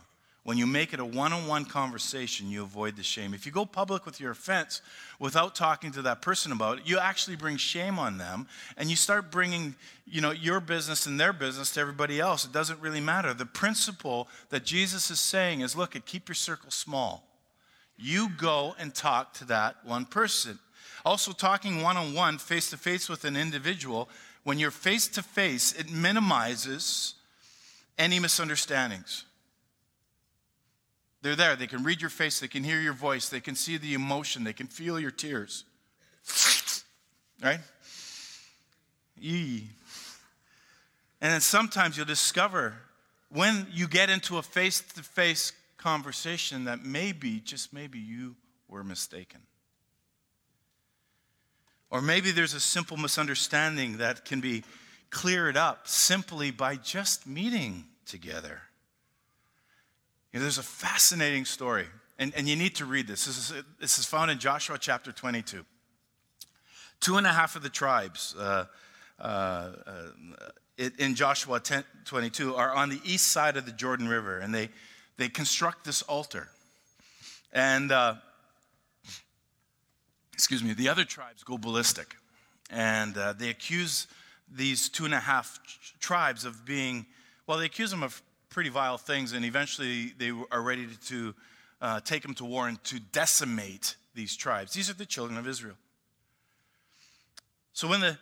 When 0.47 0.59
you 0.59 0.67
make 0.69 0.93
it 0.93 1.01
a 1.01 1.05
one 1.05 1.33
on 1.33 1.49
one 1.49 1.65
conversation, 1.65 2.49
you 2.49 2.63
avoid 2.63 2.95
the 2.95 3.03
shame. 3.03 3.35
If 3.35 3.47
you 3.47 3.51
go 3.51 3.67
public 3.67 4.07
with 4.07 4.21
your 4.21 4.31
offense 4.31 4.81
without 5.19 5.57
talking 5.57 5.91
to 5.91 6.03
that 6.03 6.23
person 6.23 6.53
about 6.53 6.79
it, 6.79 6.87
you 6.87 7.01
actually 7.01 7.35
bring 7.35 7.57
shame 7.57 7.99
on 7.99 8.17
them 8.19 8.47
and 8.77 8.89
you 8.89 8.95
start 8.95 9.33
bringing 9.33 9.75
you 10.07 10.21
know, 10.21 10.31
your 10.31 10.61
business 10.61 11.05
and 11.05 11.19
their 11.19 11.33
business 11.33 11.73
to 11.73 11.81
everybody 11.81 12.21
else. 12.21 12.45
It 12.45 12.53
doesn't 12.53 12.79
really 12.81 13.01
matter. 13.01 13.35
The 13.35 13.45
principle 13.45 14.29
that 14.51 14.65
Jesus 14.65 15.11
is 15.11 15.19
saying 15.19 15.63
is 15.63 15.75
look, 15.75 15.97
keep 16.05 16.29
your 16.29 16.37
circle 16.37 16.71
small. 16.71 17.25
You 17.99 18.29
go 18.29 18.77
and 18.79 18.95
talk 18.95 19.35
to 19.35 19.47
that 19.47 19.79
one 19.85 20.05
person. 20.05 20.61
Also, 21.07 21.31
talking 21.31 21.83
one 21.83 21.97
on 21.97 22.15
one, 22.15 22.37
face 22.37 22.69
to 22.71 22.77
face 22.77 23.09
with 23.09 23.25
an 23.25 23.37
individual, 23.37 24.09
when 24.43 24.59
you're 24.59 24.73
face 24.73 25.07
to 25.07 25.23
face, 25.23 25.73
it 25.73 25.89
minimizes 25.89 27.15
any 27.97 28.19
misunderstandings. 28.19 29.25
They're 31.23 31.37
there. 31.37 31.55
They 31.55 31.69
can 31.69 31.85
read 31.85 32.01
your 32.01 32.11
face. 32.11 32.41
They 32.41 32.49
can 32.49 32.65
hear 32.65 32.81
your 32.81 32.93
voice. 32.93 33.29
They 33.29 33.39
can 33.39 33.55
see 33.55 33.77
the 33.77 33.95
emotion. 33.95 34.43
They 34.43 34.53
can 34.53 34.67
feel 34.67 34.99
your 34.99 35.13
tears. 35.13 35.65
Right? 37.41 37.61
Yee. 39.17 39.69
And 41.21 41.33
then 41.33 41.41
sometimes 41.41 41.97
you'll 41.97 42.07
discover 42.07 42.75
when 43.29 43.69
you 43.73 43.87
get 43.87 44.11
into 44.11 44.39
a 44.39 44.43
face 44.43 44.81
to 44.81 45.05
face 45.05 45.53
conversation 45.77 46.65
that 46.65 46.85
maybe, 46.85 47.39
just 47.39 47.73
maybe, 47.73 48.01
you 48.01 48.35
were 48.69 48.83
mistaken. 48.83 49.41
Or 51.91 52.03
maybe 52.03 52.31
there's 52.33 52.55
a 52.55 52.61
simple 52.61 52.97
misunderstanding 52.97 53.99
that 53.99 54.25
can 54.25 54.41
be 54.41 54.65
cleared 55.11 55.57
up 55.57 55.87
simply 55.87 56.51
by 56.51 56.77
just 56.77 57.27
meeting 57.27 57.85
together. 58.05 58.63
You 60.33 60.41
know, 60.41 60.45
there's 60.45 60.59
a 60.59 60.63
fascinating 60.63 61.45
story, 61.45 61.87
and, 62.19 62.33
and 62.37 62.49
you 62.49 62.57
need 62.57 62.75
to 62.77 62.85
read 62.85 63.07
this. 63.07 63.27
This 63.27 63.39
is, 63.51 63.63
this 63.81 63.99
is 63.99 64.05
found 64.05 64.31
in 64.31 64.39
Joshua 64.39 64.79
chapter 64.79 65.13
22. 65.13 65.65
Two 67.01 67.17
and 67.17 67.27
a 67.27 67.33
half 67.33 67.57
of 67.57 67.63
the 67.63 67.69
tribes 67.69 68.35
uh, 68.39 68.65
uh, 69.19 69.23
uh, 69.87 70.03
in 70.99 71.15
Joshua 71.15 71.61
10, 71.61 71.85
22 72.05 72.55
are 72.55 72.75
on 72.75 72.91
the 72.91 73.01
east 73.05 73.29
side 73.29 73.57
of 73.57 73.65
the 73.65 73.73
Jordan 73.73 74.09
River, 74.09 74.39
and 74.39 74.55
they, 74.55 74.69
they 75.17 75.29
construct 75.29 75.85
this 75.85 76.03
altar. 76.03 76.49
And 77.53 77.93
uh, 77.93 78.17
excuse 80.37 80.63
me, 80.63 80.75
the 80.75 80.91
other 80.91 81.05
tribes 81.05 81.43
go 81.43 81.57
ballistic. 81.57 82.15
And 82.69 83.17
uh, 83.17 83.33
they 83.33 83.49
accuse 83.49 84.07
these 84.55 84.91
two 84.91 85.07
and 85.07 85.15
a 85.15 85.19
half 85.19 85.59
tribes 85.99 86.45
of 86.45 86.67
being, 86.67 87.07
well, 87.47 87.57
they 87.57 87.65
accuse 87.65 87.91
them 87.91 88.03
of 88.03 88.21
pretty 88.51 88.69
vile 88.69 88.99
things, 88.99 89.33
and 89.33 89.47
eventually 89.47 90.13
they 90.19 90.31
are 90.51 90.61
ready 90.61 90.89
to 91.07 91.35
uh, 91.81 92.01
take 92.01 92.21
them 92.21 92.35
to 92.35 92.45
war 92.45 92.69
and 92.69 92.85
to 92.85 93.01
decimate 93.01 93.97
these 94.15 94.37
tribes. 94.37 94.75
These 94.75 94.91
are 94.91 94.95
the 94.95 95.07
children 95.07 95.39
of 95.39 95.49
Israel. 95.49 95.77
So 97.73 97.89
when 97.89 98.01
the 98.01 98.19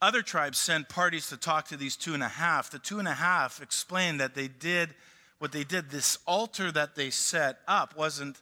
other 0.00 0.22
tribes 0.22 0.56
sent 0.56 0.88
parties 0.88 1.28
to 1.28 1.36
talk 1.36 1.68
to 1.68 1.76
these 1.76 1.96
two 1.96 2.14
and 2.14 2.22
a 2.22 2.28
half, 2.28 2.70
the 2.70 2.78
two 2.78 2.98
and 2.98 3.06
a 3.06 3.12
half 3.12 3.60
explained 3.60 4.20
that 4.20 4.34
they 4.34 4.48
did 4.48 4.94
what 5.38 5.52
they 5.52 5.64
did. 5.64 5.90
This 5.90 6.16
altar 6.26 6.72
that 6.72 6.94
they 6.94 7.10
set 7.10 7.58
up 7.68 7.94
wasn't 7.94 8.40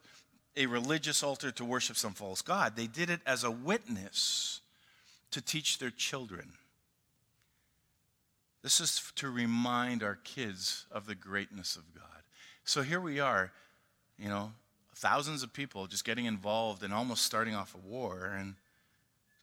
a 0.57 0.67
religious 0.67 1.23
altar 1.23 1.51
to 1.53 1.65
worship 1.65 1.97
some 1.97 2.13
false 2.13 2.43
god, 2.43 2.77
they 2.77 2.87
did 2.87 3.11
it 3.11 3.21
as 3.27 3.45
a 3.45 3.51
witness 3.51 4.61
to 5.31 5.41
teach 5.41 5.79
their 5.79 5.91
children. 5.91 6.53
This 8.63 8.81
is 8.81 9.13
to 9.17 9.31
remind 9.31 10.03
our 10.03 10.19
kids 10.23 10.87
of 10.91 11.07
the 11.07 11.15
greatness 11.15 11.77
of 11.77 11.95
God. 11.95 12.05
So 12.65 12.83
here 12.83 13.01
we 13.01 13.21
are, 13.21 13.53
you 14.19 14.29
know, 14.29 14.53
thousands 14.97 15.43
of 15.43 15.53
people 15.53 15.87
just 15.87 16.05
getting 16.05 16.27
involved 16.27 16.83
and 16.83 16.93
almost 16.93 17.25
starting 17.25 17.55
off 17.55 17.75
a 17.75 17.89
war, 17.89 18.31
and 18.37 18.55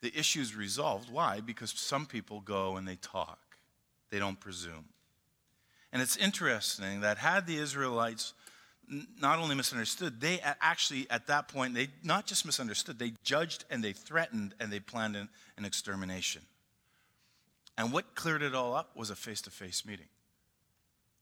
the 0.01 0.16
issue's 0.18 0.55
resolved. 0.55 1.12
Why? 1.12 1.39
Because 1.39 1.72
some 1.72 2.05
people 2.05 2.41
go 2.41 2.78
and 2.78 2.88
they 2.88 2.97
talk, 2.97 3.39
they 4.12 4.20
don't 4.20 4.39
presume. 4.39 4.86
And 5.91 6.01
it's 6.01 6.18
interesting 6.18 7.01
that 7.01 7.18
had 7.18 7.47
the 7.47 7.58
Israelites 7.58 8.34
not 9.20 9.40
only 9.40 9.56
misunderstood, 9.56 10.22
they 10.22 10.40
actually, 10.62 11.08
at 11.10 11.28
that 11.28 11.48
point, 11.48 11.74
they 11.74 11.90
not 12.04 12.26
just 12.26 12.46
misunderstood, 12.46 12.98
they 13.00 13.14
judged 13.24 13.66
and 13.70 13.84
they 13.84 13.92
threatened 13.92 14.56
and 14.60 14.72
they 14.72 14.80
planned 14.80 15.16
an, 15.16 15.30
an 15.58 15.66
extermination. 15.66 16.42
And 17.78 17.92
what 17.92 18.16
cleared 18.16 18.42
it 18.42 18.56
all 18.56 18.74
up 18.74 18.96
was 18.96 19.10
a 19.10 19.16
face 19.16 19.42
to 19.42 19.52
face 19.52 19.86
meeting. 19.86 20.08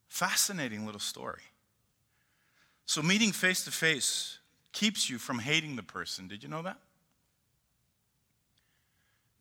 Fascinating 0.08 0.86
little 0.86 1.02
story. 1.02 1.42
So, 2.86 3.02
meeting 3.02 3.32
face 3.32 3.66
to 3.66 3.72
face 3.72 4.38
keeps 4.72 5.10
you 5.10 5.18
from 5.18 5.40
hating 5.40 5.76
the 5.76 5.84
person. 5.84 6.28
Did 6.28 6.44
you 6.44 6.50
know 6.50 6.62
that? 6.62 6.78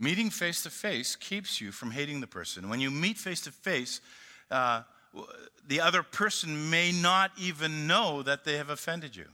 Meeting 0.00 0.30
face 0.30 0.62
to 0.62 0.70
face 0.70 1.14
keeps 1.14 1.60
you 1.60 1.70
from 1.70 1.90
hating 1.90 2.20
the 2.20 2.26
person. 2.26 2.68
When 2.68 2.80
you 2.80 2.90
meet 2.90 3.18
face 3.18 3.42
to 3.42 3.52
face, 3.52 4.00
the 5.66 5.80
other 5.80 6.02
person 6.02 6.70
may 6.70 6.92
not 6.92 7.30
even 7.38 7.86
know 7.86 8.22
that 8.22 8.44
they 8.44 8.56
have 8.56 8.70
offended 8.70 9.16
you. 9.16 9.26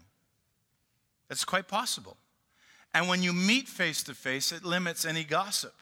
It's 1.28 1.44
quite 1.44 1.68
possible. 1.68 2.16
And 2.92 3.08
when 3.08 3.22
you 3.22 3.32
meet 3.32 3.68
face 3.68 4.02
to 4.04 4.14
face, 4.14 4.52
it 4.52 4.64
limits 4.64 5.04
any 5.04 5.24
gossip. 5.24 5.74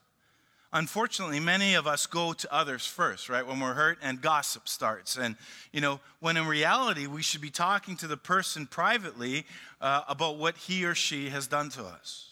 Unfortunately, 0.70 1.40
many 1.40 1.72
of 1.74 1.86
us 1.86 2.06
go 2.06 2.34
to 2.34 2.54
others 2.54 2.84
first, 2.84 3.30
right? 3.30 3.46
When 3.46 3.58
we're 3.58 3.72
hurt 3.72 3.98
and 4.02 4.20
gossip 4.20 4.68
starts. 4.68 5.16
And, 5.16 5.36
you 5.72 5.80
know, 5.80 6.00
when 6.20 6.36
in 6.36 6.46
reality, 6.46 7.06
we 7.06 7.22
should 7.22 7.40
be 7.40 7.50
talking 7.50 7.96
to 7.96 8.06
the 8.06 8.18
person 8.18 8.66
privately 8.66 9.46
uh, 9.80 10.02
about 10.06 10.36
what 10.36 10.58
he 10.58 10.84
or 10.84 10.94
she 10.94 11.30
has 11.30 11.46
done 11.46 11.70
to 11.70 11.84
us. 11.84 12.26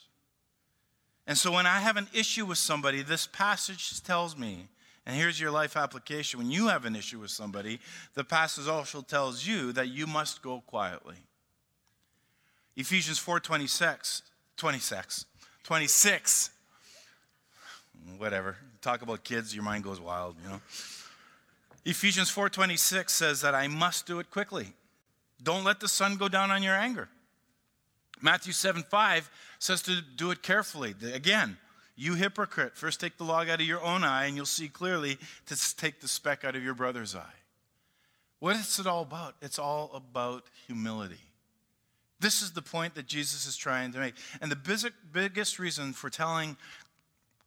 And 1.27 1.39
so 1.39 1.51
when 1.51 1.67
I 1.67 1.79
have 1.79 1.97
an 1.97 2.09
issue 2.13 2.45
with 2.45 2.59
somebody, 2.59 3.03
this 3.03 3.27
passage 3.27 4.03
tells 4.03 4.37
me, 4.37 4.69
and 5.07 5.17
here's 5.17 5.41
your 5.41 5.51
life 5.51 5.77
application 5.77 6.39
when 6.39 6.51
you 6.51 6.69
have 6.69 6.85
an 6.85 6.97
issue 6.97 7.21
with 7.21 7.31
somebody, 7.31 7.79
the 8.15 8.25
passage 8.25 8.69
also 8.69 9.01
tells 9.01 9.47
you 9.47 9.73
that 9.73 9.89
you 9.89 10.07
must 10.07 10.43
go 10.43 10.63
quietly. 10.67 11.17
Ephesians 12.77 13.19
4 13.19 13.41
26, 13.41 14.23
26, 14.57 15.25
26 15.63 16.51
whatever. 18.19 18.57
Talk 18.81 19.03
about 19.03 19.25
kids, 19.25 19.55
your 19.55 19.65
mind 19.65 19.85
goes 19.85 20.01
wild, 20.01 20.37
you 20.43 20.49
know. 20.49 20.61
Ephesians 21.85 22.31
4:26 22.31 23.11
says 23.11 23.41
that 23.43 23.55
I 23.55 23.69
must 23.69 24.07
do 24.07 24.19
it 24.19 24.31
quickly. 24.31 24.75
Don't 25.43 25.65
let 25.65 25.81
the 25.81 25.89
sun 25.89 26.17
go 26.17 26.29
down 26.29 26.51
on 26.51 26.63
your 26.63 26.75
anger. 26.75 27.09
Matthew 28.21 28.53
7 28.53 28.83
5 28.83 29.31
says 29.59 29.83
to 29.83 30.01
do 30.01 30.31
it 30.31 30.43
carefully. 30.43 30.95
Again, 31.13 31.59
you 31.97 32.15
hypocrite, 32.15 32.77
first 32.77 33.01
take 33.01 33.17
the 33.17 33.25
log 33.25 33.49
out 33.49 33.61
of 33.61 33.67
your 33.67 33.83
own 33.83 34.05
eye, 34.05 34.27
and 34.27 34.37
you'll 34.37 34.45
see 34.45 34.69
clearly 34.69 35.19
to 35.47 35.77
take 35.77 36.01
the 36.01 36.09
speck 36.09 36.45
out 36.45 36.55
of 36.55 36.63
your 36.63 36.75
brother's 36.75 37.17
eye. 37.17 37.35
What 38.39 38.57
is 38.57 38.79
it 38.79 38.87
all 38.87 39.03
about? 39.03 39.35
It's 39.41 39.59
all 39.59 39.91
about 39.95 40.45
humility. 40.67 41.21
This 42.21 42.43
is 42.43 42.53
the 42.53 42.63
point 42.63 42.95
that 42.95 43.07
Jesus 43.07 43.47
is 43.47 43.57
trying 43.57 43.93
to 43.93 43.99
make. 43.99 44.15
And 44.41 44.53
the 44.53 44.93
biggest 45.13 45.59
reason 45.59 45.93
for 45.93 46.11
telling 46.11 46.57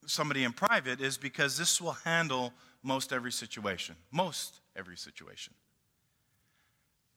somebody 0.06 0.44
in 0.44 0.52
private 0.52 1.00
is 1.00 1.18
because 1.18 1.58
this 1.58 1.80
will 1.80 1.92
handle 1.92 2.54
most 2.82 3.14
every 3.14 3.32
situation. 3.32 3.96
Most 4.12 4.60
every 4.76 4.98
situation. 4.98 5.54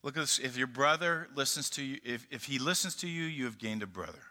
Look 0.02 0.16
at 0.16 0.20
this. 0.20 0.38
If 0.38 0.56
your 0.56 0.66
brother 0.66 1.28
listens 1.34 1.70
to 1.70 1.82
you, 1.82 1.98
if, 2.04 2.26
if 2.30 2.44
he 2.44 2.58
listens 2.58 2.96
to 2.96 3.08
you, 3.08 3.24
you 3.24 3.44
have 3.44 3.58
gained 3.58 3.82
a 3.82 3.86
brother. 3.86 4.22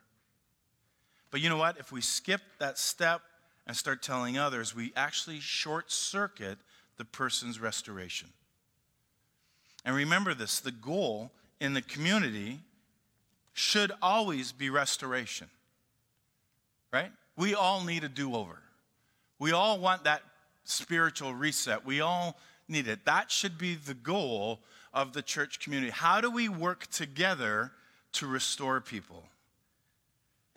But 1.31 1.39
you 1.39 1.49
know 1.49 1.57
what? 1.57 1.77
If 1.77 1.91
we 1.91 2.01
skip 2.01 2.41
that 2.59 2.77
step 2.77 3.21
and 3.65 3.75
start 3.75 4.03
telling 4.03 4.37
others, 4.37 4.75
we 4.75 4.91
actually 4.95 5.39
short 5.39 5.91
circuit 5.91 6.57
the 6.97 7.05
person's 7.05 7.59
restoration. 7.59 8.27
And 9.83 9.95
remember 9.95 10.33
this 10.33 10.59
the 10.59 10.71
goal 10.71 11.31
in 11.59 11.73
the 11.73 11.81
community 11.81 12.59
should 13.53 13.91
always 14.01 14.51
be 14.51 14.69
restoration. 14.69 15.47
Right? 16.91 17.11
We 17.37 17.55
all 17.55 17.83
need 17.83 18.03
a 18.03 18.09
do 18.09 18.35
over. 18.35 18.59
We 19.39 19.53
all 19.53 19.79
want 19.79 20.03
that 20.03 20.21
spiritual 20.65 21.33
reset. 21.33 21.85
We 21.85 22.01
all 22.01 22.37
need 22.67 22.87
it. 22.87 23.05
That 23.05 23.31
should 23.31 23.57
be 23.57 23.75
the 23.75 23.93
goal 23.93 24.59
of 24.93 25.13
the 25.13 25.21
church 25.21 25.59
community. 25.59 25.91
How 25.91 26.21
do 26.21 26.29
we 26.29 26.49
work 26.49 26.87
together 26.87 27.71
to 28.13 28.27
restore 28.27 28.81
people? 28.81 29.23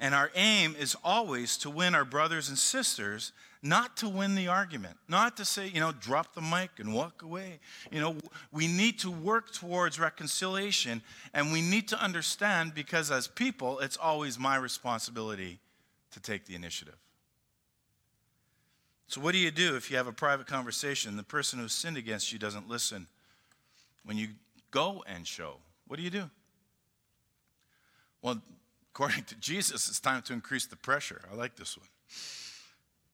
And 0.05 0.15
our 0.15 0.31
aim 0.35 0.77
is 0.79 0.95
always 1.03 1.57
to 1.57 1.71
win 1.71 1.95
our 1.95 2.05
brothers 2.05 2.51
and 2.51 2.59
sisters, 2.59 3.33
not 3.63 3.97
to 3.97 4.07
win 4.07 4.35
the 4.35 4.49
argument, 4.49 4.99
not 5.09 5.35
to 5.39 5.47
say, 5.47 5.69
you 5.69 5.81
know, 5.81 5.93
drop 5.93 6.35
the 6.35 6.43
mic 6.43 6.73
and 6.77 6.93
walk 6.93 7.23
away. 7.23 7.59
You 7.91 8.01
know, 8.01 8.17
we 8.53 8.67
need 8.67 8.99
to 8.99 9.11
work 9.11 9.51
towards 9.55 9.99
reconciliation 9.99 11.01
and 11.33 11.51
we 11.51 11.63
need 11.63 11.89
to 11.89 11.99
understand 11.99 12.75
because 12.75 13.11
as 13.11 13.29
people, 13.29 13.79
it's 13.79 13.97
always 13.97 14.39
my 14.39 14.57
responsibility 14.57 15.59
to 16.11 16.21
take 16.21 16.45
the 16.45 16.55
initiative. 16.55 16.99
So, 19.07 19.23
what 19.23 19.33
do 19.33 19.39
you 19.39 19.51
do 19.51 19.75
if 19.75 19.91
you 19.91 19.97
have 19.97 20.07
a 20.07 20.13
private 20.13 20.47
conversation? 20.47 21.17
The 21.17 21.23
person 21.23 21.59
who 21.59 21.69
sinned 21.69 21.97
against 21.97 22.31
you 22.31 22.39
doesn't 22.39 22.69
listen. 22.69 23.07
When 24.05 24.19
you 24.19 24.29
go 24.71 25.03
and 25.07 25.27
show, 25.27 25.57
what 25.87 25.97
do 25.97 26.03
you 26.03 26.11
do? 26.11 26.29
Well, 28.21 28.43
according 28.95 29.25
to 29.25 29.35
Jesus, 29.37 29.89
it's 29.89 29.99
time 29.99 30.23
to 30.23 30.33
increase 30.33 30.67
the 30.67 30.77
pressure. 30.77 31.21
I 31.31 31.35
like 31.35 31.57
this 31.57 31.77
one. 31.77 31.89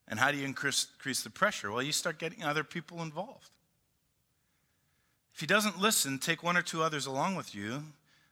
And 0.08 0.18
how 0.18 0.30
do 0.30 0.36
you 0.36 0.44
increase, 0.44 0.88
increase 0.94 1.22
the 1.22 1.30
pressure? 1.30 1.72
Well, 1.72 1.82
you 1.82 1.92
start 1.92 2.18
getting 2.18 2.44
other 2.44 2.64
people 2.64 3.00
involved. 3.00 3.48
If 5.34 5.40
he 5.40 5.46
doesn't 5.46 5.80
listen, 5.80 6.18
take 6.18 6.42
one 6.42 6.56
or 6.58 6.62
two 6.62 6.82
others 6.82 7.06
along 7.06 7.36
with 7.36 7.54
you 7.54 7.84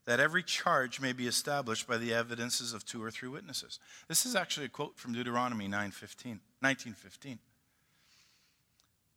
that 0.05 0.21
every 0.21 0.43
charge 0.43 1.01
may 1.01 1.15
be 1.15 1.27
established 1.27 1.87
by 1.87 1.97
the 1.97 2.13
evidences 2.13 2.75
of 2.75 2.85
two 2.85 3.03
or 3.03 3.11
three 3.11 3.31
witnesses. 3.31 3.79
This 4.09 4.27
is 4.27 4.37
actually 4.37 4.67
a 4.67 4.71
quote 4.71 4.99
from 4.99 5.15
Deuteronomy 5.15 5.69
9:15, 5.69 6.41
1915. 6.61 7.39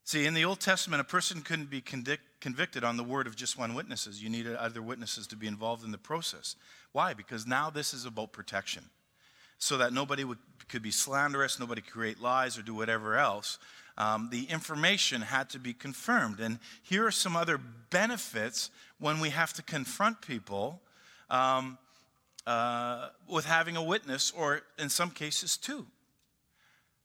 See, 0.03 0.25
in 0.25 0.33
the 0.33 0.45
Old 0.45 0.59
Testament, 0.59 0.99
a 0.99 1.05
person 1.05 1.41
couldn't 1.41 1.69
be 1.69 1.81
convicted 1.81 2.83
on 2.83 2.97
the 2.97 3.03
word 3.03 3.27
of 3.27 3.35
just 3.35 3.57
one 3.57 3.75
witness. 3.75 4.07
You 4.21 4.29
needed 4.29 4.55
other 4.55 4.81
witnesses 4.81 5.27
to 5.27 5.35
be 5.35 5.47
involved 5.47 5.83
in 5.83 5.91
the 5.91 5.97
process. 5.97 6.55
Why? 6.91 7.13
Because 7.13 7.45
now 7.45 7.69
this 7.69 7.93
is 7.93 8.05
about 8.05 8.31
protection. 8.31 8.83
So 9.57 9.77
that 9.77 9.93
nobody 9.93 10.23
would, 10.23 10.39
could 10.69 10.81
be 10.81 10.91
slanderous, 10.91 11.59
nobody 11.59 11.81
could 11.81 11.93
create 11.93 12.19
lies 12.19 12.57
or 12.57 12.63
do 12.63 12.73
whatever 12.73 13.15
else. 13.15 13.59
Um, 13.97 14.29
the 14.31 14.45
information 14.45 15.21
had 15.21 15.49
to 15.51 15.59
be 15.59 15.73
confirmed. 15.73 16.39
And 16.39 16.57
here 16.81 17.05
are 17.05 17.11
some 17.11 17.35
other 17.35 17.59
benefits 17.91 18.71
when 18.99 19.19
we 19.19 19.29
have 19.29 19.53
to 19.53 19.61
confront 19.61 20.21
people 20.21 20.81
um, 21.29 21.77
uh, 22.47 23.09
with 23.27 23.45
having 23.45 23.77
a 23.77 23.83
witness, 23.83 24.31
or 24.35 24.61
in 24.79 24.89
some 24.89 25.11
cases, 25.11 25.57
two. 25.57 25.85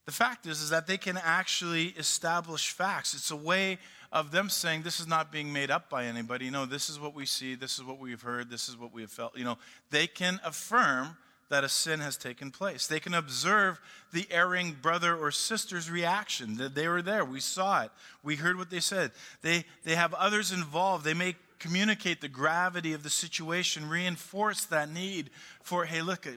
The 0.06 0.12
fact 0.12 0.46
is, 0.46 0.62
is 0.62 0.70
that 0.70 0.86
they 0.86 0.96
can 0.96 1.18
actually 1.22 1.88
establish 1.98 2.70
facts. 2.70 3.12
It's 3.12 3.32
a 3.32 3.36
way 3.36 3.78
of 4.12 4.30
them 4.30 4.48
saying 4.48 4.82
this 4.82 5.00
is 5.00 5.06
not 5.08 5.32
being 5.32 5.52
made 5.52 5.70
up 5.70 5.90
by 5.90 6.04
anybody. 6.04 6.48
No, 6.48 6.64
this 6.64 6.88
is 6.88 6.98
what 6.98 7.12
we 7.12 7.26
see, 7.26 7.56
this 7.56 7.76
is 7.76 7.84
what 7.84 7.98
we've 7.98 8.22
heard, 8.22 8.48
this 8.48 8.68
is 8.68 8.76
what 8.76 8.92
we 8.92 9.02
have 9.02 9.10
felt. 9.10 9.36
You 9.36 9.44
know, 9.44 9.58
they 9.90 10.06
can 10.06 10.40
affirm 10.44 11.16
that 11.48 11.64
a 11.64 11.68
sin 11.68 12.00
has 12.00 12.16
taken 12.16 12.50
place. 12.50 12.86
They 12.86 13.00
can 13.00 13.14
observe 13.14 13.80
the 14.12 14.26
erring 14.30 14.76
brother 14.80 15.16
or 15.16 15.30
sister's 15.30 15.90
reaction. 15.90 16.56
That 16.56 16.74
they 16.74 16.88
were 16.88 17.02
there. 17.02 17.24
We 17.24 17.40
saw 17.40 17.82
it. 17.82 17.90
We 18.22 18.36
heard 18.36 18.58
what 18.58 18.70
they 18.70 18.80
said. 18.80 19.12
They, 19.42 19.64
they 19.84 19.94
have 19.94 20.12
others 20.14 20.50
involved. 20.50 21.04
They 21.04 21.14
may 21.14 21.36
communicate 21.58 22.20
the 22.20 22.28
gravity 22.28 22.92
of 22.92 23.02
the 23.02 23.10
situation, 23.10 23.88
reinforce 23.88 24.64
that 24.66 24.90
need 24.90 25.30
for, 25.62 25.84
hey, 25.84 26.02
look, 26.02 26.26
uh, 26.26 26.30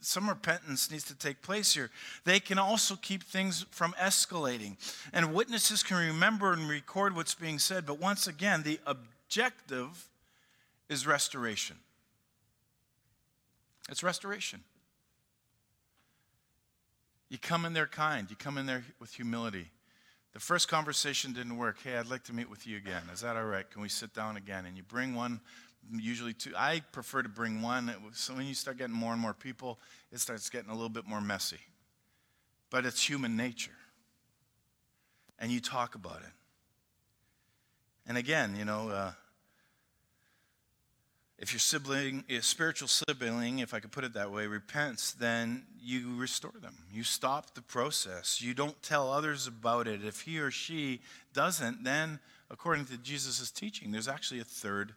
some 0.00 0.28
repentance 0.28 0.90
needs 0.90 1.04
to 1.04 1.14
take 1.14 1.42
place 1.42 1.74
here. 1.74 1.90
They 2.24 2.40
can 2.40 2.58
also 2.58 2.96
keep 2.96 3.22
things 3.22 3.64
from 3.70 3.94
escalating. 4.00 4.76
And 5.12 5.34
witnesses 5.34 5.82
can 5.82 5.96
remember 5.96 6.52
and 6.52 6.68
record 6.68 7.14
what's 7.14 7.34
being 7.34 7.58
said, 7.58 7.86
but 7.86 7.98
once 7.98 8.26
again, 8.26 8.62
the 8.62 8.78
objective 8.86 10.08
is 10.88 11.06
restoration. 11.06 11.76
It's 13.88 14.02
restoration. 14.02 14.60
You 17.28 17.38
come 17.38 17.64
in 17.64 17.72
there 17.72 17.86
kind, 17.86 18.30
you 18.30 18.36
come 18.36 18.56
in 18.56 18.66
there 18.66 18.84
with 19.00 19.14
humility. 19.14 19.68
The 20.34 20.40
first 20.40 20.68
conversation 20.68 21.32
didn't 21.32 21.56
work. 21.56 21.78
Hey, 21.82 21.96
I'd 21.96 22.10
like 22.10 22.24
to 22.24 22.32
meet 22.32 22.50
with 22.50 22.66
you 22.66 22.76
again. 22.76 23.02
Is 23.12 23.22
that 23.22 23.36
all 23.36 23.44
right? 23.44 23.68
Can 23.68 23.82
we 23.82 23.88
sit 23.88 24.14
down 24.14 24.36
again? 24.36 24.66
And 24.66 24.76
you 24.76 24.82
bring 24.82 25.14
one, 25.14 25.40
usually 25.90 26.34
two. 26.34 26.52
I 26.56 26.82
prefer 26.92 27.22
to 27.22 27.28
bring 27.28 27.62
one. 27.62 27.92
So 28.12 28.34
when 28.34 28.46
you 28.46 28.54
start 28.54 28.76
getting 28.78 28.94
more 28.94 29.12
and 29.12 29.20
more 29.20 29.34
people, 29.34 29.78
it 30.12 30.20
starts 30.20 30.50
getting 30.50 30.70
a 30.70 30.74
little 30.74 30.90
bit 30.90 31.06
more 31.06 31.20
messy. 31.20 31.60
But 32.70 32.84
it's 32.84 33.02
human 33.08 33.36
nature. 33.36 33.72
And 35.38 35.50
you 35.50 35.60
talk 35.60 35.94
about 35.94 36.20
it. 36.20 36.32
And 38.06 38.18
again, 38.18 38.54
you 38.56 38.64
know, 38.64 38.90
uh, 38.90 39.12
if 41.38 41.52
your 41.52 41.60
sibling, 41.60 42.24
spiritual 42.40 42.88
sibling, 42.88 43.60
if 43.60 43.72
I 43.72 43.78
could 43.78 43.92
put 43.92 44.02
it 44.04 44.14
that 44.14 44.32
way, 44.32 44.46
repents, 44.46 45.12
then 45.12 45.64
you 45.80 46.16
restore 46.16 46.54
them. 46.60 46.74
You 46.92 47.04
stop 47.04 47.54
the 47.54 47.62
process. 47.62 48.42
You 48.42 48.54
don't 48.54 48.80
tell 48.82 49.12
others 49.12 49.46
about 49.46 49.86
it. 49.86 50.04
If 50.04 50.22
he 50.22 50.40
or 50.40 50.50
she 50.50 51.00
doesn't, 51.32 51.84
then 51.84 52.18
according 52.50 52.86
to 52.86 52.96
Jesus' 52.96 53.50
teaching, 53.50 53.92
there's 53.92 54.08
actually 54.08 54.40
a 54.40 54.44
third 54.44 54.94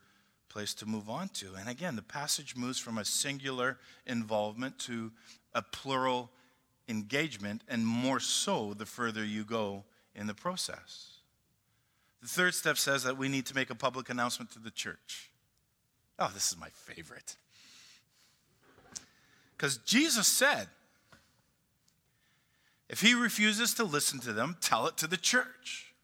place 0.50 0.74
to 0.74 0.86
move 0.86 1.10
on 1.10 1.30
to. 1.30 1.54
And 1.58 1.70
again, 1.70 1.96
the 1.96 2.02
passage 2.02 2.56
moves 2.56 2.80
from 2.80 2.98
a 2.98 3.06
singular 3.06 3.78
involvement 4.08 4.80
to 4.80 5.12
a 5.54 5.62
plural 5.62 6.32
engagement, 6.90 7.62
and 7.70 7.86
more 7.86 8.20
so 8.20 8.74
the 8.74 8.86
further 8.86 9.24
you 9.24 9.44
go 9.44 9.84
in 10.16 10.28
the 10.28 10.34
process. 10.34 11.20
The 12.22 12.28
third 12.28 12.54
step 12.54 12.78
says 12.78 13.04
that 13.04 13.18
we 13.18 13.30
need 13.30 13.46
to 13.46 13.56
make 13.56 13.70
a 13.70 13.76
public 13.76 14.10
announcement 14.10 14.52
to 14.52 14.60
the 14.60 14.72
church. 14.72 15.31
Oh, 16.24 16.30
this 16.36 16.52
is 16.52 16.58
my 16.60 16.70
favorite. 16.70 17.36
Because 19.58 19.78
Jesus 19.78 20.28
said, 20.28 20.68
if 22.88 23.02
he 23.02 23.16
refuses 23.16 23.74
to 23.74 23.84
listen 23.84 24.20
to 24.20 24.32
them, 24.32 24.56
tell 24.62 24.86
it 24.86 24.98
to 24.98 25.08
the 25.08 25.18
church. 25.18 25.96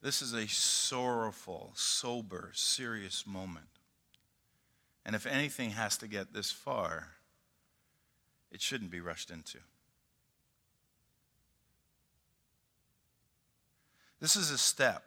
This 0.00 0.22
is 0.22 0.32
a 0.32 0.46
sorrowful, 0.46 1.72
sober, 1.74 2.52
serious 2.54 3.26
moment. 3.26 3.66
And 5.04 5.16
if 5.16 5.26
anything 5.26 5.70
has 5.70 5.96
to 5.98 6.06
get 6.06 6.32
this 6.32 6.52
far, 6.52 7.08
it 8.52 8.60
shouldn't 8.60 8.92
be 8.92 9.00
rushed 9.00 9.32
into. 9.32 9.58
This 14.20 14.36
is 14.36 14.52
a 14.52 14.58
step 14.58 15.02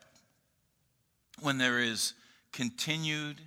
when 1.42 1.58
there 1.58 1.80
is 1.80 2.14
continued, 2.52 3.42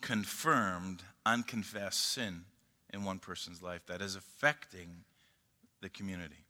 confirmed, 0.00 1.02
unconfessed 1.24 2.00
sin 2.00 2.44
in 2.92 3.04
one 3.04 3.18
person's 3.18 3.62
life 3.62 3.86
that 3.86 4.00
is 4.00 4.16
affecting 4.16 5.04
the 5.80 5.88
community. 5.88 6.44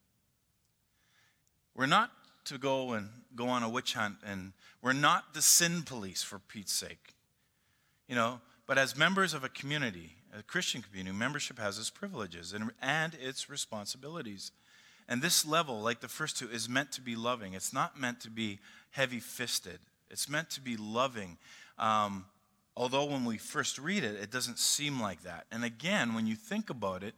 We're 1.74 1.86
not 1.86 2.10
to 2.46 2.58
go 2.58 2.92
and 2.92 3.08
go 3.34 3.48
on 3.48 3.62
a 3.62 3.68
witch 3.68 3.94
hunt, 3.94 4.16
and 4.24 4.52
we're 4.82 4.92
not 4.92 5.34
the 5.34 5.42
sin 5.42 5.82
police 5.82 6.22
for 6.22 6.38
Pete's 6.38 6.72
sake. 6.72 7.14
You 8.08 8.14
know, 8.14 8.40
but 8.66 8.78
as 8.78 8.96
members 8.96 9.34
of 9.34 9.44
a 9.44 9.48
community, 9.48 10.12
a 10.36 10.42
Christian 10.42 10.82
community, 10.82 11.16
membership 11.16 11.58
has 11.58 11.78
its 11.78 11.90
privileges 11.90 12.52
and, 12.52 12.70
and 12.82 13.14
its 13.14 13.48
responsibilities. 13.48 14.52
And 15.08 15.22
this 15.22 15.46
level, 15.46 15.80
like 15.80 16.00
the 16.00 16.08
first 16.08 16.38
two, 16.38 16.48
is 16.48 16.68
meant 16.68 16.92
to 16.92 17.00
be 17.00 17.16
loving. 17.16 17.54
It's 17.54 17.72
not 17.72 17.98
meant 17.98 18.20
to 18.20 18.30
be 18.30 18.58
heavy 18.90 19.20
fisted. 19.20 19.78
It's 20.10 20.28
meant 20.28 20.50
to 20.50 20.60
be 20.60 20.76
loving. 20.76 21.38
Um, 21.78 22.26
although 22.76 23.04
when 23.04 23.24
we 23.24 23.38
first 23.38 23.78
read 23.78 24.04
it, 24.04 24.16
it 24.20 24.30
doesn't 24.30 24.58
seem 24.58 25.00
like 25.00 25.22
that. 25.22 25.46
And 25.50 25.64
again, 25.64 26.14
when 26.14 26.26
you 26.26 26.36
think 26.36 26.70
about 26.70 27.02
it, 27.02 27.14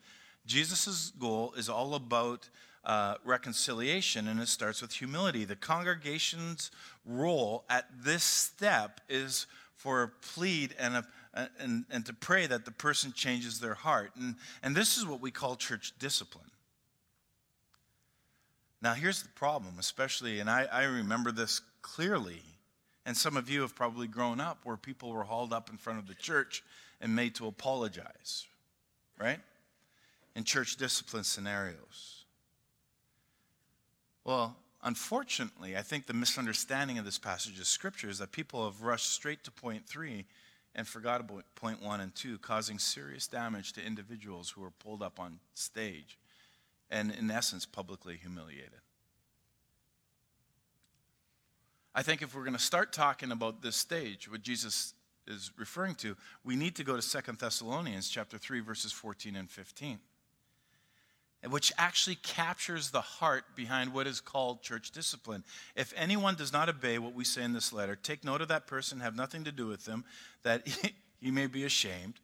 Jesus' 0.47 1.12
goal 1.18 1.53
is 1.57 1.68
all 1.68 1.95
about 1.95 2.49
uh, 2.84 3.16
reconciliation, 3.24 4.28
and 4.28 4.41
it 4.41 4.49
starts 4.49 4.80
with 4.80 4.93
humility. 4.93 5.45
The 5.45 5.57
congregation's 5.57 6.70
role 7.05 7.64
at 7.68 7.87
this 8.03 8.22
step 8.22 9.01
is 9.09 9.47
for 9.74 10.03
a 10.05 10.09
plead 10.09 10.74
and, 10.78 10.95
a, 10.95 11.05
and, 11.59 11.84
and 11.91 12.07
to 12.07 12.12
pray 12.12 12.47
that 12.47 12.64
the 12.64 12.70
person 12.70 13.12
changes 13.12 13.59
their 13.59 13.74
heart. 13.74 14.12
And, 14.16 14.37
and 14.62 14.74
this 14.74 14.97
is 14.97 15.05
what 15.05 15.20
we 15.20 15.30
call 15.30 15.57
church 15.57 15.93
discipline. 15.99 16.51
Now, 18.80 18.95
here's 18.95 19.22
the 19.22 19.28
problem, 19.30 19.74
especially, 19.80 20.39
and 20.39 20.49
I, 20.49 20.68
I 20.70 20.84
remember 20.84 21.32
this 21.32 21.61
clearly 21.82 22.43
and 23.07 23.16
some 23.16 23.36
of 23.36 23.48
you 23.48 23.62
have 23.62 23.74
probably 23.74 24.09
grown 24.09 24.40
up 24.40 24.59
where 24.64 24.76
people 24.76 25.12
were 25.12 25.22
hauled 25.22 25.52
up 25.52 25.70
in 25.70 25.78
front 25.78 26.00
of 26.00 26.09
the 26.09 26.14
church 26.14 26.64
and 27.00 27.14
made 27.14 27.36
to 27.36 27.46
apologize, 27.46 28.46
right? 29.18 29.38
In 30.34 30.42
church 30.42 30.76
discipline 30.76 31.22
scenarios. 31.22 32.24
Well, 34.24 34.57
unfortunately, 34.82 35.76
I 35.76 35.82
think 35.82 36.07
the 36.07 36.14
misunderstanding 36.14 36.98
of 36.98 37.04
this 37.04 37.18
passage 37.18 37.61
of 37.61 37.66
scripture 37.66 38.09
is 38.09 38.18
that 38.18 38.32
people 38.32 38.64
have 38.64 38.82
rushed 38.82 39.12
straight 39.12 39.44
to 39.44 39.52
point 39.52 39.86
three 39.86 40.24
and 40.74 40.86
forgot 40.86 41.20
about 41.20 41.44
point 41.54 41.80
one 41.80 42.00
and 42.00 42.12
two, 42.14 42.38
causing 42.38 42.78
serious 42.78 43.28
damage 43.28 43.72
to 43.74 43.86
individuals 43.86 44.50
who 44.50 44.62
were 44.62 44.70
pulled 44.70 45.02
up 45.02 45.20
on 45.20 45.38
stage 45.54 46.18
and, 46.90 47.12
in 47.12 47.30
essence, 47.30 47.64
publicly 47.64 48.16
humiliated. 48.20 48.80
I 51.97 52.03
think 52.03 52.20
if 52.20 52.34
we're 52.34 52.42
going 52.42 52.53
to 52.53 52.59
start 52.59 52.92
talking 52.92 53.32
about 53.32 53.62
this 53.62 53.74
stage, 53.74 54.30
what 54.30 54.42
Jesus 54.42 54.92
is 55.26 55.51
referring 55.57 55.94
to, 55.97 56.14
we 56.44 56.55
need 56.55 56.76
to 56.76 56.84
go 56.84 56.94
to 56.94 57.01
Second 57.01 57.38
Thessalonians 57.38 58.11
chapter 58.11 58.36
3 58.36 58.61
verses 58.61 58.92
14 58.92 59.34
and 59.34 59.51
15. 59.51 59.99
Which 61.49 61.72
actually 61.78 62.16
captures 62.16 62.90
the 62.90 63.01
heart 63.01 63.44
behind 63.57 63.94
what 63.94 64.07
is 64.07 64.20
called 64.20 64.61
church 64.61 64.90
discipline. 64.90 65.42
If 65.74 65.94
anyone 65.97 66.34
does 66.34 66.53
not 66.53 66.68
obey 66.68 66.99
what 66.99 67.14
we 67.14 67.24
say 67.24 67.42
in 67.44 67.55
this 67.55 67.72
letter, 67.72 67.97
take 67.97 68.24
note 68.24 68.42
of 68.42 68.49
that 68.49 68.66
person, 68.66 69.01
have 69.01 69.16
nothing 69.16 69.44
to 69.44 69.53
do 69.53 69.66
with 69.66 69.86
them, 69.86 70.05
that 70.42 70.68
he 71.20 71.30
may 71.30 71.47
be 71.47 71.64
ashamed. 71.64 72.20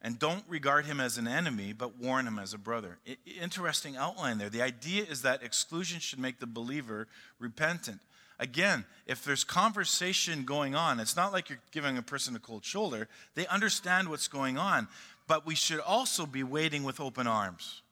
And 0.00 0.18
don't 0.18 0.44
regard 0.48 0.86
him 0.86 1.00
as 1.00 1.18
an 1.18 1.26
enemy, 1.26 1.74
but 1.74 1.98
warn 1.98 2.26
him 2.26 2.38
as 2.38 2.54
a 2.54 2.58
brother. 2.58 2.98
Interesting 3.40 3.96
outline 3.96 4.38
there. 4.38 4.50
The 4.50 4.62
idea 4.62 5.04
is 5.04 5.22
that 5.22 5.42
exclusion 5.42 6.00
should 6.00 6.18
make 6.18 6.40
the 6.40 6.46
believer 6.46 7.06
repentant. 7.38 8.00
Again, 8.38 8.84
if 9.06 9.24
there's 9.24 9.44
conversation 9.44 10.44
going 10.44 10.74
on, 10.74 10.98
it's 10.98 11.16
not 11.16 11.32
like 11.32 11.48
you're 11.48 11.60
giving 11.70 11.96
a 11.98 12.02
person 12.02 12.34
a 12.34 12.40
cold 12.40 12.64
shoulder. 12.64 13.08
They 13.34 13.46
understand 13.46 14.08
what's 14.08 14.28
going 14.28 14.58
on, 14.58 14.88
but 15.28 15.46
we 15.46 15.54
should 15.54 15.80
also 15.80 16.26
be 16.26 16.42
waiting 16.42 16.82
with 16.82 17.00
open 17.00 17.26
arms. 17.26 17.82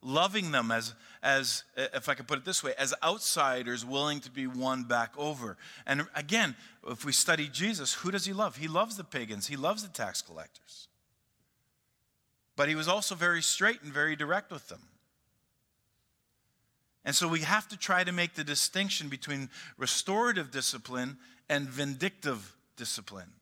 Loving 0.00 0.52
them 0.52 0.70
as, 0.70 0.94
as, 1.24 1.64
if 1.76 2.08
I 2.08 2.14
could 2.14 2.28
put 2.28 2.38
it 2.38 2.44
this 2.44 2.62
way, 2.62 2.72
as 2.78 2.94
outsiders 3.02 3.84
willing 3.84 4.20
to 4.20 4.30
be 4.30 4.46
won 4.46 4.84
back 4.84 5.12
over. 5.18 5.56
And 5.84 6.06
again, 6.14 6.54
if 6.86 7.04
we 7.04 7.10
study 7.10 7.48
Jesus, 7.48 7.94
who 7.94 8.12
does 8.12 8.24
he 8.24 8.32
love? 8.32 8.56
He 8.56 8.68
loves 8.68 8.96
the 8.96 9.02
pagans, 9.02 9.48
he 9.48 9.56
loves 9.56 9.82
the 9.82 9.88
tax 9.88 10.22
collectors. 10.22 10.86
But 12.54 12.68
he 12.68 12.76
was 12.76 12.86
also 12.86 13.16
very 13.16 13.42
straight 13.42 13.82
and 13.82 13.92
very 13.92 14.14
direct 14.14 14.52
with 14.52 14.68
them. 14.68 14.82
And 17.08 17.16
so 17.16 17.26
we 17.26 17.40
have 17.40 17.66
to 17.68 17.78
try 17.78 18.04
to 18.04 18.12
make 18.12 18.34
the 18.34 18.44
distinction 18.44 19.08
between 19.08 19.48
restorative 19.78 20.50
discipline 20.50 21.16
and 21.48 21.66
vindictive 21.66 22.54
discipline. 22.76 23.32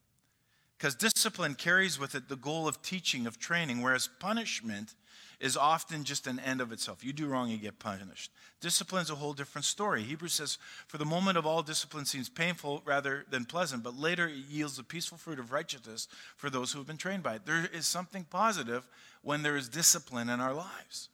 Because 0.78 0.94
discipline 0.94 1.56
carries 1.56 1.98
with 1.98 2.14
it 2.14 2.28
the 2.28 2.36
goal 2.36 2.68
of 2.68 2.80
teaching, 2.80 3.26
of 3.26 3.40
training, 3.40 3.82
whereas 3.82 4.08
punishment 4.20 4.94
is 5.40 5.56
often 5.56 6.04
just 6.04 6.28
an 6.28 6.38
end 6.38 6.60
of 6.60 6.70
itself. 6.70 7.04
You 7.04 7.12
do 7.12 7.26
wrong, 7.26 7.50
you 7.50 7.56
get 7.56 7.80
punished. 7.80 8.30
Discipline 8.60 9.02
is 9.02 9.10
a 9.10 9.16
whole 9.16 9.32
different 9.32 9.64
story. 9.64 10.04
Hebrews 10.04 10.34
says, 10.34 10.58
For 10.86 10.98
the 10.98 11.04
moment 11.04 11.36
of 11.36 11.44
all 11.44 11.64
discipline 11.64 12.04
seems 12.04 12.28
painful 12.28 12.82
rather 12.84 13.26
than 13.28 13.46
pleasant, 13.46 13.82
but 13.82 13.96
later 13.96 14.28
it 14.28 14.36
yields 14.48 14.76
the 14.76 14.84
peaceful 14.84 15.18
fruit 15.18 15.40
of 15.40 15.50
righteousness 15.50 16.06
for 16.36 16.50
those 16.50 16.70
who 16.70 16.78
have 16.78 16.86
been 16.86 16.98
trained 16.98 17.24
by 17.24 17.34
it. 17.34 17.46
There 17.46 17.68
is 17.74 17.88
something 17.88 18.26
positive 18.30 18.86
when 19.22 19.42
there 19.42 19.56
is 19.56 19.68
discipline 19.68 20.28
in 20.28 20.40
our 20.40 20.54
lives. 20.54 21.08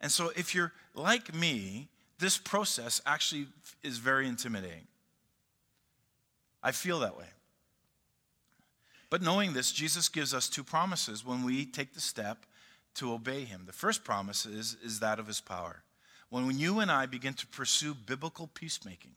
And 0.00 0.12
so, 0.12 0.30
if 0.36 0.54
you're 0.54 0.72
like 0.94 1.34
me, 1.34 1.88
this 2.18 2.38
process 2.38 3.00
actually 3.06 3.46
is 3.82 3.98
very 3.98 4.26
intimidating. 4.26 4.86
I 6.62 6.72
feel 6.72 7.00
that 7.00 7.16
way. 7.16 7.26
But 9.08 9.22
knowing 9.22 9.52
this, 9.52 9.72
Jesus 9.72 10.08
gives 10.08 10.34
us 10.34 10.48
two 10.48 10.64
promises 10.64 11.24
when 11.24 11.44
we 11.44 11.64
take 11.64 11.94
the 11.94 12.00
step 12.00 12.44
to 12.94 13.12
obey 13.12 13.44
him. 13.44 13.62
The 13.66 13.72
first 13.72 14.04
promise 14.04 14.46
is, 14.46 14.76
is 14.82 15.00
that 15.00 15.18
of 15.18 15.26
his 15.26 15.40
power. 15.40 15.82
When 16.28 16.58
you 16.58 16.80
and 16.80 16.90
I 16.90 17.06
begin 17.06 17.34
to 17.34 17.46
pursue 17.46 17.94
biblical 17.94 18.48
peacemaking 18.48 19.12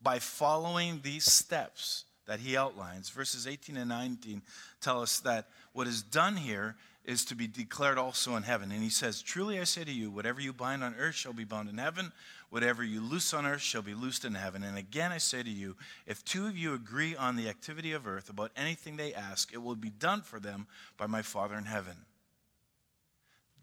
by 0.00 0.20
following 0.20 1.00
these 1.02 1.24
steps 1.24 2.04
that 2.26 2.40
he 2.40 2.56
outlines, 2.56 3.08
verses 3.08 3.46
18 3.46 3.76
and 3.76 3.88
19 3.88 4.42
tell 4.80 5.02
us 5.02 5.18
that 5.20 5.48
what 5.72 5.86
is 5.86 6.02
done 6.02 6.36
here 6.36 6.76
is 7.06 7.24
to 7.24 7.36
be 7.36 7.46
declared 7.46 7.98
also 7.98 8.34
in 8.34 8.42
heaven. 8.42 8.72
And 8.72 8.82
he 8.82 8.90
says, 8.90 9.22
Truly 9.22 9.60
I 9.60 9.64
say 9.64 9.84
to 9.84 9.92
you, 9.92 10.10
whatever 10.10 10.40
you 10.40 10.52
bind 10.52 10.82
on 10.82 10.96
earth 10.98 11.14
shall 11.14 11.32
be 11.32 11.44
bound 11.44 11.68
in 11.68 11.78
heaven, 11.78 12.12
whatever 12.50 12.82
you 12.82 13.00
loose 13.00 13.32
on 13.32 13.46
earth 13.46 13.60
shall 13.60 13.80
be 13.80 13.94
loosed 13.94 14.24
in 14.24 14.34
heaven. 14.34 14.64
And 14.64 14.76
again 14.76 15.12
I 15.12 15.18
say 15.18 15.42
to 15.42 15.48
you, 15.48 15.76
if 16.06 16.24
two 16.24 16.46
of 16.46 16.58
you 16.58 16.74
agree 16.74 17.14
on 17.14 17.36
the 17.36 17.48
activity 17.48 17.92
of 17.92 18.08
earth 18.08 18.28
about 18.28 18.50
anything 18.56 18.96
they 18.96 19.14
ask, 19.14 19.52
it 19.54 19.62
will 19.62 19.76
be 19.76 19.88
done 19.88 20.20
for 20.20 20.40
them 20.40 20.66
by 20.98 21.06
my 21.06 21.22
Father 21.22 21.54
in 21.54 21.64
heaven. 21.64 21.96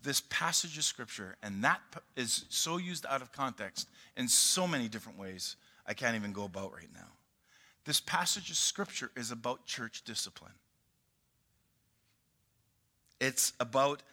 This 0.02 0.22
passage 0.30 0.78
of 0.78 0.86
scripture, 0.86 1.36
and 1.44 1.64
that 1.66 1.82
is 2.16 2.46
so 2.50 2.78
used 2.78 3.06
out 3.10 3.22
of 3.22 3.32
context 3.34 3.89
in 4.16 4.28
so 4.30 4.66
many 4.68 4.88
different 4.88 5.20
ways, 5.20 5.58
I 5.86 5.94
can't 5.94 6.16
even 6.16 6.32
go 6.32 6.46
about 6.46 6.74
right 6.74 6.89
now. 6.94 7.08
This 7.86 8.00
passage 8.00 8.50
of 8.50 8.56
scripture 8.56 9.12
is 9.18 9.32
about 9.32 9.66
church 9.66 10.04
discipline. 10.06 10.54
It's 13.24 13.53
about 13.57 14.03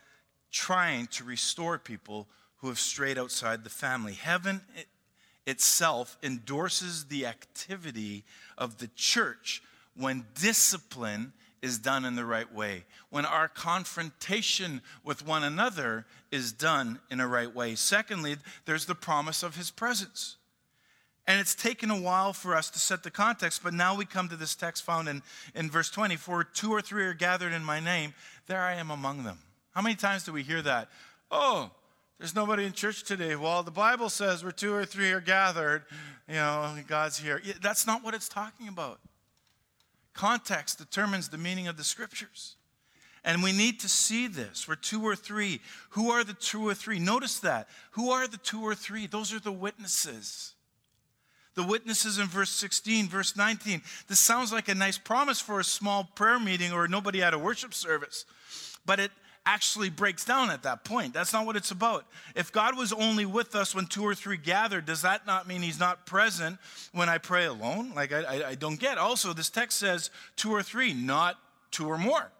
trying 0.53 1.09
to 1.09 1.25
restore 1.25 1.79
people 1.79 2.29
who 2.59 2.69
have 2.69 2.79
strayed 2.79 3.19
outside 3.19 3.65
the 3.65 3.71
family. 3.71 4.13
Heaven 4.13 4.61
itself 5.49 6.17
endorses 6.23 7.07
the 7.07 7.27
activity 7.27 8.23
of 8.57 8.79
the 8.79 8.89
church 8.95 9.65
when 9.97 10.27
discipline 10.41 11.33
is 11.61 11.79
done 11.79 12.05
in 12.05 12.15
the 12.15 12.25
right 12.25 12.55
way, 12.55 12.85
when 13.11 13.27
our 13.27 13.49
confrontation 13.49 14.81
with 15.03 15.27
one 15.27 15.43
another 15.43 16.07
is 16.31 16.53
done 16.53 17.01
in 17.11 17.19
a 17.19 17.27
right 17.27 17.53
way. 17.53 17.75
Secondly, 17.75 18.37
there's 18.65 18.87
the 18.87 18.95
promise 18.95 19.43
of 19.43 19.57
his 19.57 19.73
presence. 19.73 20.37
And 21.27 21.41
it's 21.41 21.55
taken 21.55 21.91
a 21.91 22.01
while 22.01 22.33
for 22.33 22.57
us 22.57 22.71
to 22.71 22.79
set 22.79 23.03
the 23.03 23.11
context, 23.11 23.63
but 23.63 23.75
now 23.75 23.97
we 23.97 24.05
come 24.05 24.29
to 24.29 24.37
this 24.37 24.55
text 24.55 24.83
found 24.83 25.09
in, 25.09 25.23
in 25.55 25.71
verse 25.71 25.91
20 25.91 26.17
For 26.17 26.43
two 26.43 26.73
or 26.73 26.81
three 26.81 27.05
are 27.05 27.15
gathered 27.15 27.53
in 27.53 27.63
my 27.63 27.79
name, 27.79 28.15
there 28.47 28.61
I 28.61 28.75
am 28.75 28.91
among 28.91 29.25
them. 29.25 29.39
How 29.73 29.83
many 29.83 29.95
times 29.95 30.25
do 30.25 30.33
we 30.33 30.43
hear 30.43 30.63
that? 30.63 30.89
Oh, 31.31 31.71
there's 32.19 32.35
nobody 32.35 32.65
in 32.65 32.73
church 32.73 33.05
today. 33.05 33.37
Well, 33.37 33.63
the 33.63 33.71
Bible 33.71 34.11
says 34.11 34.43
where 34.43 34.53
two 34.53 34.75
or 34.75 34.85
three 34.85 35.11
are 35.13 35.21
gathered, 35.21 35.85
you 36.29 36.35
know, 36.35 36.75
God's 36.87 37.19
here. 37.19 37.41
That's 37.63 37.87
not 37.87 38.05
what 38.05 38.15
it's 38.15 38.29
talking 38.29 38.69
about. 38.69 39.01
Context 40.13 40.79
determines 40.79 41.29
the 41.29 41.39
meaning 41.39 41.69
of 41.69 41.77
the 41.77 41.85
scriptures. 41.85 42.57
And 43.25 43.43
we 43.43 43.53
need 43.53 43.81
to 43.81 43.89
see 43.89 44.27
this. 44.27 44.67
Where 44.67 44.77
two 44.77 45.03
or 45.03 45.15
three. 45.15 45.61
Who 45.91 46.11
are 46.11 46.25
the 46.25 46.35
two 46.35 46.67
or 46.67 46.75
three? 46.75 46.99
Notice 46.99 47.39
that. 47.41 47.69
Who 47.93 48.11
are 48.11 48.27
the 48.27 48.39
two 48.39 48.63
or 48.63 48.75
three? 48.75 49.07
Those 49.07 49.33
are 49.33 49.41
the 49.41 49.53
witnesses. 49.53 50.55
The 51.61 51.67
witnesses 51.67 52.19
in 52.19 52.27
verse 52.27 52.49
16, 52.49 53.09
verse 53.09 53.37
19. 53.37 53.83
This 54.09 54.19
sounds 54.19 54.51
like 54.51 54.69
a 54.71 54.75
nice 54.75 54.97
promise 54.97 55.43
for 55.43 55.61
a 55.61 55.65
small 55.65 56.05
prayer 56.15 56.41
meeting 56.41 56.73
or 56.73 56.89
nobody 56.89 57.23
at 57.23 57.35
a 57.35 57.39
worship 57.39 57.75
service, 57.75 58.25
but 58.87 58.99
it 58.99 59.11
actually 59.45 59.91
breaks 59.91 60.25
down 60.25 60.49
at 60.49 60.63
that 60.63 60.85
point. 60.85 61.13
That's 61.13 61.35
not 61.35 61.45
what 61.45 61.57
it's 61.57 61.71
about. 61.71 62.07
If 62.35 62.51
God 62.51 62.79
was 62.79 62.95
only 62.95 63.27
with 63.27 63.55
us 63.55 63.75
when 63.75 63.85
two 63.85 64.03
or 64.03 64.15
three 64.15 64.39
gathered, 64.39 64.87
does 64.87 65.03
that 65.03 65.27
not 65.27 65.47
mean 65.47 65.61
He's 65.61 65.79
not 65.79 66.07
present 66.07 66.57
when 66.93 67.11
I 67.11 67.19
pray 67.19 67.45
alone? 67.45 67.93
Like, 67.95 68.11
I, 68.11 68.23
I, 68.23 68.49
I 68.49 68.55
don't 68.55 68.81
get. 68.81 68.97
Also, 68.97 69.35
this 69.35 69.51
text 69.51 69.79
says 69.79 70.09
two 70.37 70.51
or 70.51 70.63
three, 70.63 70.95
not 70.95 71.37
two 71.71 71.87
or 71.87 71.99
more. 71.99 72.33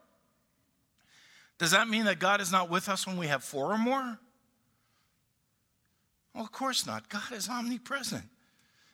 Does 1.59 1.73
that 1.73 1.91
mean 1.91 2.07
that 2.07 2.21
God 2.21 2.41
is 2.41 2.51
not 2.51 2.71
with 2.71 2.89
us 2.89 3.07
when 3.07 3.19
we 3.19 3.27
have 3.27 3.45
four 3.45 3.71
or 3.71 3.79
more? 3.79 4.19
Well, 6.35 6.43
of 6.45 6.53
course 6.53 6.87
not. 6.87 7.11
God 7.11 7.33
is 7.33 7.51
omnipresent. 7.51 8.25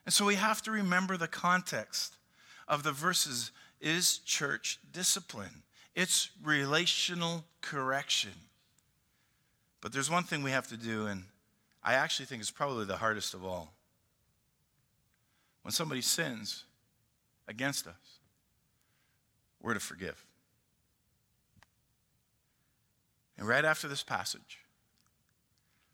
And 0.06 0.12
so 0.12 0.24
we 0.24 0.36
have 0.36 0.62
to 0.62 0.70
remember 0.70 1.16
the 1.16 1.26
context 1.26 2.14
of 2.68 2.84
the 2.84 2.92
verses 2.92 3.50
is 3.80 4.18
church 4.18 4.78
discipline. 4.92 5.62
It's 5.96 6.30
relational 6.42 7.44
correction. 7.60 8.30
But 9.80 9.92
there's 9.92 10.10
one 10.10 10.22
thing 10.22 10.44
we 10.44 10.52
have 10.52 10.68
to 10.68 10.76
do, 10.76 11.06
and 11.06 11.24
I 11.82 11.94
actually 11.94 12.26
think 12.26 12.40
it's 12.40 12.52
probably 12.52 12.84
the 12.84 12.96
hardest 12.96 13.34
of 13.34 13.44
all. 13.44 13.72
When 15.62 15.72
somebody 15.72 16.00
sins 16.00 16.64
against 17.48 17.88
us, 17.88 18.20
we're 19.60 19.74
to 19.74 19.80
forgive. 19.80 20.24
And 23.36 23.48
right 23.48 23.64
after 23.64 23.88
this 23.88 24.04
passage, 24.04 24.60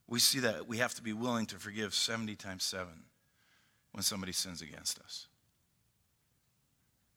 we 0.06 0.18
see 0.18 0.40
that 0.40 0.68
we 0.68 0.76
have 0.76 0.94
to 0.94 1.02
be 1.02 1.14
willing 1.14 1.46
to 1.46 1.56
forgive 1.56 1.94
70 1.94 2.36
times 2.36 2.64
7 2.64 2.88
when 3.93 4.03
somebody 4.03 4.32
sins 4.32 4.62
against 4.62 4.99
us. 5.01 5.26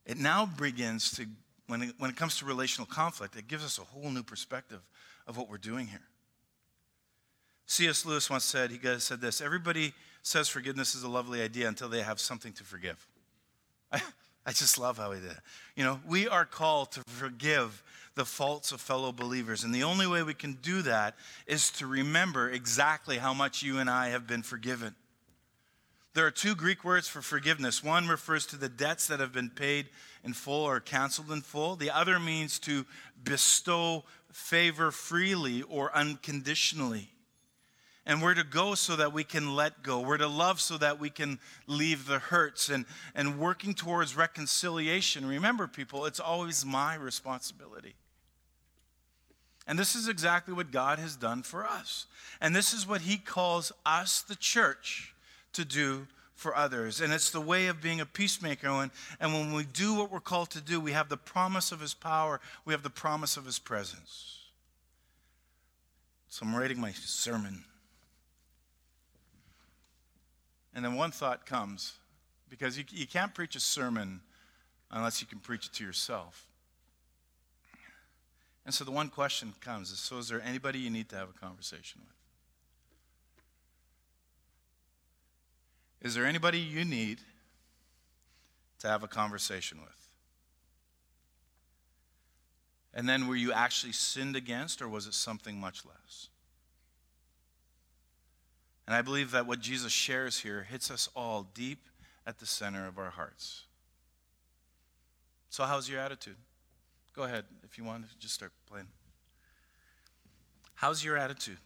It 0.05 0.17
now 0.17 0.45
begins 0.45 1.11
to, 1.15 1.25
when 1.67 1.81
it, 1.81 1.95
when 1.97 2.09
it 2.09 2.15
comes 2.15 2.37
to 2.39 2.45
relational 2.45 2.85
conflict, 2.85 3.35
it 3.35 3.47
gives 3.47 3.65
us 3.65 3.79
a 3.79 3.81
whole 3.81 4.11
new 4.11 4.23
perspective 4.23 4.81
of 5.27 5.37
what 5.37 5.49
we're 5.49 5.57
doing 5.57 5.87
here. 5.87 6.07
C.S. 7.65 8.05
Lewis 8.05 8.29
once 8.29 8.43
said, 8.43 8.69
he 8.69 8.79
said 8.99 9.21
this 9.21 9.41
everybody 9.41 9.93
says 10.21 10.47
forgiveness 10.47 10.95
is 10.95 11.03
a 11.03 11.09
lovely 11.09 11.41
idea 11.41 11.67
until 11.67 11.89
they 11.89 12.01
have 12.01 12.19
something 12.19 12.53
to 12.53 12.63
forgive. 12.63 13.07
I, 13.91 14.01
I 14.45 14.51
just 14.51 14.77
love 14.77 14.97
how 14.97 15.11
he 15.11 15.19
did 15.19 15.31
it. 15.31 15.39
You 15.75 15.83
know, 15.83 15.99
we 16.07 16.27
are 16.27 16.45
called 16.45 16.91
to 16.91 17.01
forgive 17.07 17.83
the 18.13 18.25
faults 18.25 18.71
of 18.71 18.79
fellow 18.79 19.11
believers. 19.11 19.63
And 19.63 19.73
the 19.73 19.83
only 19.83 20.05
way 20.05 20.21
we 20.21 20.35
can 20.35 20.53
do 20.61 20.83
that 20.83 21.15
is 21.47 21.71
to 21.71 21.87
remember 21.87 22.49
exactly 22.49 23.17
how 23.17 23.33
much 23.33 23.63
you 23.63 23.79
and 23.79 23.89
I 23.89 24.09
have 24.09 24.27
been 24.27 24.43
forgiven. 24.43 24.95
There 26.15 26.25
are 26.25 26.31
two 26.31 26.55
Greek 26.55 26.85
words 26.85 27.09
for 27.09 27.21
forgiveness. 27.21 27.83
One 27.83 28.07
refers 28.07 28.45
to 28.47 28.55
the 28.55 28.69
debts 28.69 29.07
that 29.07 29.19
have 29.19 29.33
been 29.33 29.49
paid 29.49 29.87
in 30.23 30.31
full 30.31 30.63
or 30.63 30.79
canceled 30.79 31.29
in 31.29 31.41
full. 31.41 31.75
The 31.75 31.91
other 31.91 32.21
means 32.21 32.57
to 32.59 32.85
bestow 33.21 34.05
favor 34.31 34.91
freely 34.91 35.61
or 35.63 35.93
unconditionally. 35.93 37.09
And 38.05 38.21
we're 38.21 38.33
to 38.33 38.45
go 38.45 38.75
so 38.75 38.95
that 38.95 39.11
we 39.11 39.25
can 39.25 39.57
let 39.57 39.83
go. 39.83 39.99
We're 39.99 40.17
to 40.19 40.27
love 40.27 40.61
so 40.61 40.77
that 40.77 41.01
we 41.01 41.09
can 41.09 41.37
leave 41.67 42.07
the 42.07 42.19
hurts 42.19 42.69
and, 42.69 42.85
and 43.13 43.37
working 43.37 43.73
towards 43.73 44.15
reconciliation. 44.15 45.27
Remember, 45.27 45.67
people, 45.67 46.05
it's 46.05 46.21
always 46.21 46.63
my 46.63 46.95
responsibility. 46.95 47.95
And 49.67 49.77
this 49.77 49.95
is 49.95 50.07
exactly 50.07 50.53
what 50.53 50.71
God 50.71 50.97
has 50.97 51.17
done 51.17 51.43
for 51.43 51.65
us. 51.65 52.05
And 52.39 52.55
this 52.55 52.73
is 52.73 52.87
what 52.87 53.01
He 53.01 53.17
calls 53.17 53.73
us, 53.85 54.21
the 54.21 54.37
church 54.37 55.11
to 55.55 55.65
do 55.65 56.07
for 56.35 56.55
others. 56.55 57.01
And 57.01 57.13
it's 57.13 57.31
the 57.31 57.41
way 57.41 57.67
of 57.67 57.81
being 57.81 58.01
a 58.01 58.05
peacemaker. 58.05 58.67
And, 58.67 58.91
and 59.19 59.33
when 59.33 59.53
we 59.53 59.63
do 59.63 59.95
what 59.95 60.11
we're 60.11 60.19
called 60.19 60.49
to 60.51 60.61
do, 60.61 60.79
we 60.79 60.91
have 60.91 61.09
the 61.09 61.17
promise 61.17 61.71
of 61.71 61.79
His 61.79 61.93
power, 61.93 62.39
we 62.65 62.73
have 62.73 62.83
the 62.83 62.89
promise 62.89 63.37
of 63.37 63.45
His 63.45 63.57
presence. 63.57 64.39
So 66.27 66.45
I'm 66.45 66.55
writing 66.55 66.79
my 66.79 66.91
sermon. 66.91 67.63
And 70.73 70.83
then 70.83 70.95
one 70.95 71.11
thought 71.11 71.45
comes 71.45 71.93
because 72.49 72.77
you, 72.77 72.83
you 72.91 73.07
can't 73.07 73.33
preach 73.33 73.55
a 73.55 73.61
sermon 73.61 74.19
unless 74.91 75.21
you 75.21 75.27
can 75.27 75.39
preach 75.39 75.67
it 75.67 75.73
to 75.73 75.85
yourself. 75.85 76.45
And 78.65 78.73
so 78.73 78.83
the 78.83 78.91
one 78.91 79.09
question 79.09 79.53
comes 79.61 79.91
is 79.91 79.99
so, 79.99 80.17
is 80.17 80.27
there 80.27 80.41
anybody 80.41 80.79
you 80.79 80.89
need 80.89 81.07
to 81.09 81.15
have 81.15 81.29
a 81.29 81.39
conversation 81.39 82.01
with? 82.03 82.14
Is 86.01 86.15
there 86.15 86.25
anybody 86.25 86.59
you 86.59 86.85
need 86.85 87.19
to 88.79 88.87
have 88.87 89.03
a 89.03 89.07
conversation 89.07 89.79
with? 89.81 90.09
And 92.93 93.09
then 93.09 93.27
were 93.27 93.35
you 93.35 93.51
actually 93.51 93.91
sinned 93.91 94.35
against, 94.35 94.81
or 94.81 94.87
was 94.87 95.05
it 95.05 95.13
something 95.13 95.59
much 95.59 95.85
less? 95.85 96.29
And 98.87 98.95
I 98.95 99.01
believe 99.01 99.31
that 99.31 99.47
what 99.47 99.59
Jesus 99.59 99.91
shares 99.91 100.39
here 100.39 100.63
hits 100.63 100.89
us 100.91 101.09
all 101.15 101.47
deep 101.53 101.87
at 102.25 102.39
the 102.39 102.45
center 102.45 102.87
of 102.87 102.97
our 102.97 103.09
hearts. 103.09 103.63
So, 105.49 105.63
how's 105.63 105.89
your 105.89 105.99
attitude? 105.99 106.37
Go 107.15 107.23
ahead 107.23 107.45
if 107.63 107.77
you 107.77 107.83
want 107.83 108.09
to 108.09 108.17
just 108.17 108.33
start 108.33 108.51
playing. 108.69 108.87
How's 110.75 111.03
your 111.03 111.17
attitude? 111.17 111.57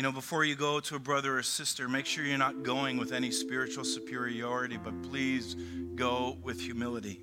You 0.00 0.04
know, 0.04 0.12
before 0.12 0.44
you 0.44 0.56
go 0.56 0.80
to 0.80 0.96
a 0.96 0.98
brother 0.98 1.36
or 1.36 1.42
sister, 1.42 1.86
make 1.86 2.06
sure 2.06 2.24
you're 2.24 2.38
not 2.38 2.62
going 2.62 2.96
with 2.96 3.12
any 3.12 3.30
spiritual 3.30 3.84
superiority, 3.84 4.78
but 4.78 5.02
please 5.02 5.56
go 5.94 6.38
with 6.42 6.58
humility. 6.58 7.20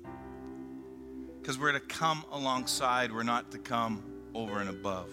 Because 1.40 1.58
we're 1.58 1.72
to 1.72 1.80
come 1.80 2.24
alongside, 2.30 3.12
we're 3.12 3.24
not 3.24 3.50
to 3.50 3.58
come 3.58 4.04
over 4.32 4.60
and 4.60 4.70
above. 4.70 5.10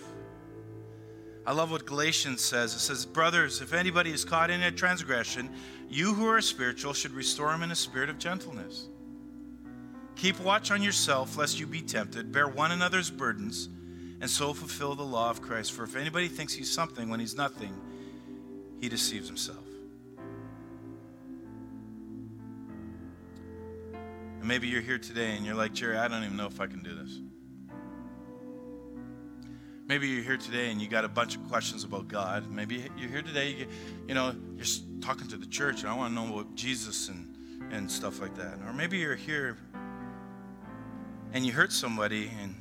I 1.44 1.54
love 1.54 1.72
what 1.72 1.88
Galatians 1.88 2.40
says. 2.40 2.76
It 2.76 2.82
says, 2.82 3.04
Brothers, 3.04 3.62
if 3.62 3.74
anybody 3.74 4.12
is 4.12 4.24
caught 4.24 4.52
in 4.52 4.62
a 4.62 4.72
transgression, 4.72 5.50
you 5.90 6.14
who 6.14 6.28
are 6.28 6.42
spiritual 6.42 6.94
should 6.94 7.14
restore 7.14 7.52
him 7.52 7.64
in 7.64 7.72
a 7.72 7.76
spirit 7.76 8.12
of 8.12 8.20
gentleness. 8.20 8.90
Keep 10.16 10.40
watch 10.42 10.70
on 10.70 10.84
yourself, 10.84 11.36
lest 11.36 11.60
you 11.60 11.66
be 11.66 11.82
tempted. 11.82 12.32
Bear 12.32 12.48
one 12.48 12.72
another's 12.72 13.10
burdens 13.10 13.70
and 14.26 14.32
so 14.32 14.56
fulfill 14.56 14.96
the 14.96 15.04
law 15.04 15.30
of 15.30 15.40
Christ. 15.40 15.72
For 15.74 15.84
if 15.84 15.96
anybody 15.96 16.28
thinks 16.28 16.52
he's 16.52 16.72
something 16.72 17.10
when 17.10 17.20
he's 17.20 17.38
nothing, 17.38 17.72
he 18.82 18.90
deceives 18.90 19.28
himself. 19.28 19.64
And 24.40 24.48
maybe 24.48 24.68
you're 24.68 24.82
here 24.82 24.98
today 24.98 25.36
and 25.36 25.46
you're 25.46 25.54
like, 25.54 25.74
Jerry, 25.74 25.98
I 25.98 26.08
don't 26.08 26.24
even 26.24 26.38
know 26.38 26.48
if 26.48 26.60
I 26.60 26.66
can 26.66 26.82
do 26.82 26.96
this. 26.96 27.20
Maybe 29.86 30.08
you're 30.08 30.24
here 30.24 30.38
today 30.38 30.72
and 30.72 30.82
you 30.82 30.88
got 30.88 31.06
a 31.06 31.08
bunch 31.08 31.36
of 31.36 31.48
questions 31.48 31.84
about 31.84 32.08
God. 32.08 32.50
Maybe 32.50 32.84
you're 32.98 33.12
here 33.12 33.22
today, 33.22 33.52
you, 33.52 33.68
you 34.08 34.16
know, 34.16 34.36
you're 34.56 34.66
talking 35.02 35.28
to 35.28 35.38
the 35.38 35.46
church 35.46 35.82
and 35.82 35.90
I 35.90 35.96
want 35.96 36.16
to 36.16 36.20
know 36.20 36.34
about 36.34 36.56
Jesus 36.56 37.10
and, 37.10 37.38
and 37.72 37.92
stuff 37.92 38.20
like 38.20 38.36
that. 38.38 38.58
Or 38.66 38.74
maybe 38.74 38.98
you're 38.98 39.14
here 39.14 39.56
and 41.32 41.46
you 41.46 41.52
hurt 41.52 41.72
somebody 41.72 42.32
and 42.42 42.56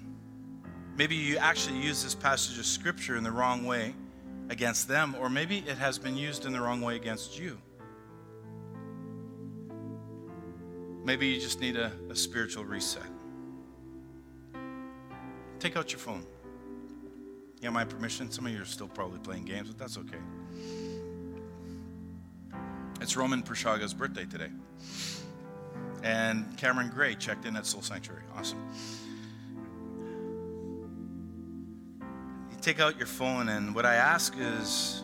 maybe 0.96 1.14
you 1.14 1.36
actually 1.38 1.78
use 1.78 2.02
this 2.02 2.14
passage 2.14 2.58
of 2.58 2.66
scripture 2.66 3.16
in 3.16 3.24
the 3.24 3.30
wrong 3.30 3.64
way 3.64 3.94
against 4.50 4.88
them, 4.88 5.16
or 5.18 5.28
maybe 5.28 5.58
it 5.58 5.78
has 5.78 5.98
been 5.98 6.16
used 6.16 6.46
in 6.46 6.52
the 6.52 6.60
wrong 6.60 6.80
way 6.80 6.96
against 6.96 7.38
you. 7.38 7.58
Maybe 11.04 11.26
you 11.26 11.40
just 11.40 11.60
need 11.60 11.76
a, 11.76 11.92
a 12.10 12.16
spiritual 12.16 12.64
reset. 12.64 13.02
Take 15.58 15.76
out 15.76 15.92
your 15.92 15.98
phone. 15.98 16.24
You 17.60 17.66
have 17.66 17.74
my 17.74 17.84
permission. 17.84 18.30
Some 18.30 18.46
of 18.46 18.52
you 18.52 18.60
are 18.60 18.66
still 18.66 18.88
probably 18.88 19.18
playing 19.18 19.44
games, 19.44 19.68
but 19.68 19.78
that's 19.78 19.96
okay. 19.98 20.18
It's 23.00 23.16
Roman 23.16 23.42
Prashaga's 23.42 23.94
birthday 23.94 24.24
today. 24.24 24.50
And 26.02 26.56
Cameron 26.58 26.90
Gray 26.90 27.14
checked 27.14 27.46
in 27.46 27.56
at 27.56 27.64
Soul 27.66 27.82
Sanctuary. 27.82 28.22
Awesome. 28.36 28.62
Take 32.64 32.80
out 32.80 32.96
your 32.96 33.06
phone, 33.06 33.50
and 33.50 33.74
what 33.74 33.84
I 33.84 33.96
ask 33.96 34.34
is 34.38 35.02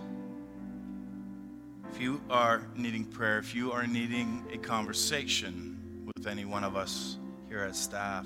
if 1.92 2.00
you 2.00 2.22
are 2.30 2.66
needing 2.74 3.04
prayer, 3.04 3.38
if 3.38 3.54
you 3.54 3.70
are 3.70 3.86
needing 3.86 4.42
a 4.50 4.56
conversation 4.56 6.06
with 6.06 6.26
any 6.26 6.46
one 6.46 6.64
of 6.64 6.74
us 6.74 7.18
here 7.48 7.58
at 7.58 7.76
staff, 7.76 8.24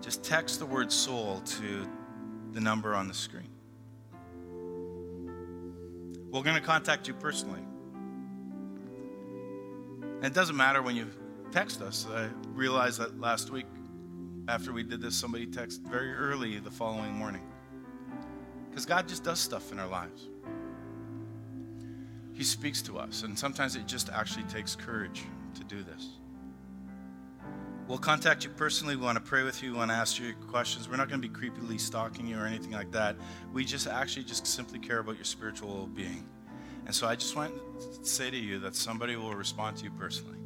just 0.00 0.22
text 0.22 0.60
the 0.60 0.66
word 0.66 0.92
soul 0.92 1.42
to 1.44 1.88
the 2.52 2.60
number 2.60 2.94
on 2.94 3.08
the 3.08 3.14
screen. 3.14 3.48
We're 6.30 6.42
going 6.42 6.54
to 6.54 6.62
contact 6.62 7.08
you 7.08 7.14
personally. 7.14 7.64
And 10.02 10.24
it 10.24 10.34
doesn't 10.34 10.56
matter 10.56 10.82
when 10.82 10.94
you 10.94 11.08
text 11.50 11.82
us. 11.82 12.06
I 12.08 12.28
realized 12.54 13.00
that 13.00 13.18
last 13.18 13.50
week 13.50 13.66
after 14.46 14.72
we 14.72 14.84
did 14.84 15.00
this, 15.00 15.16
somebody 15.16 15.48
texted 15.48 15.80
very 15.88 16.12
early 16.12 16.60
the 16.60 16.70
following 16.70 17.12
morning. 17.12 17.42
Because 18.70 18.86
God 18.86 19.08
just 19.08 19.24
does 19.24 19.40
stuff 19.40 19.72
in 19.72 19.78
our 19.78 19.88
lives. 19.88 20.28
He 22.32 22.44
speaks 22.44 22.80
to 22.82 22.98
us, 22.98 23.22
and 23.24 23.38
sometimes 23.38 23.76
it 23.76 23.86
just 23.86 24.08
actually 24.08 24.44
takes 24.44 24.74
courage 24.74 25.24
to 25.54 25.64
do 25.64 25.82
this. 25.82 26.08
We'll 27.86 27.98
contact 27.98 28.44
you 28.44 28.50
personally. 28.50 28.94
We 28.94 29.02
want 29.02 29.16
to 29.16 29.20
pray 29.20 29.42
with 29.42 29.62
you. 29.62 29.72
We 29.72 29.78
want 29.78 29.90
to 29.90 29.96
ask 29.96 30.20
you 30.20 30.32
questions. 30.48 30.88
We're 30.88 30.96
not 30.96 31.08
going 31.08 31.20
to 31.20 31.28
be 31.28 31.34
creepily 31.34 31.80
stalking 31.80 32.26
you 32.26 32.38
or 32.38 32.46
anything 32.46 32.70
like 32.70 32.92
that. 32.92 33.16
We 33.52 33.64
just 33.64 33.88
actually 33.88 34.24
just 34.24 34.46
simply 34.46 34.78
care 34.78 35.00
about 35.00 35.16
your 35.16 35.24
spiritual 35.24 35.74
well 35.74 35.86
being. 35.86 36.24
And 36.86 36.94
so 36.94 37.08
I 37.08 37.16
just 37.16 37.34
want 37.34 37.52
to 37.80 38.08
say 38.08 38.30
to 38.30 38.36
you 38.36 38.60
that 38.60 38.76
somebody 38.76 39.16
will 39.16 39.34
respond 39.34 39.76
to 39.78 39.84
you 39.84 39.90
personally. 39.90 40.38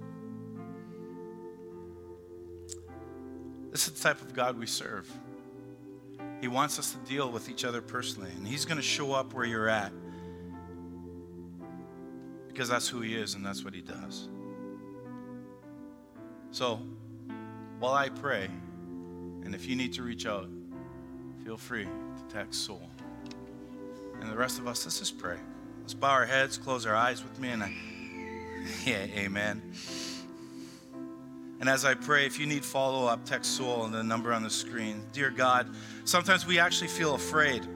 This 3.71 3.87
is 3.87 3.93
the 3.93 4.03
type 4.03 4.23
of 4.23 4.33
God 4.35 4.59
we 4.59 4.67
serve. 4.67 5.11
He 6.45 6.49
wants 6.49 6.79
us 6.79 6.93
to 6.93 6.99
deal 7.11 7.31
with 7.31 7.49
each 7.49 7.65
other 7.65 7.81
personally, 7.81 8.29
and 8.37 8.47
He's 8.47 8.67
going 8.67 8.77
to 8.77 8.83
show 8.83 9.15
up 9.15 9.33
where 9.33 9.47
you're 9.47 9.71
at 9.71 9.91
because 12.49 12.69
that's 12.69 12.87
who 12.87 13.01
He 13.01 13.15
is 13.15 13.33
and 13.33 13.43
that's 13.43 13.65
what 13.65 13.73
He 13.73 13.81
does. 13.81 14.29
So, 16.51 16.83
while 17.79 17.95
I 17.95 18.11
pray, 18.11 18.51
and 19.43 19.55
if 19.55 19.65
you 19.67 19.75
need 19.75 19.95
to 19.95 20.03
reach 20.03 20.27
out, 20.27 20.51
feel 21.47 21.57
free 21.57 21.85
to 21.85 22.35
text 22.35 22.67
Soul. 22.67 22.91
And 24.21 24.31
the 24.31 24.37
rest 24.37 24.59
of 24.59 24.67
us, 24.67 24.85
let's 24.85 24.99
just 24.99 25.17
pray. 25.17 25.39
Let's 25.81 25.95
bow 25.95 26.11
our 26.11 26.27
heads, 26.27 26.59
close 26.59 26.85
our 26.85 26.95
eyes 26.95 27.23
with 27.23 27.41
me, 27.41 27.53
and 27.53 27.63
I, 27.63 27.75
yeah, 28.85 29.07
amen. 29.17 29.63
And 31.65 31.71
as 31.71 31.87
I 31.87 31.95
pray, 31.95 32.27
if 32.27 32.39
you 32.39 32.45
need 32.45 32.63
follow 32.63 33.07
up, 33.07 33.25
text 33.25 33.57
Soul 33.57 33.87
and 33.87 33.95
the 33.95 34.03
number 34.03 34.35
on 34.35 34.43
the 34.43 34.51
screen. 34.51 35.03
Dear 35.15 35.31
God, 35.31 35.67
sometimes 36.05 36.47
we 36.47 36.59
actually 36.59 36.89
feel 36.89 37.15
afraid. 37.15 37.67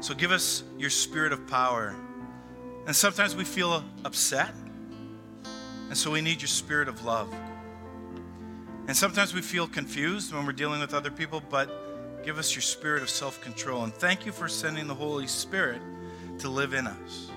So 0.00 0.14
give 0.14 0.32
us 0.32 0.64
your 0.78 0.90
spirit 0.90 1.32
of 1.32 1.46
power. 1.46 1.94
And 2.88 2.96
sometimes 2.96 3.36
we 3.36 3.44
feel 3.44 3.84
upset. 4.04 4.52
And 5.90 5.96
so 5.96 6.10
we 6.10 6.22
need 6.22 6.40
your 6.40 6.48
spirit 6.48 6.88
of 6.88 7.04
love. 7.04 7.32
And 8.88 8.96
sometimes 8.96 9.32
we 9.32 9.42
feel 9.42 9.68
confused 9.68 10.34
when 10.34 10.44
we're 10.44 10.50
dealing 10.50 10.80
with 10.80 10.92
other 10.92 11.12
people, 11.12 11.40
but 11.48 12.24
give 12.24 12.36
us 12.36 12.52
your 12.56 12.62
spirit 12.62 13.00
of 13.00 13.08
self 13.08 13.40
control. 13.40 13.84
And 13.84 13.94
thank 13.94 14.26
you 14.26 14.32
for 14.32 14.48
sending 14.48 14.88
the 14.88 14.94
Holy 14.94 15.28
Spirit 15.28 15.80
to 16.40 16.48
live 16.48 16.74
in 16.74 16.88
us. 16.88 17.30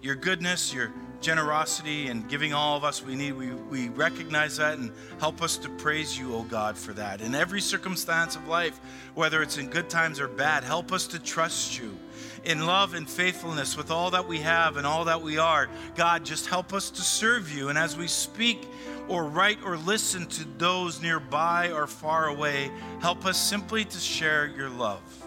Your 0.00 0.14
goodness, 0.14 0.72
your 0.72 0.90
generosity, 1.24 2.08
and 2.08 2.28
giving 2.28 2.52
all 2.52 2.76
of 2.76 2.84
us 2.84 3.02
we 3.02 3.16
need, 3.16 3.32
we, 3.32 3.52
we 3.52 3.88
recognize 3.88 4.58
that 4.58 4.78
and 4.78 4.92
help 5.18 5.42
us 5.42 5.56
to 5.56 5.68
praise 5.70 6.18
you, 6.18 6.34
O 6.34 6.38
oh 6.38 6.42
God, 6.42 6.76
for 6.76 6.92
that. 6.92 7.20
In 7.20 7.34
every 7.34 7.60
circumstance 7.60 8.36
of 8.36 8.46
life, 8.46 8.78
whether 9.14 9.42
it's 9.42 9.56
in 9.56 9.70
good 9.70 9.88
times 9.88 10.20
or 10.20 10.28
bad, 10.28 10.62
help 10.64 10.92
us 10.92 11.06
to 11.08 11.18
trust 11.18 11.78
you 11.78 11.98
in 12.44 12.66
love 12.66 12.92
and 12.92 13.08
faithfulness 13.08 13.76
with 13.76 13.90
all 13.90 14.10
that 14.10 14.28
we 14.28 14.38
have 14.40 14.76
and 14.76 14.86
all 14.86 15.06
that 15.06 15.22
we 15.22 15.38
are. 15.38 15.68
God, 15.94 16.24
just 16.24 16.46
help 16.46 16.74
us 16.74 16.90
to 16.90 17.00
serve 17.00 17.50
you. 17.50 17.70
And 17.70 17.78
as 17.78 17.96
we 17.96 18.06
speak, 18.06 18.68
or 19.08 19.24
write 19.24 19.58
or 19.64 19.76
listen 19.76 20.26
to 20.26 20.44
those 20.58 21.02
nearby 21.02 21.70
or 21.70 21.86
far 21.86 22.28
away. 22.28 22.70
Help 23.00 23.26
us 23.26 23.38
simply 23.38 23.84
to 23.84 23.98
share 23.98 24.46
your 24.46 24.70
love 24.70 25.23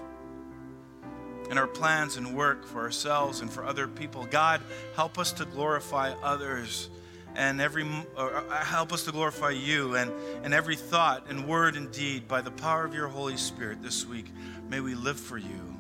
in 1.49 1.57
our 1.57 1.67
plans 1.67 2.17
and 2.17 2.35
work 2.35 2.65
for 2.65 2.81
ourselves 2.81 3.41
and 3.41 3.51
for 3.51 3.65
other 3.65 3.87
people. 3.87 4.25
God, 4.29 4.61
help 4.95 5.17
us 5.17 5.31
to 5.33 5.45
glorify 5.45 6.11
others 6.23 6.89
and 7.37 7.61
every 7.61 7.87
uh, 8.17 8.41
help 8.63 8.91
us 8.91 9.03
to 9.05 9.11
glorify 9.11 9.51
you 9.51 9.95
and, 9.95 10.11
and 10.43 10.53
every 10.53 10.75
thought 10.75 11.27
and 11.29 11.47
word 11.47 11.75
and 11.75 11.91
deed 11.91 12.27
by 12.27 12.41
the 12.41 12.51
power 12.51 12.83
of 12.83 12.95
your 12.95 13.07
Holy 13.07 13.37
Spirit 13.37 13.81
this 13.81 14.05
week. 14.05 14.25
May 14.67 14.79
we 14.79 14.95
live 14.95 15.19
for 15.19 15.37
you. 15.37 15.75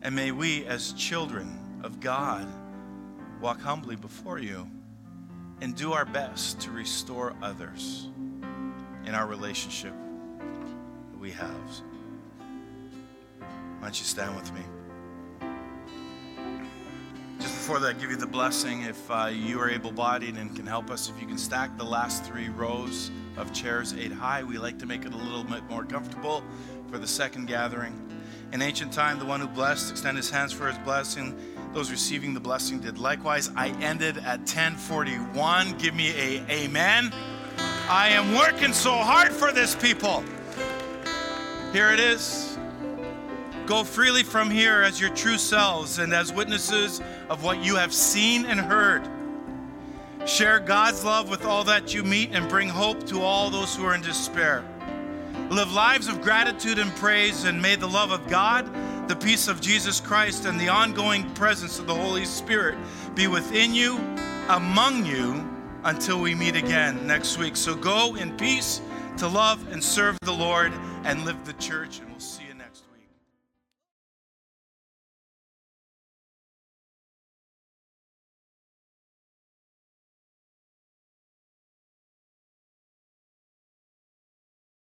And 0.00 0.14
may 0.14 0.30
we, 0.32 0.64
as 0.66 0.92
children 0.92 1.80
of 1.82 2.00
God, 2.00 2.46
walk 3.40 3.60
humbly 3.60 3.96
before 3.96 4.38
you 4.38 4.68
and 5.60 5.74
do 5.74 5.92
our 5.92 6.04
best 6.04 6.60
to 6.60 6.70
restore 6.70 7.34
others 7.42 8.08
in 9.04 9.14
our 9.14 9.26
relationship 9.26 9.92
that 11.10 11.18
we 11.18 11.32
have. 11.32 11.82
Why 13.38 13.88
don't 13.88 13.98
you 13.98 14.04
stand 14.04 14.36
with 14.36 14.52
me? 14.52 14.62
Before 17.62 17.78
that, 17.78 17.94
I 17.94 17.98
give 18.00 18.10
you 18.10 18.16
the 18.16 18.26
blessing. 18.26 18.82
If 18.82 19.08
uh, 19.08 19.30
you 19.32 19.60
are 19.60 19.70
able 19.70 19.92
bodied 19.92 20.34
and 20.34 20.52
can 20.56 20.66
help 20.66 20.90
us, 20.90 21.08
if 21.08 21.20
you 21.20 21.28
can 21.28 21.38
stack 21.38 21.78
the 21.78 21.84
last 21.84 22.24
three 22.24 22.48
rows 22.48 23.12
of 23.36 23.52
chairs 23.52 23.94
eight 23.96 24.10
high, 24.10 24.42
we 24.42 24.58
like 24.58 24.80
to 24.80 24.86
make 24.86 25.04
it 25.04 25.12
a 25.12 25.16
little 25.16 25.44
bit 25.44 25.62
more 25.70 25.84
comfortable 25.84 26.42
for 26.90 26.98
the 26.98 27.06
second 27.06 27.46
gathering. 27.46 27.94
In 28.52 28.62
ancient 28.62 28.92
time, 28.92 29.20
the 29.20 29.24
one 29.24 29.38
who 29.38 29.46
blessed 29.46 29.92
extended 29.92 30.18
his 30.18 30.28
hands 30.28 30.52
for 30.52 30.66
his 30.66 30.76
blessing 30.78 31.38
those 31.72 31.88
receiving 31.88 32.34
the 32.34 32.40
blessing 32.40 32.80
did 32.80 32.98
likewise. 32.98 33.48
I 33.54 33.68
ended 33.80 34.18
at 34.18 34.40
1041. 34.40 35.78
Give 35.78 35.94
me 35.94 36.10
a 36.16 36.44
amen. 36.50 37.12
I 37.88 38.08
am 38.08 38.34
working 38.34 38.72
so 38.72 38.90
hard 38.90 39.30
for 39.30 39.52
this 39.52 39.76
people. 39.76 40.24
Here 41.72 41.92
it 41.92 42.00
is. 42.00 42.58
Go 43.66 43.84
freely 43.84 44.22
from 44.22 44.50
here 44.50 44.82
as 44.82 45.00
your 45.00 45.10
true 45.10 45.38
selves 45.38 45.98
and 45.98 46.12
as 46.12 46.32
witnesses 46.32 47.00
of 47.28 47.44
what 47.44 47.64
you 47.64 47.76
have 47.76 47.94
seen 47.94 48.44
and 48.44 48.58
heard. 48.58 49.08
Share 50.26 50.58
God's 50.58 51.04
love 51.04 51.30
with 51.30 51.44
all 51.44 51.64
that 51.64 51.94
you 51.94 52.02
meet 52.02 52.30
and 52.32 52.48
bring 52.48 52.68
hope 52.68 53.06
to 53.06 53.22
all 53.22 53.50
those 53.50 53.74
who 53.74 53.84
are 53.84 53.94
in 53.94 54.02
despair. 54.02 54.64
Live 55.50 55.72
lives 55.72 56.08
of 56.08 56.22
gratitude 56.22 56.78
and 56.78 56.90
praise, 56.96 57.44
and 57.44 57.60
may 57.60 57.76
the 57.76 57.86
love 57.86 58.10
of 58.10 58.26
God 58.28 58.68
the 59.08 59.16
peace 59.16 59.48
of 59.48 59.60
Jesus 59.60 60.00
Christ 60.00 60.44
and 60.46 60.58
the 60.60 60.68
ongoing 60.68 61.28
presence 61.34 61.78
of 61.78 61.86
the 61.86 61.94
Holy 61.94 62.24
Spirit 62.24 62.78
be 63.14 63.26
within 63.26 63.74
you, 63.74 63.98
among 64.48 65.04
you, 65.04 65.46
until 65.84 66.20
we 66.20 66.34
meet 66.34 66.56
again 66.56 67.06
next 67.06 67.36
week. 67.36 67.56
So 67.56 67.74
go 67.74 68.14
in 68.14 68.36
peace 68.36 68.80
to 69.18 69.28
love 69.28 69.70
and 69.72 69.82
serve 69.82 70.16
the 70.22 70.32
Lord 70.32 70.72
and 71.04 71.24
live 71.24 71.44
the 71.44 71.52
church. 71.54 72.00